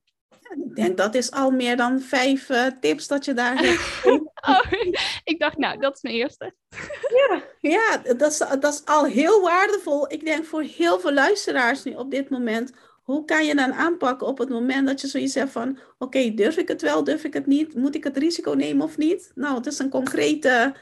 Ik 0.69 0.75
denk 0.75 0.97
dat 0.97 1.15
is 1.15 1.31
al 1.31 1.51
meer 1.51 1.77
dan 1.77 2.01
vijf 2.01 2.49
uh, 2.49 2.67
tips 2.81 3.07
dat 3.07 3.25
je 3.25 3.35
daar 3.35 3.57
hebt. 3.59 4.05
oh, 4.51 4.73
ik 5.25 5.39
dacht, 5.39 5.57
nou, 5.57 5.79
dat 5.79 5.95
is 5.95 6.03
mijn 6.03 6.15
eerste. 6.15 6.55
ja, 7.29 7.43
ja 7.61 7.97
dat, 8.15 8.31
is, 8.31 8.39
dat 8.39 8.75
is 8.75 8.85
al 8.85 9.05
heel 9.05 9.41
waardevol. 9.41 10.13
Ik 10.13 10.25
denk 10.25 10.45
voor 10.45 10.63
heel 10.63 11.01
veel 11.01 11.13
luisteraars 11.13 11.83
nu 11.83 11.95
op 11.95 12.11
dit 12.11 12.31
moment. 12.31 12.73
Hoe 13.11 13.25
kan 13.25 13.47
je 13.47 13.55
dan 13.55 13.73
aanpakken 13.73 14.27
op 14.27 14.39
het 14.39 14.49
moment 14.49 14.87
dat 14.87 15.01
je 15.01 15.07
zoiets 15.07 15.35
hebt 15.35 15.51
van... 15.51 15.79
Oké, 15.99 16.35
durf 16.35 16.57
ik 16.57 16.69
het 16.69 16.83
wel, 16.83 17.05
durf 17.05 17.25
ik 17.25 17.35
het 17.35 17.47
niet? 17.47 17.75
Moet 17.75 17.95
ik 17.95 18.05
het 18.05 18.17
risico 18.17 18.53
nemen 18.53 18.85
of 18.85 18.99
niet? 18.99 19.33
Nou, 19.35 19.57
het 19.57 19.67
is 19.67 19.79
een 19.79 19.91
concrete 19.91 20.75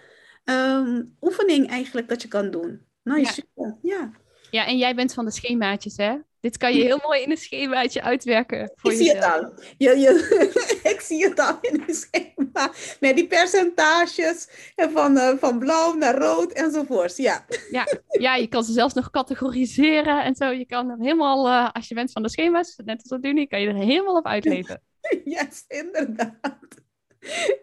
um, 0.44 1.16
oefening 1.20 1.68
eigenlijk 1.68 2.08
dat 2.08 2.22
je 2.22 2.28
kan 2.28 2.50
doen. 2.50 2.86
Nou, 3.02 3.20
ja. 3.20 3.30
Super. 3.30 3.76
ja. 3.82 4.10
Ja, 4.50 4.66
en 4.66 4.78
jij 4.78 4.94
bent 4.94 5.14
van 5.14 5.24
de 5.24 5.30
schemaatjes, 5.30 5.96
hè? 5.96 6.16
Dit 6.40 6.56
kan 6.56 6.74
je 6.74 6.82
heel 6.82 7.00
mooi 7.02 7.22
in 7.22 7.30
een 7.30 7.36
schemaatje 7.36 8.02
uitwerken. 8.02 8.72
Voor 8.74 8.92
ik 8.92 8.98
jezelf. 8.98 9.16
zie 9.16 9.26
het 9.26 9.44
al. 9.44 9.52
Je, 9.78 9.98
je, 9.98 10.80
ik 10.92 11.00
zie 11.00 11.24
het 11.28 11.40
al 11.40 11.58
in 11.60 11.84
een 11.86 11.94
schema. 11.94 12.72
Met 13.00 13.16
die 13.16 13.26
percentages 13.26 14.48
van, 14.76 15.16
uh, 15.16 15.30
van 15.38 15.58
blauw 15.58 15.94
naar 15.94 16.18
rood 16.18 16.52
enzovoort. 16.52 17.16
Ja. 17.16 17.44
Ja, 17.70 17.86
ja, 18.08 18.34
je 18.34 18.46
kan 18.46 18.64
ze 18.64 18.72
zelfs 18.72 18.94
nog 18.94 19.10
categoriseren 19.10 20.24
en 20.24 20.34
zo. 20.34 20.50
Je 20.50 20.66
kan 20.66 20.90
er 20.90 20.98
helemaal, 20.98 21.46
uh, 21.46 21.70
als 21.72 21.88
je 21.88 21.94
bent 21.94 22.12
van 22.12 22.22
de 22.22 22.30
schema's, 22.30 22.80
net 22.84 23.00
als 23.00 23.20
dat 23.20 23.32
nu 23.32 23.44
kan 23.44 23.60
je 23.60 23.68
er 23.68 23.74
helemaal 23.74 24.16
op 24.16 24.26
uitleven. 24.26 24.82
yes, 25.24 25.64
inderdaad. 25.68 26.58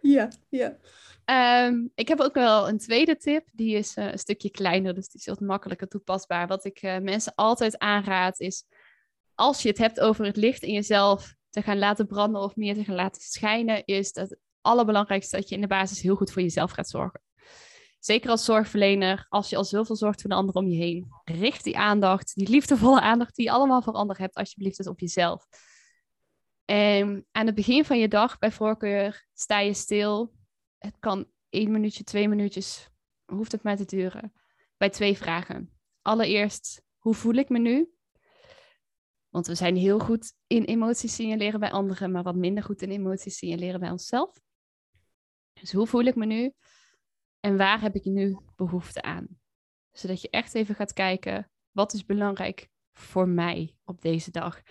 Ja, 0.02 0.30
ja. 0.50 0.78
Um, 1.26 1.92
ik 1.96 2.08
heb 2.08 2.20
ook 2.20 2.34
wel 2.34 2.70
een 2.70 2.78
tweede 2.78 3.18
tip. 3.18 3.48
Die 3.52 3.76
is 3.76 3.98
uh, 3.98 4.12
een 4.12 4.20
stukje 4.20 4.50
kleiner, 4.50 4.94
dus 4.94 5.10
die 5.10 5.20
is 5.20 5.26
wat 5.26 5.40
makkelijker 5.40 5.88
toepasbaar. 5.88 6.48
Wat 6.48 6.66
ik 6.66 6.82
uh, 6.82 6.98
mensen 6.98 7.36
altijd 7.36 7.78
aanraad 7.78 8.40
is, 8.40 8.66
als 9.36 9.62
je 9.62 9.70
het 9.70 9.78
hebt 9.78 10.00
over 10.00 10.26
het 10.26 10.38
licht 10.38 10.64
in 10.64 10.74
jezelf 10.74 11.36
te 11.50 11.62
gaan 11.62 11.78
laten 11.78 12.08
branden 12.08 12.42
of 12.42 12.56
meer 12.56 12.74
te 12.74 12.84
gaan 12.84 12.96
laten 12.96 13.22
schijnen, 13.22 13.86
is 13.86 14.14
dat 14.14 14.30
het 14.30 14.40
allerbelangrijkste 14.62 15.36
dat 15.36 15.50
je 15.50 15.56
in 15.56 15.62
de 15.62 15.68
basis 15.68 16.02
heel 16.02 16.16
goed 16.16 16.32
voor 16.32 16.42
jezelf 16.42 16.72
gaat 16.72 16.90
zorgen. 16.90 17.22
Zeker 18.00 18.30
als 18.30 18.46
zorgverlener, 18.46 19.26
als 19.30 19.50
je 19.50 19.56
al 19.56 19.64
zoveel 19.64 19.96
zorgt 19.96 20.22
voor 20.22 20.30
de 20.30 20.36
ander 20.36 20.56
om 20.56 20.68
je 20.68 20.78
heen, 20.78 21.08
richt 21.24 21.64
die 21.64 21.78
aandacht, 21.78 22.36
die 22.36 22.50
liefdevolle 22.50 23.02
aandacht 23.02 23.36
die 23.36 23.46
je 23.46 23.52
allemaal 23.52 23.82
voor 23.82 23.94
anderen 23.94 24.24
hebt, 24.24 24.36
alsjeblieft 24.36 24.80
eens 24.80 24.88
op 24.88 25.00
jezelf. 25.00 25.48
En 26.66 27.26
aan 27.32 27.46
het 27.46 27.56
begin 27.56 27.86
van 27.86 28.00
je 28.00 28.08
dag, 28.08 28.38
bij 28.38 28.52
voorkeur, 28.52 29.26
sta 29.34 29.60
je 29.60 29.74
stil, 29.74 30.34
het 30.78 31.00
kan 31.00 31.32
één 31.50 31.72
minuutje, 31.72 32.04
twee 32.04 32.28
minuutjes, 32.28 32.90
hoeft 33.26 33.52
het 33.52 33.64
maar 33.64 33.76
te 33.78 33.86
duren. 33.86 34.34
Bij 34.78 34.90
twee 34.90 35.18
vragen. 35.18 35.74
Allereerst, 36.02 36.84
hoe 36.98 37.14
voel 37.14 37.34
ik 37.34 37.50
me 37.50 37.60
nu? 37.60 37.90
Want 39.30 39.48
we 39.48 39.56
zijn 39.56 39.76
heel 39.76 40.00
goed 40.00 40.34
in 40.48 40.64
emoties 40.64 41.16
signaleren 41.16 41.60
bij 41.60 41.72
anderen, 41.72 42.12
maar 42.12 42.24
wat 42.24 42.36
minder 42.36 42.64
goed 42.64 42.82
in 42.82 42.90
emoties 42.90 43.38
signaleren 43.38 43.80
bij 43.80 43.92
onszelf. 43.92 44.42
Dus 45.54 45.72
hoe 45.72 45.88
voel 45.88 46.04
ik 46.04 46.16
me 46.16 46.26
nu? 46.26 46.54
En 47.40 47.58
waar 47.58 47.82
heb 47.82 47.96
ik 47.96 48.06
nu 48.06 48.38
behoefte 48.56 49.02
aan? 49.02 49.28
Zodat 49.92 50.22
je 50.22 50.30
echt 50.30 50.54
even 50.54 50.76
gaat 50.76 50.94
kijken, 50.94 51.52
wat 51.72 51.94
is 51.94 52.06
belangrijk 52.06 52.70
voor 52.94 53.28
mij 53.28 53.76
op 53.84 54.02
deze 54.02 54.32
dag? 54.32 54.62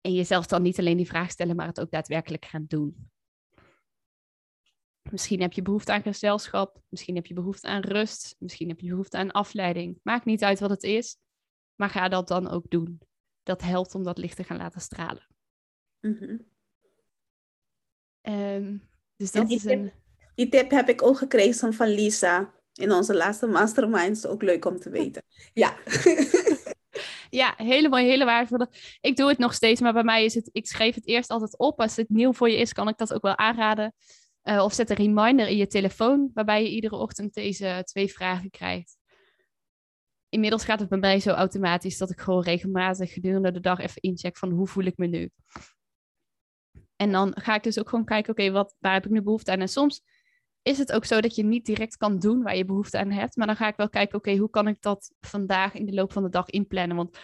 En 0.00 0.14
jezelf 0.14 0.46
dan 0.46 0.62
niet 0.62 0.78
alleen 0.78 0.96
die 0.96 1.06
vraag 1.06 1.30
stellen, 1.30 1.56
maar 1.56 1.66
het 1.66 1.80
ook 1.80 1.90
daadwerkelijk 1.90 2.44
gaan 2.44 2.64
doen. 2.68 3.10
Misschien 5.10 5.40
heb 5.40 5.52
je 5.52 5.62
behoefte 5.62 5.92
aan 5.92 6.02
gezelschap, 6.02 6.80
misschien 6.88 7.14
heb 7.14 7.26
je 7.26 7.34
behoefte 7.34 7.66
aan 7.66 7.82
rust, 7.82 8.36
misschien 8.38 8.68
heb 8.68 8.80
je 8.80 8.88
behoefte 8.88 9.16
aan 9.16 9.30
afleiding. 9.30 10.00
Maakt 10.02 10.24
niet 10.24 10.44
uit 10.44 10.60
wat 10.60 10.70
het 10.70 10.82
is, 10.82 11.16
maar 11.74 11.90
ga 11.90 12.08
dat 12.08 12.28
dan 12.28 12.48
ook 12.48 12.70
doen. 12.70 13.00
Dat 13.42 13.62
helpt 13.62 13.94
om 13.94 14.02
dat 14.02 14.18
licht 14.18 14.36
te 14.36 14.44
gaan 14.44 14.56
laten 14.56 14.80
stralen. 14.80 15.26
Mm 16.00 16.46
dus 19.16 19.32
dat 19.32 19.48
die 19.48 19.56
is 19.56 19.62
tip, 19.62 19.78
een. 19.78 19.92
Die 20.34 20.48
tip 20.48 20.70
heb 20.70 20.88
ik 20.88 21.02
ook 21.02 21.18
gekregen 21.18 21.74
van 21.74 21.88
Lisa 21.88 22.54
in 22.72 22.92
onze 22.92 23.14
laatste 23.14 23.46
masterminds. 23.46 24.26
Ook 24.26 24.42
leuk 24.42 24.64
om 24.64 24.78
te 24.78 24.90
weten. 24.90 25.22
Ja. 25.52 25.76
ja, 27.40 27.54
hele 27.56 27.88
mooie, 27.88 28.04
hele 28.04 28.24
waardevolle. 28.24 28.68
Ik 29.00 29.16
doe 29.16 29.28
het 29.28 29.38
nog 29.38 29.54
steeds, 29.54 29.80
maar 29.80 29.92
bij 29.92 30.02
mij 30.02 30.24
is 30.24 30.34
het, 30.34 30.48
ik 30.52 30.66
schreef 30.66 30.94
het 30.94 31.06
eerst 31.06 31.30
altijd 31.30 31.58
op. 31.58 31.80
Als 31.80 31.96
het 31.96 32.08
nieuw 32.08 32.32
voor 32.32 32.50
je 32.50 32.56
is, 32.56 32.72
kan 32.72 32.88
ik 32.88 32.96
dat 32.96 33.14
ook 33.14 33.22
wel 33.22 33.36
aanraden. 33.36 33.94
Uh, 34.48 34.62
of 34.64 34.72
zet 34.72 34.90
een 34.90 34.96
reminder 34.96 35.48
in 35.48 35.56
je 35.56 35.66
telefoon, 35.66 36.30
waarbij 36.34 36.62
je 36.62 36.70
iedere 36.70 36.96
ochtend 36.96 37.34
deze 37.34 37.82
twee 37.84 38.12
vragen 38.12 38.50
krijgt. 38.50 38.96
Inmiddels 40.28 40.64
gaat 40.64 40.80
het 40.80 40.88
bij 40.88 40.98
mij 40.98 41.20
zo 41.20 41.30
automatisch 41.30 41.98
dat 41.98 42.10
ik 42.10 42.20
gewoon 42.20 42.42
regelmatig 42.42 43.12
gedurende 43.12 43.52
de 43.52 43.60
dag 43.60 43.78
even 43.78 44.02
incheck 44.02 44.36
van 44.36 44.50
hoe 44.50 44.66
voel 44.66 44.84
ik 44.84 44.96
me 44.96 45.06
nu. 45.06 45.30
En 46.96 47.12
dan 47.12 47.40
ga 47.40 47.54
ik 47.54 47.62
dus 47.62 47.78
ook 47.78 47.88
gewoon 47.88 48.04
kijken, 48.04 48.32
oké, 48.32 48.50
wat 48.50 48.74
waar 48.78 48.92
heb 48.92 49.04
ik 49.04 49.10
nu 49.10 49.22
behoefte 49.22 49.50
aan? 49.50 49.60
En 49.60 49.68
soms 49.68 50.02
is 50.62 50.78
het 50.78 50.92
ook 50.92 51.04
zo 51.04 51.20
dat 51.20 51.34
je 51.34 51.44
niet 51.44 51.66
direct 51.66 51.96
kan 51.96 52.18
doen 52.18 52.42
waar 52.42 52.56
je 52.56 52.64
behoefte 52.64 52.98
aan 52.98 53.10
hebt. 53.10 53.36
Maar 53.36 53.46
dan 53.46 53.56
ga 53.56 53.68
ik 53.68 53.76
wel 53.76 53.88
kijken, 53.88 54.18
oké, 54.18 54.36
hoe 54.36 54.50
kan 54.50 54.68
ik 54.68 54.80
dat 54.80 55.14
vandaag 55.20 55.74
in 55.74 55.86
de 55.86 55.94
loop 55.94 56.12
van 56.12 56.22
de 56.22 56.28
dag 56.28 56.48
inplannen? 56.48 56.96
Want 56.96 57.18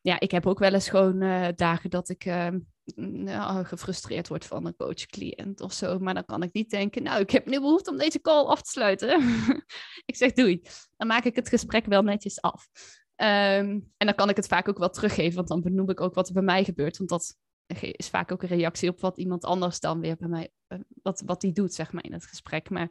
ja, 0.00 0.20
ik 0.20 0.30
heb 0.30 0.46
ook 0.46 0.58
wel 0.58 0.74
eens 0.74 0.88
gewoon 0.88 1.22
uh, 1.22 1.48
dagen 1.54 1.90
dat 1.90 2.08
ik 2.08 2.24
uh, 2.24 2.48
nou, 2.96 3.64
gefrustreerd 3.64 4.28
word 4.28 4.44
van 4.44 4.66
een 4.66 4.76
coach-cliënt 4.76 5.60
of 5.60 5.72
zo. 5.72 5.98
Maar 5.98 6.14
dan 6.14 6.24
kan 6.24 6.42
ik 6.42 6.52
niet 6.52 6.70
denken, 6.70 7.02
nou, 7.02 7.20
ik 7.20 7.30
heb 7.30 7.46
nu 7.46 7.60
behoefte 7.60 7.90
om 7.90 7.96
deze 7.96 8.20
call 8.20 8.44
af 8.44 8.62
te 8.62 8.70
sluiten. 8.70 9.22
ik 10.10 10.16
zeg 10.16 10.32
doei. 10.32 10.62
Dan 10.96 11.06
maak 11.06 11.24
ik 11.24 11.36
het 11.36 11.48
gesprek 11.48 11.86
wel 11.86 12.02
netjes 12.02 12.40
af. 12.40 12.68
Um, 13.16 13.92
en 13.96 14.06
dan 14.06 14.14
kan 14.14 14.28
ik 14.28 14.36
het 14.36 14.46
vaak 14.46 14.68
ook 14.68 14.78
wel 14.78 14.90
teruggeven, 14.90 15.34
want 15.34 15.48
dan 15.48 15.60
benoem 15.60 15.90
ik 15.90 16.00
ook 16.00 16.14
wat 16.14 16.28
er 16.28 16.34
bij 16.34 16.42
mij 16.42 16.64
gebeurt. 16.64 16.96
Want 16.96 17.10
dat 17.10 17.36
is 17.80 18.08
vaak 18.08 18.32
ook 18.32 18.42
een 18.42 18.48
reactie 18.48 18.88
op 18.88 19.00
wat 19.00 19.18
iemand 19.18 19.44
anders 19.44 19.80
dan 19.80 20.00
weer 20.00 20.16
bij 20.16 20.28
mij, 20.28 20.50
uh, 20.68 20.78
wat, 21.02 21.22
wat 21.26 21.40
die 21.40 21.52
doet, 21.52 21.74
zeg 21.74 21.92
maar, 21.92 22.04
in 22.04 22.12
het 22.12 22.26
gesprek. 22.26 22.70
Maar 22.70 22.90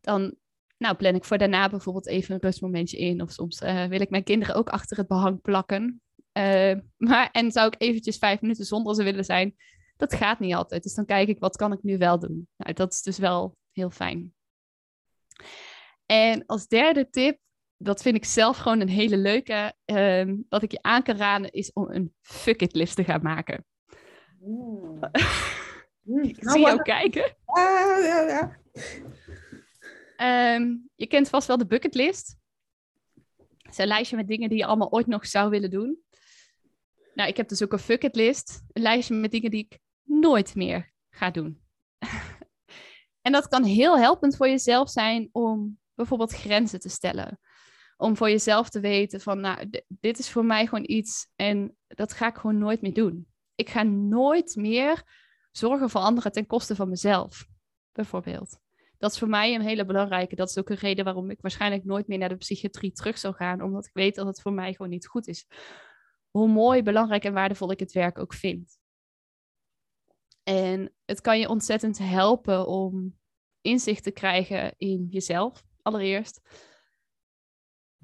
dan 0.00 0.36
nou, 0.78 0.96
plan 0.96 1.14
ik 1.14 1.24
voor 1.24 1.38
daarna 1.38 1.68
bijvoorbeeld 1.68 2.06
even 2.06 2.34
een 2.34 2.40
rustmomentje 2.40 2.98
in. 2.98 3.22
Of 3.22 3.30
soms 3.30 3.60
uh, 3.60 3.84
wil 3.84 4.00
ik 4.00 4.10
mijn 4.10 4.24
kinderen 4.24 4.54
ook 4.54 4.68
achter 4.68 4.96
het 4.96 5.08
behang 5.08 5.40
plakken. 5.40 6.02
Uh, 6.38 6.74
maar, 6.96 7.30
en 7.30 7.52
zou 7.52 7.66
ik 7.66 7.74
eventjes 7.78 8.18
vijf 8.18 8.40
minuten 8.40 8.64
zonder 8.64 8.94
ze 8.94 9.02
willen 9.02 9.24
zijn. 9.24 9.56
Dat 9.96 10.14
gaat 10.14 10.38
niet 10.38 10.54
altijd. 10.54 10.82
Dus 10.82 10.94
dan 10.94 11.04
kijk 11.04 11.28
ik, 11.28 11.38
wat 11.38 11.56
kan 11.56 11.72
ik 11.72 11.82
nu 11.82 11.98
wel 11.98 12.18
doen? 12.18 12.48
Nou, 12.56 12.72
dat 12.72 12.92
is 12.92 13.02
dus 13.02 13.18
wel 13.18 13.56
heel 13.72 13.90
fijn. 13.90 14.34
En 16.06 16.46
als 16.46 16.66
derde 16.66 17.10
tip, 17.10 17.38
dat 17.76 18.02
vind 18.02 18.16
ik 18.16 18.24
zelf 18.24 18.56
gewoon 18.56 18.80
een 18.80 18.88
hele 18.88 19.16
leuke. 19.16 19.74
Uh, 19.86 20.34
wat 20.48 20.62
ik 20.62 20.70
je 20.70 20.82
aan 20.82 21.02
kan 21.02 21.16
raden, 21.16 21.50
is 21.50 21.72
om 21.72 21.90
een 21.90 22.14
fuck 22.20 22.62
it 22.62 22.74
list 22.74 22.96
te 22.96 23.04
gaan 23.04 23.22
maken. 23.22 23.64
Mm. 24.40 24.98
ik 26.22 26.36
zie 26.40 26.60
jou 26.60 26.82
kijken. 26.82 27.36
Ah, 27.44 28.02
ja, 28.02 28.20
ja. 28.20 28.56
Um, 30.54 30.90
je 30.94 31.06
kent 31.06 31.28
vast 31.28 31.46
wel 31.46 31.58
de 31.58 31.66
bucketlist. 31.66 32.36
Het 33.36 33.72
is 33.72 33.78
een 33.78 33.86
lijstje 33.86 34.16
met 34.16 34.28
dingen 34.28 34.48
die 34.48 34.58
je 34.58 34.66
allemaal 34.66 34.92
ooit 34.92 35.06
nog 35.06 35.26
zou 35.26 35.50
willen 35.50 35.70
doen. 35.70 35.98
Nou, 37.18 37.30
ik 37.30 37.36
heb 37.36 37.48
dus 37.48 37.62
ook 37.62 37.72
een 37.72 37.78
fuck 37.78 38.02
it 38.02 38.16
list. 38.16 38.62
Een 38.72 38.82
lijstje 38.82 39.14
met 39.14 39.30
dingen 39.30 39.50
die 39.50 39.64
ik 39.70 39.78
nooit 40.02 40.54
meer 40.54 40.92
ga 41.10 41.30
doen. 41.30 41.62
en 43.26 43.32
dat 43.32 43.48
kan 43.48 43.64
heel 43.64 43.98
helpend 43.98 44.36
voor 44.36 44.48
jezelf 44.48 44.90
zijn 44.90 45.28
om 45.32 45.78
bijvoorbeeld 45.94 46.32
grenzen 46.32 46.80
te 46.80 46.88
stellen. 46.88 47.40
Om 47.96 48.16
voor 48.16 48.30
jezelf 48.30 48.68
te 48.68 48.80
weten 48.80 49.20
van, 49.20 49.40
nou, 49.40 49.70
dit 49.88 50.18
is 50.18 50.30
voor 50.30 50.44
mij 50.44 50.66
gewoon 50.66 50.84
iets 50.86 51.30
en 51.36 51.76
dat 51.86 52.12
ga 52.12 52.28
ik 52.28 52.36
gewoon 52.36 52.58
nooit 52.58 52.80
meer 52.80 52.94
doen. 52.94 53.26
Ik 53.54 53.68
ga 53.68 53.82
nooit 53.82 54.56
meer 54.56 55.02
zorgen 55.50 55.90
voor 55.90 56.00
anderen 56.00 56.32
ten 56.32 56.46
koste 56.46 56.74
van 56.74 56.88
mezelf, 56.88 57.46
bijvoorbeeld. 57.92 58.58
Dat 58.98 59.12
is 59.12 59.18
voor 59.18 59.28
mij 59.28 59.54
een 59.54 59.60
hele 59.60 59.84
belangrijke. 59.84 60.34
Dat 60.34 60.48
is 60.48 60.58
ook 60.58 60.70
een 60.70 60.76
reden 60.76 61.04
waarom 61.04 61.30
ik 61.30 61.40
waarschijnlijk 61.40 61.84
nooit 61.84 62.06
meer 62.06 62.18
naar 62.18 62.28
de 62.28 62.36
psychiatrie 62.36 62.92
terug 62.92 63.18
zou 63.18 63.34
gaan, 63.34 63.62
omdat 63.62 63.86
ik 63.86 63.94
weet 63.94 64.14
dat 64.14 64.26
het 64.26 64.40
voor 64.40 64.52
mij 64.52 64.72
gewoon 64.72 64.90
niet 64.90 65.06
goed 65.06 65.26
is. 65.26 65.46
Hoe 66.38 66.48
mooi, 66.48 66.82
belangrijk 66.82 67.24
en 67.24 67.32
waardevol 67.32 67.70
ik 67.70 67.80
het 67.80 67.92
werk 67.92 68.18
ook 68.18 68.34
vind. 68.34 68.78
En 70.42 70.92
het 71.04 71.20
kan 71.20 71.38
je 71.38 71.48
ontzettend 71.48 71.98
helpen 71.98 72.66
om 72.66 73.18
inzicht 73.60 74.02
te 74.02 74.10
krijgen 74.10 74.74
in 74.76 75.06
jezelf, 75.10 75.64
allereerst. 75.82 76.40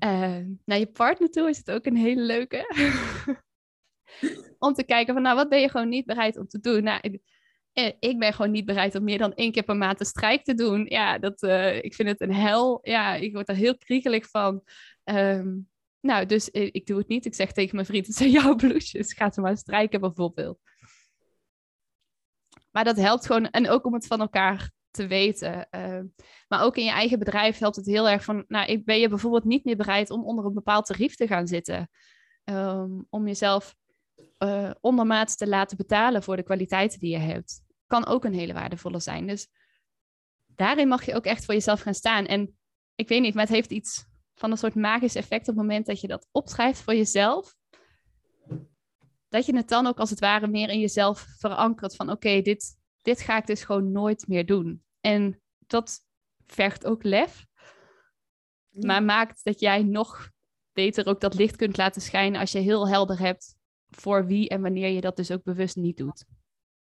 Uh, 0.04 0.46
naar 0.64 0.78
je 0.78 0.90
partner 0.92 1.30
toe 1.30 1.48
is 1.48 1.56
het 1.56 1.70
ook 1.70 1.86
een 1.86 1.96
hele 1.96 2.22
leuke. 2.22 2.66
om 4.58 4.74
te 4.74 4.84
kijken 4.84 5.14
van, 5.14 5.22
nou, 5.22 5.36
wat 5.36 5.48
ben 5.48 5.60
je 5.60 5.68
gewoon 5.68 5.88
niet 5.88 6.06
bereid 6.06 6.36
om 6.36 6.46
te 6.46 6.60
doen? 6.60 6.82
Nou, 6.82 6.98
ik, 7.00 7.20
eh, 7.72 7.92
ik 7.98 8.18
ben 8.18 8.32
gewoon 8.32 8.50
niet 8.50 8.64
bereid 8.64 8.94
om 8.94 9.04
meer 9.04 9.18
dan 9.18 9.34
één 9.34 9.52
keer 9.52 9.64
per 9.64 9.76
maand 9.76 10.00
een 10.00 10.06
strijk 10.06 10.44
te 10.44 10.54
doen. 10.54 10.86
Ja, 10.88 11.18
dat, 11.18 11.42
uh, 11.42 11.82
ik 11.82 11.94
vind 11.94 12.08
het 12.08 12.20
een 12.20 12.34
hel. 12.34 12.78
Ja, 12.82 13.14
ik 13.14 13.32
word 13.32 13.48
er 13.48 13.54
heel 13.54 13.76
kriegelig 13.76 14.30
van. 14.30 14.62
Um, 15.04 15.72
nou, 16.04 16.26
dus 16.26 16.48
ik, 16.48 16.74
ik, 16.74 16.86
doe 16.86 16.98
het 16.98 17.08
niet. 17.08 17.24
Ik 17.24 17.34
zeg 17.34 17.52
tegen 17.52 17.74
mijn 17.74 17.86
vriend, 17.86 18.06
het 18.06 18.16
zijn 18.16 18.30
jouw 18.30 18.54
bloesjes. 18.54 19.12
Ga 19.12 19.30
ze 19.30 19.40
maar 19.40 19.56
strijken 19.56 20.00
bijvoorbeeld. 20.00 20.58
Maar 22.70 22.84
dat 22.84 22.96
helpt 22.96 23.26
gewoon. 23.26 23.50
En 23.50 23.68
ook 23.68 23.84
om 23.84 23.94
het 23.94 24.06
van 24.06 24.20
elkaar 24.20 24.70
te 24.90 25.06
weten. 25.06 25.68
Uh, 25.70 26.00
maar 26.48 26.62
ook 26.62 26.76
in 26.76 26.84
je 26.84 26.90
eigen 26.90 27.18
bedrijf 27.18 27.58
helpt 27.58 27.76
het 27.76 27.86
heel 27.86 28.08
erg 28.08 28.24
van... 28.24 28.44
Nou, 28.48 28.82
ben 28.82 28.98
je 28.98 29.08
bijvoorbeeld 29.08 29.44
niet 29.44 29.64
meer 29.64 29.76
bereid 29.76 30.10
om 30.10 30.24
onder 30.24 30.44
een 30.44 30.54
bepaald 30.54 30.86
tarief 30.86 31.14
te 31.14 31.26
gaan 31.26 31.46
zitten. 31.46 31.90
Um, 32.44 33.06
om 33.10 33.26
jezelf 33.26 33.74
uh, 34.38 34.70
ondermaats 34.80 35.36
te 35.36 35.48
laten 35.48 35.76
betalen 35.76 36.22
voor 36.22 36.36
de 36.36 36.42
kwaliteiten 36.42 36.98
die 36.98 37.10
je 37.10 37.18
hebt. 37.18 37.62
Kan 37.86 38.06
ook 38.06 38.24
een 38.24 38.34
hele 38.34 38.52
waardevolle 38.52 39.00
zijn. 39.00 39.26
Dus 39.26 39.48
daarin 40.46 40.88
mag 40.88 41.04
je 41.04 41.14
ook 41.14 41.24
echt 41.24 41.44
voor 41.44 41.54
jezelf 41.54 41.80
gaan 41.80 41.94
staan. 41.94 42.26
En 42.26 42.58
ik 42.94 43.08
weet 43.08 43.20
niet, 43.20 43.34
maar 43.34 43.44
het 43.44 43.54
heeft 43.54 43.70
iets 43.70 44.06
van 44.34 44.50
een 44.50 44.58
soort 44.58 44.74
magisch 44.74 45.14
effect 45.14 45.40
op 45.40 45.46
het 45.46 45.56
moment 45.56 45.86
dat 45.86 46.00
je 46.00 46.06
dat 46.06 46.28
opschrijft 46.30 46.80
voor 46.80 46.94
jezelf. 46.94 47.56
Dat 49.28 49.46
je 49.46 49.56
het 49.56 49.68
dan 49.68 49.86
ook 49.86 49.98
als 49.98 50.10
het 50.10 50.20
ware 50.20 50.46
meer 50.46 50.68
in 50.68 50.80
jezelf 50.80 51.26
verankert 51.38 51.96
van 51.96 52.10
oké, 52.10 52.40
dit, 52.40 52.76
dit 53.02 53.20
ga 53.20 53.36
ik 53.36 53.46
dus 53.46 53.64
gewoon 53.64 53.92
nooit 53.92 54.28
meer 54.28 54.46
doen. 54.46 54.84
En 55.00 55.40
dat 55.66 56.00
vergt 56.46 56.86
ook 56.86 57.02
lef, 57.02 57.46
maar 58.70 59.02
maakt 59.02 59.44
dat 59.44 59.60
jij 59.60 59.82
nog 59.82 60.30
beter 60.72 61.06
ook 61.06 61.20
dat 61.20 61.34
licht 61.34 61.56
kunt 61.56 61.76
laten 61.76 62.02
schijnen 62.02 62.40
als 62.40 62.52
je 62.52 62.58
heel 62.58 62.88
helder 62.88 63.18
hebt 63.18 63.56
voor 63.88 64.26
wie 64.26 64.48
en 64.48 64.60
wanneer 64.60 64.88
je 64.88 65.00
dat 65.00 65.16
dus 65.16 65.30
ook 65.30 65.42
bewust 65.42 65.76
niet 65.76 65.96
doet. 65.96 66.24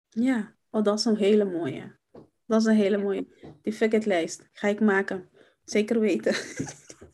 Ja, 0.09 0.55
oh, 0.69 0.83
dat 0.83 0.99
is 0.99 1.05
een 1.05 1.17
hele 1.17 1.45
mooie. 1.45 1.97
Dat 2.45 2.61
is 2.61 2.67
een 2.67 2.75
hele 2.75 2.97
mooie. 2.97 3.27
Die 3.61 4.07
lijst 4.07 4.49
ga 4.51 4.67
ik 4.67 4.79
maken. 4.79 5.29
Zeker 5.70 5.99
weten. 5.99 6.36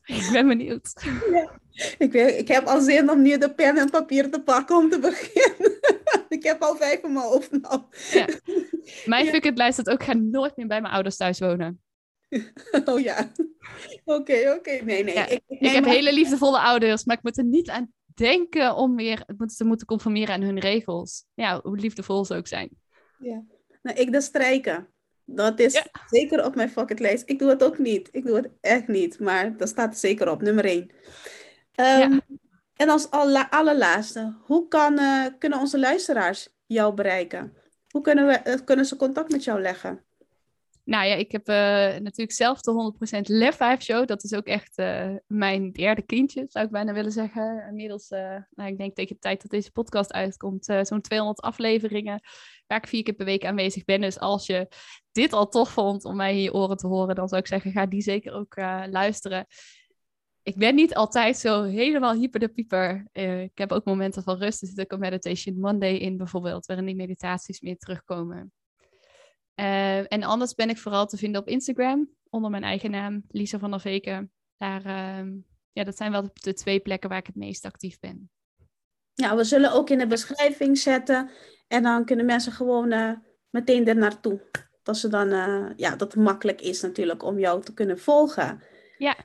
Ik 0.06 0.30
ben 0.32 0.47
benieuwd. 0.47 0.93
Ja. 1.32 1.60
Ik, 1.97 2.12
weet, 2.12 2.39
ik 2.39 2.47
heb 2.47 2.66
al 2.66 2.82
zin 2.82 3.10
om 3.10 3.22
nu 3.22 3.38
de 3.38 3.53
pen 3.53 3.78
en 3.78 3.89
papier 3.89 4.30
te 4.30 4.41
pakken 4.41 4.76
om 4.76 4.89
te 4.89 4.99
beginnen. 4.99 5.80
ik 6.38 6.43
heb 6.43 6.62
al 6.62 6.76
vijf 6.76 7.03
in 7.03 7.14
mijn 7.14 7.26
hoofd 7.26 7.51
nou. 7.51 7.82
Ja. 8.12 8.28
Mijn 9.06 9.26
ja. 9.26 9.51
lijst 9.53 9.78
dat 9.78 9.89
ook 9.89 10.03
ga 10.03 10.14
nooit 10.14 10.56
meer 10.56 10.68
bij 10.68 10.82
mijn 10.82 10.93
ouders 10.93 11.18
thuis 11.18 11.39
wonen. 11.39 11.82
Oh 12.86 12.99
ja. 12.99 13.32
Oké, 14.03 14.53
oké. 14.58 14.72
Nee, 14.84 15.03
nee. 15.03 15.14
ik, 15.14 15.41
ik, 15.47 15.72
heb 15.72 15.86
hele 15.86 16.14
liefdevolle 16.14 16.60
ouders, 16.60 17.06
maar 17.06 17.16
ik 17.18 17.24
moet 17.24 17.38
er 17.38 17.43
niet 17.43 17.70
aan 17.70 17.91
denken 18.14 18.76
om 18.76 18.95
weer 18.95 19.26
te 19.56 19.66
moeten 19.66 19.88
conformeren 19.88 20.34
aan 20.34 20.41
hun 20.41 20.60
regels. 20.60 21.26
Ja, 21.34 21.60
hoe 21.62 21.78
liefdevol 21.78 22.26
ze 22.26 22.36
ook 22.36 22.47
zijn. 22.47 22.70
Ja. 23.18 23.43
Nou, 23.82 23.97
ik 23.97 24.12
de 24.12 24.22
strijken. 24.22 24.95
Dat 25.26 25.59
is 25.59 25.84
zeker 26.09 26.45
op 26.45 26.55
mijn 26.55 26.71
lijst. 26.88 27.30
Ik 27.30 27.39
doe 27.39 27.49
het 27.49 27.63
ook 27.63 27.78
niet. 27.78 28.09
Ik 28.11 28.26
doe 28.26 28.36
het 28.36 28.49
echt 28.61 28.88
niet. 28.88 29.19
Maar 29.19 29.57
dat 29.57 29.69
staat 29.69 29.97
zeker 29.97 30.30
op, 30.30 30.41
nummer 30.41 30.65
één. 30.65 30.91
Um, 31.76 32.21
En 32.76 32.89
als 32.89 33.09
aller, 33.09 33.49
allerlaatste, 33.49 34.36
hoe 34.41 34.67
kan, 34.67 34.99
uh, 34.99 35.26
kunnen 35.39 35.59
onze 35.59 35.80
luisteraars 35.80 36.49
jou 36.65 36.93
bereiken? 36.93 37.53
Hoe 37.89 38.01
kunnen, 38.01 38.28
we, 38.28 38.41
uh, 38.47 38.55
kunnen 38.65 38.86
ze 38.86 38.95
contact 38.95 39.32
met 39.32 39.43
jou 39.43 39.61
leggen? 39.61 40.05
Nou 40.86 41.05
ja, 41.07 41.15
ik 41.15 41.31
heb 41.31 41.49
uh, 41.49 41.55
natuurlijk 41.99 42.31
zelf 42.31 42.61
de 42.61 42.93
100% 43.17 43.19
Lef 43.21 43.55
5 43.55 43.81
show. 43.81 44.07
Dat 44.07 44.23
is 44.23 44.33
ook 44.33 44.45
echt 44.45 44.79
uh, 44.79 45.15
mijn 45.27 45.71
derde 45.71 46.01
kindje, 46.01 46.45
zou 46.47 46.65
ik 46.65 46.71
bijna 46.71 46.93
willen 46.93 47.11
zeggen. 47.11 47.65
Inmiddels, 47.67 48.11
uh, 48.11 48.38
nou, 48.49 48.69
ik 48.69 48.77
denk 48.77 48.95
tegen 48.95 49.13
de 49.15 49.21
tijd 49.21 49.41
dat 49.41 49.51
deze 49.51 49.71
podcast 49.71 50.13
uitkomt, 50.13 50.65
zo'n 50.65 51.01
200 51.01 51.41
afleveringen 51.41 52.21
waar 52.67 52.77
ik 52.77 52.88
vier 52.88 53.03
keer 53.03 53.13
per 53.13 53.25
week 53.25 53.45
aanwezig 53.45 53.86
ben. 53.86 54.01
Dus 54.01 54.19
als 54.19 54.45
je 54.45 54.67
dit 55.11 55.33
al 55.33 55.47
tof 55.47 55.69
vond 55.69 56.05
om 56.05 56.15
mij 56.15 56.31
in 56.36 56.41
je 56.41 56.53
oren 56.53 56.77
te 56.77 56.88
horen, 56.88 57.15
dan 57.15 57.27
zou 57.27 57.41
ik 57.41 57.47
zeggen, 57.47 57.71
ga 57.71 57.86
die 57.86 58.01
zeker 58.01 58.33
ook 58.33 58.55
luisteren. 58.89 59.45
Ik 60.43 60.55
ben 60.55 60.75
niet 60.75 60.95
altijd 60.95 61.38
zo 61.38 61.63
helemaal 61.63 62.13
hyper 62.13 62.39
de 62.39 62.47
pieper. 62.47 63.07
ik 63.11 63.57
heb 63.57 63.71
ook 63.71 63.86
momenten 63.86 64.23
van 64.23 64.38
rust. 64.38 64.61
Er 64.61 64.67
zit 64.67 64.79
ook 64.79 64.91
een 64.91 64.99
Meditation 64.99 65.59
Monday 65.59 65.95
in 65.95 66.17
bijvoorbeeld, 66.17 66.65
waarin 66.65 66.86
die 66.86 66.95
meditaties 66.95 67.59
meer 67.59 67.77
terugkomen. 67.77 68.53
Uh, 69.60 70.14
en 70.14 70.24
anders 70.24 70.53
ben 70.53 70.70
ik 70.70 70.78
vooral 70.78 71.06
te 71.06 71.18
vinden 71.18 71.41
op 71.41 71.47
Instagram 71.47 72.10
onder 72.30 72.51
mijn 72.51 72.64
eigen 72.64 72.91
naam, 72.91 73.24
Lisa 73.30 73.60
van 73.60 73.72
der 73.72 73.80
Veken. 73.80 74.32
Daar, 74.58 74.86
uh, 74.86 75.32
ja, 75.72 75.84
dat 75.84 75.97
zijn 75.97 76.12
wel 76.12 76.30
de 76.34 76.53
twee 76.53 76.80
plekken 76.80 77.10
waar 77.10 77.18
ik 77.18 77.26
het 77.26 77.36
meest 77.36 77.66
actief 77.66 77.99
ben. 77.99 78.30
Ja, 79.14 79.36
we 79.36 79.43
zullen 79.43 79.72
ook 79.72 79.89
in 79.89 79.97
de 79.97 80.08
beschrijving 80.08 80.78
zetten. 80.78 81.30
En 81.68 81.84
dan 81.84 82.06
kunnen 82.06 82.26
mensen 82.26 82.51
gewoon 82.51 82.91
uh, 82.91 83.12
meteen 83.49 83.88
er 83.88 83.95
naartoe. 83.95 84.41
Dat, 84.84 84.97
ze 84.97 85.08
dan, 85.08 85.34
uh, 85.34 85.70
ja, 85.76 85.95
dat 85.95 86.14
het 86.14 86.24
makkelijk 86.24 86.62
is 86.62 86.82
natuurlijk 86.82 87.24
om 87.24 87.39
jou 87.39 87.64
te 87.64 87.74
kunnen 87.74 87.99
volgen. 87.99 88.64
Ja. 88.97 89.16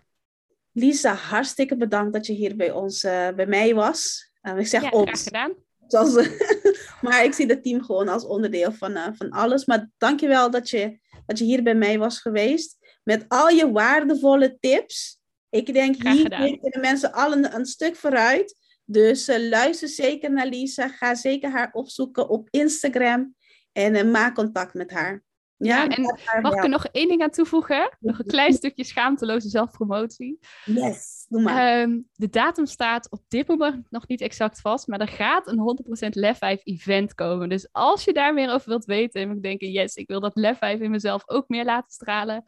Lisa, 0.73 1.15
hartstikke 1.15 1.77
bedankt 1.77 2.13
dat 2.13 2.27
je 2.27 2.33
hier 2.33 2.57
bij 2.57 2.71
ons, 2.71 3.01
bij 3.01 3.47
mij 3.47 3.75
was. 3.75 4.31
ik 4.57 4.67
zeg 4.67 4.83
ja, 4.83 4.91
ons. 4.91 5.05
graag 5.05 5.23
gedaan. 5.23 5.55
Zoals, 5.91 6.29
maar 7.01 7.25
ik 7.25 7.33
zie 7.33 7.47
het 7.47 7.63
team 7.63 7.85
gewoon 7.85 8.09
als 8.09 8.25
onderdeel 8.25 8.73
van, 8.73 8.91
uh, 8.91 9.07
van 9.13 9.31
alles. 9.31 9.65
Maar 9.65 9.91
dankjewel 9.99 10.51
dat 10.51 10.71
je, 10.71 10.99
dat 11.27 11.39
je 11.39 11.45
hier 11.45 11.63
bij 11.63 11.75
mij 11.75 11.99
was 11.99 12.21
geweest. 12.21 12.77
Met 13.05 13.25
al 13.29 13.49
je 13.49 13.71
waardevolle 13.71 14.57
tips. 14.61 15.19
Ik 15.51 15.73
denk, 15.73 16.03
hier 16.03 16.29
kunnen 16.61 16.81
mensen 16.81 17.13
allen 17.13 17.55
een 17.55 17.67
stuk 17.67 17.97
vooruit. 17.97 18.59
Dus 18.85 19.29
uh, 19.29 19.49
luister 19.49 19.89
zeker 19.89 20.33
naar 20.33 20.47
Lisa. 20.47 20.89
Ga 20.89 21.15
zeker 21.15 21.51
haar 21.51 21.69
opzoeken 21.73 22.29
op 22.29 22.49
Instagram. 22.51 23.35
En 23.73 23.95
uh, 23.95 24.03
maak 24.03 24.35
contact 24.35 24.75
met 24.75 24.91
haar. 24.91 25.25
Ja, 25.67 25.89
en 25.89 26.03
mag 26.43 26.55
ik 26.55 26.63
er 26.63 26.69
nog 26.69 26.85
één 26.85 27.09
ding 27.09 27.23
aan 27.23 27.31
toevoegen? 27.31 27.97
Nog 28.01 28.19
een 28.19 28.27
klein 28.27 28.53
stukje 28.53 28.85
schaamteloze 28.85 29.49
zelfpromotie. 29.49 30.39
Yes, 30.65 31.27
doe 31.29 31.43
maar. 31.43 31.81
Um, 31.81 32.09
de 32.13 32.29
datum 32.29 32.67
staat 32.67 33.11
op 33.11 33.23
dit 33.29 33.49
moment 33.49 33.91
nog 33.91 34.09
niet 34.09 34.21
exact 34.21 34.61
vast, 34.61 34.87
maar 34.87 35.01
er 35.01 35.09
gaat 35.09 35.47
een 35.47 35.79
100% 36.07 36.09
Lef 36.09 36.39
5 36.39 36.61
event 36.65 37.15
komen. 37.15 37.49
Dus 37.49 37.69
als 37.73 38.05
je 38.05 38.13
daar 38.13 38.35
meer 38.35 38.53
over 38.53 38.69
wilt 38.69 38.85
weten 38.85 39.21
en 39.21 39.29
moet 39.29 39.43
denken, 39.43 39.71
yes, 39.71 39.95
ik 39.95 40.09
wil 40.09 40.21
dat 40.21 40.37
Lef 40.37 40.59
5 40.59 40.81
in 40.81 40.91
mezelf 40.91 41.23
ook 41.27 41.49
meer 41.49 41.65
laten 41.65 41.91
stralen, 41.91 42.45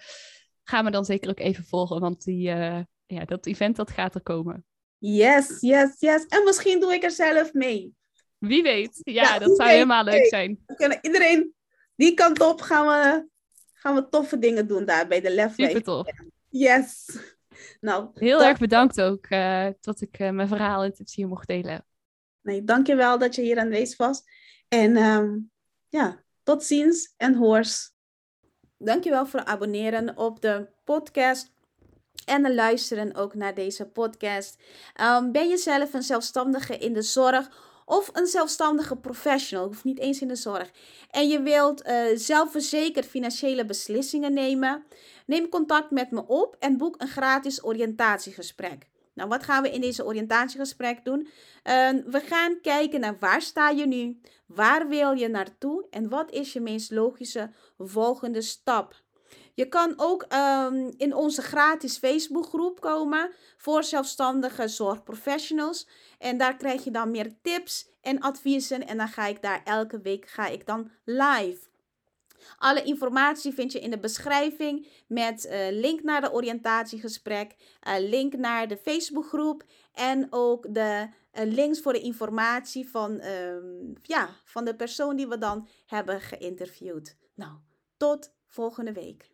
ga 0.65 0.83
me 0.83 0.91
dan 0.91 1.05
zeker 1.05 1.31
ook 1.31 1.41
even 1.41 1.65
volgen, 1.65 2.01
want 2.01 2.25
die, 2.25 2.49
uh, 2.49 2.81
ja, 3.07 3.25
dat 3.25 3.47
event 3.47 3.77
dat 3.77 3.91
gaat 3.91 4.15
er 4.15 4.23
komen. 4.23 4.65
Yes, 4.99 5.61
yes, 5.61 5.95
yes. 5.99 6.27
En 6.27 6.45
misschien 6.45 6.81
doe 6.81 6.95
ik 6.95 7.03
er 7.03 7.11
zelf 7.11 7.53
mee. 7.53 7.95
Wie 8.39 8.63
weet. 8.63 9.01
Ja, 9.03 9.23
ja 9.23 9.39
dat 9.39 9.57
zou 9.57 9.71
helemaal 9.71 10.05
leuk 10.05 10.27
zijn. 10.27 10.63
We 10.67 10.75
kunnen 10.75 10.99
iedereen 11.03 11.55
die 12.03 12.15
kant 12.15 12.41
op 12.41 12.61
gaan 12.61 12.87
we, 12.87 13.29
gaan 13.73 13.95
we 13.95 14.09
toffe 14.09 14.39
dingen 14.39 14.67
doen 14.67 14.85
daar 14.85 15.07
bij 15.07 15.21
de 15.21 15.31
Lef 15.31 15.55
Super 15.55 15.83
tof. 15.83 16.09
Yes. 16.49 17.19
Nou, 17.81 18.11
Heel 18.15 18.43
erg 18.43 18.59
bedankt 18.59 19.01
ook 19.01 19.27
uh, 19.29 19.69
dat 19.81 20.01
ik 20.01 20.19
uh, 20.19 20.31
mijn 20.31 20.49
verhaal 20.49 20.83
en 20.83 20.95
tips 20.95 21.15
hier 21.15 21.29
mocht 21.29 21.47
delen. 21.47 21.87
Nee, 22.41 22.65
dankjewel 22.65 23.19
dat 23.19 23.35
je 23.35 23.43
hier 23.43 23.59
aanwezig 23.59 23.97
was. 23.97 24.23
En 24.69 24.97
um, 24.97 25.51
ja, 25.89 26.23
tot 26.43 26.65
ziens 26.65 27.15
en 27.17 27.35
hoors. 27.35 27.91
Dankjewel 28.79 29.27
voor 29.27 29.41
het 29.41 29.49
abonneren 29.49 30.17
op 30.17 30.41
de 30.41 30.69
podcast 30.85 31.53
en 32.25 32.55
luisteren 32.55 33.15
ook 33.15 33.35
naar 33.35 33.55
deze 33.55 33.87
podcast. 33.87 34.63
Um, 35.01 35.33
ben 35.33 35.49
je 35.49 35.57
zelf 35.57 35.95
een 35.95 36.03
zelfstandige 36.03 36.79
in 36.79 36.93
de 36.93 37.03
zorg 37.03 37.71
of 37.85 38.11
een 38.13 38.27
zelfstandige 38.27 38.97
professional, 38.97 39.67
hoeft 39.67 39.85
niet 39.85 39.99
eens 39.99 40.21
in 40.21 40.29
de 40.29 40.37
zorg, 40.37 40.71
en 41.11 41.29
je 41.29 41.43
wilt 41.43 41.87
uh, 41.87 42.05
zelfverzekerd 42.15 43.07
financiële 43.07 43.65
beslissingen 43.65 44.33
nemen, 44.33 44.85
neem 45.27 45.49
contact 45.49 45.91
met 45.91 46.11
me 46.11 46.27
op 46.27 46.57
en 46.59 46.77
boek 46.77 46.95
een 46.99 47.09
gratis 47.09 47.65
oriëntatiegesprek. 47.65 48.91
Nou, 49.15 49.29
wat 49.29 49.43
gaan 49.43 49.63
we 49.63 49.71
in 49.71 49.81
deze 49.81 50.05
oriëntatiegesprek 50.05 51.05
doen? 51.05 51.29
Ehm, 51.63 52.03
we 52.07 52.21
gaan 52.21 52.61
kijken 52.61 53.01
naar 53.01 53.17
waar 53.19 53.43
sta 53.43 53.71
je 53.71 53.87
nu, 53.87 54.21
waar 54.47 54.89
wil 54.89 55.13
je 55.13 55.29
naartoe 55.29 55.87
en 55.91 56.09
wat 56.09 56.31
is 56.31 56.53
je 56.53 56.61
meest 56.61 56.91
logische 56.91 57.51
volgende 57.79 58.43
stap. 58.43 58.95
Je 59.55 59.69
kan 59.69 59.95
ook 59.97 60.23
ehm, 60.23 60.91
in 60.97 61.15
onze 61.15 61.43
gratis 61.43 61.99
Facebookgroep 61.99 62.81
komen 62.81 63.31
voor 63.57 63.85
zelfstandige 63.85 64.69
zorgprofessionals. 64.69 65.89
En 66.19 66.39
daar 66.39 66.57
krijg 66.57 66.85
je 66.85 66.91
dan 66.91 67.11
meer 67.11 67.35
tips 67.43 67.89
en 68.01 68.21
adviezen. 68.21 68.87
En 68.87 68.97
dan 68.97 69.09
ga 69.09 69.27
ik 69.27 69.43
daar 69.43 69.61
elke 69.65 70.01
week 70.01 70.27
ga 70.29 70.47
ik 70.47 70.67
dan 70.67 70.91
live. 71.05 71.71
Alle 72.59 72.83
informatie 72.83 73.53
vind 73.53 73.73
je 73.73 73.81
in 73.81 73.91
de 73.91 73.99
beschrijving 73.99 74.87
met 75.07 75.45
uh, 75.45 75.67
link 75.71 76.03
naar 76.03 76.21
de 76.21 76.33
oriëntatiegesprek, 76.33 77.57
uh, 77.89 77.95
link 77.99 78.37
naar 78.37 78.69
de 78.69 78.77
Facebookgroep 78.77 79.65
en 79.93 80.27
ook 80.31 80.75
de 80.75 81.09
uh, 81.35 81.45
links 81.45 81.81
voor 81.81 81.93
de 81.93 82.01
informatie 82.01 82.91
van, 82.91 83.25
um, 83.25 83.93
ja, 84.03 84.29
van 84.45 84.65
de 84.65 84.75
persoon 84.75 85.17
die 85.17 85.29
we 85.29 85.39
dan 85.39 85.69
hebben 85.87 86.21
geïnterviewd. 86.21 87.17
Nou, 87.35 87.53
tot 87.97 88.33
volgende 88.47 88.93
week. 88.93 89.32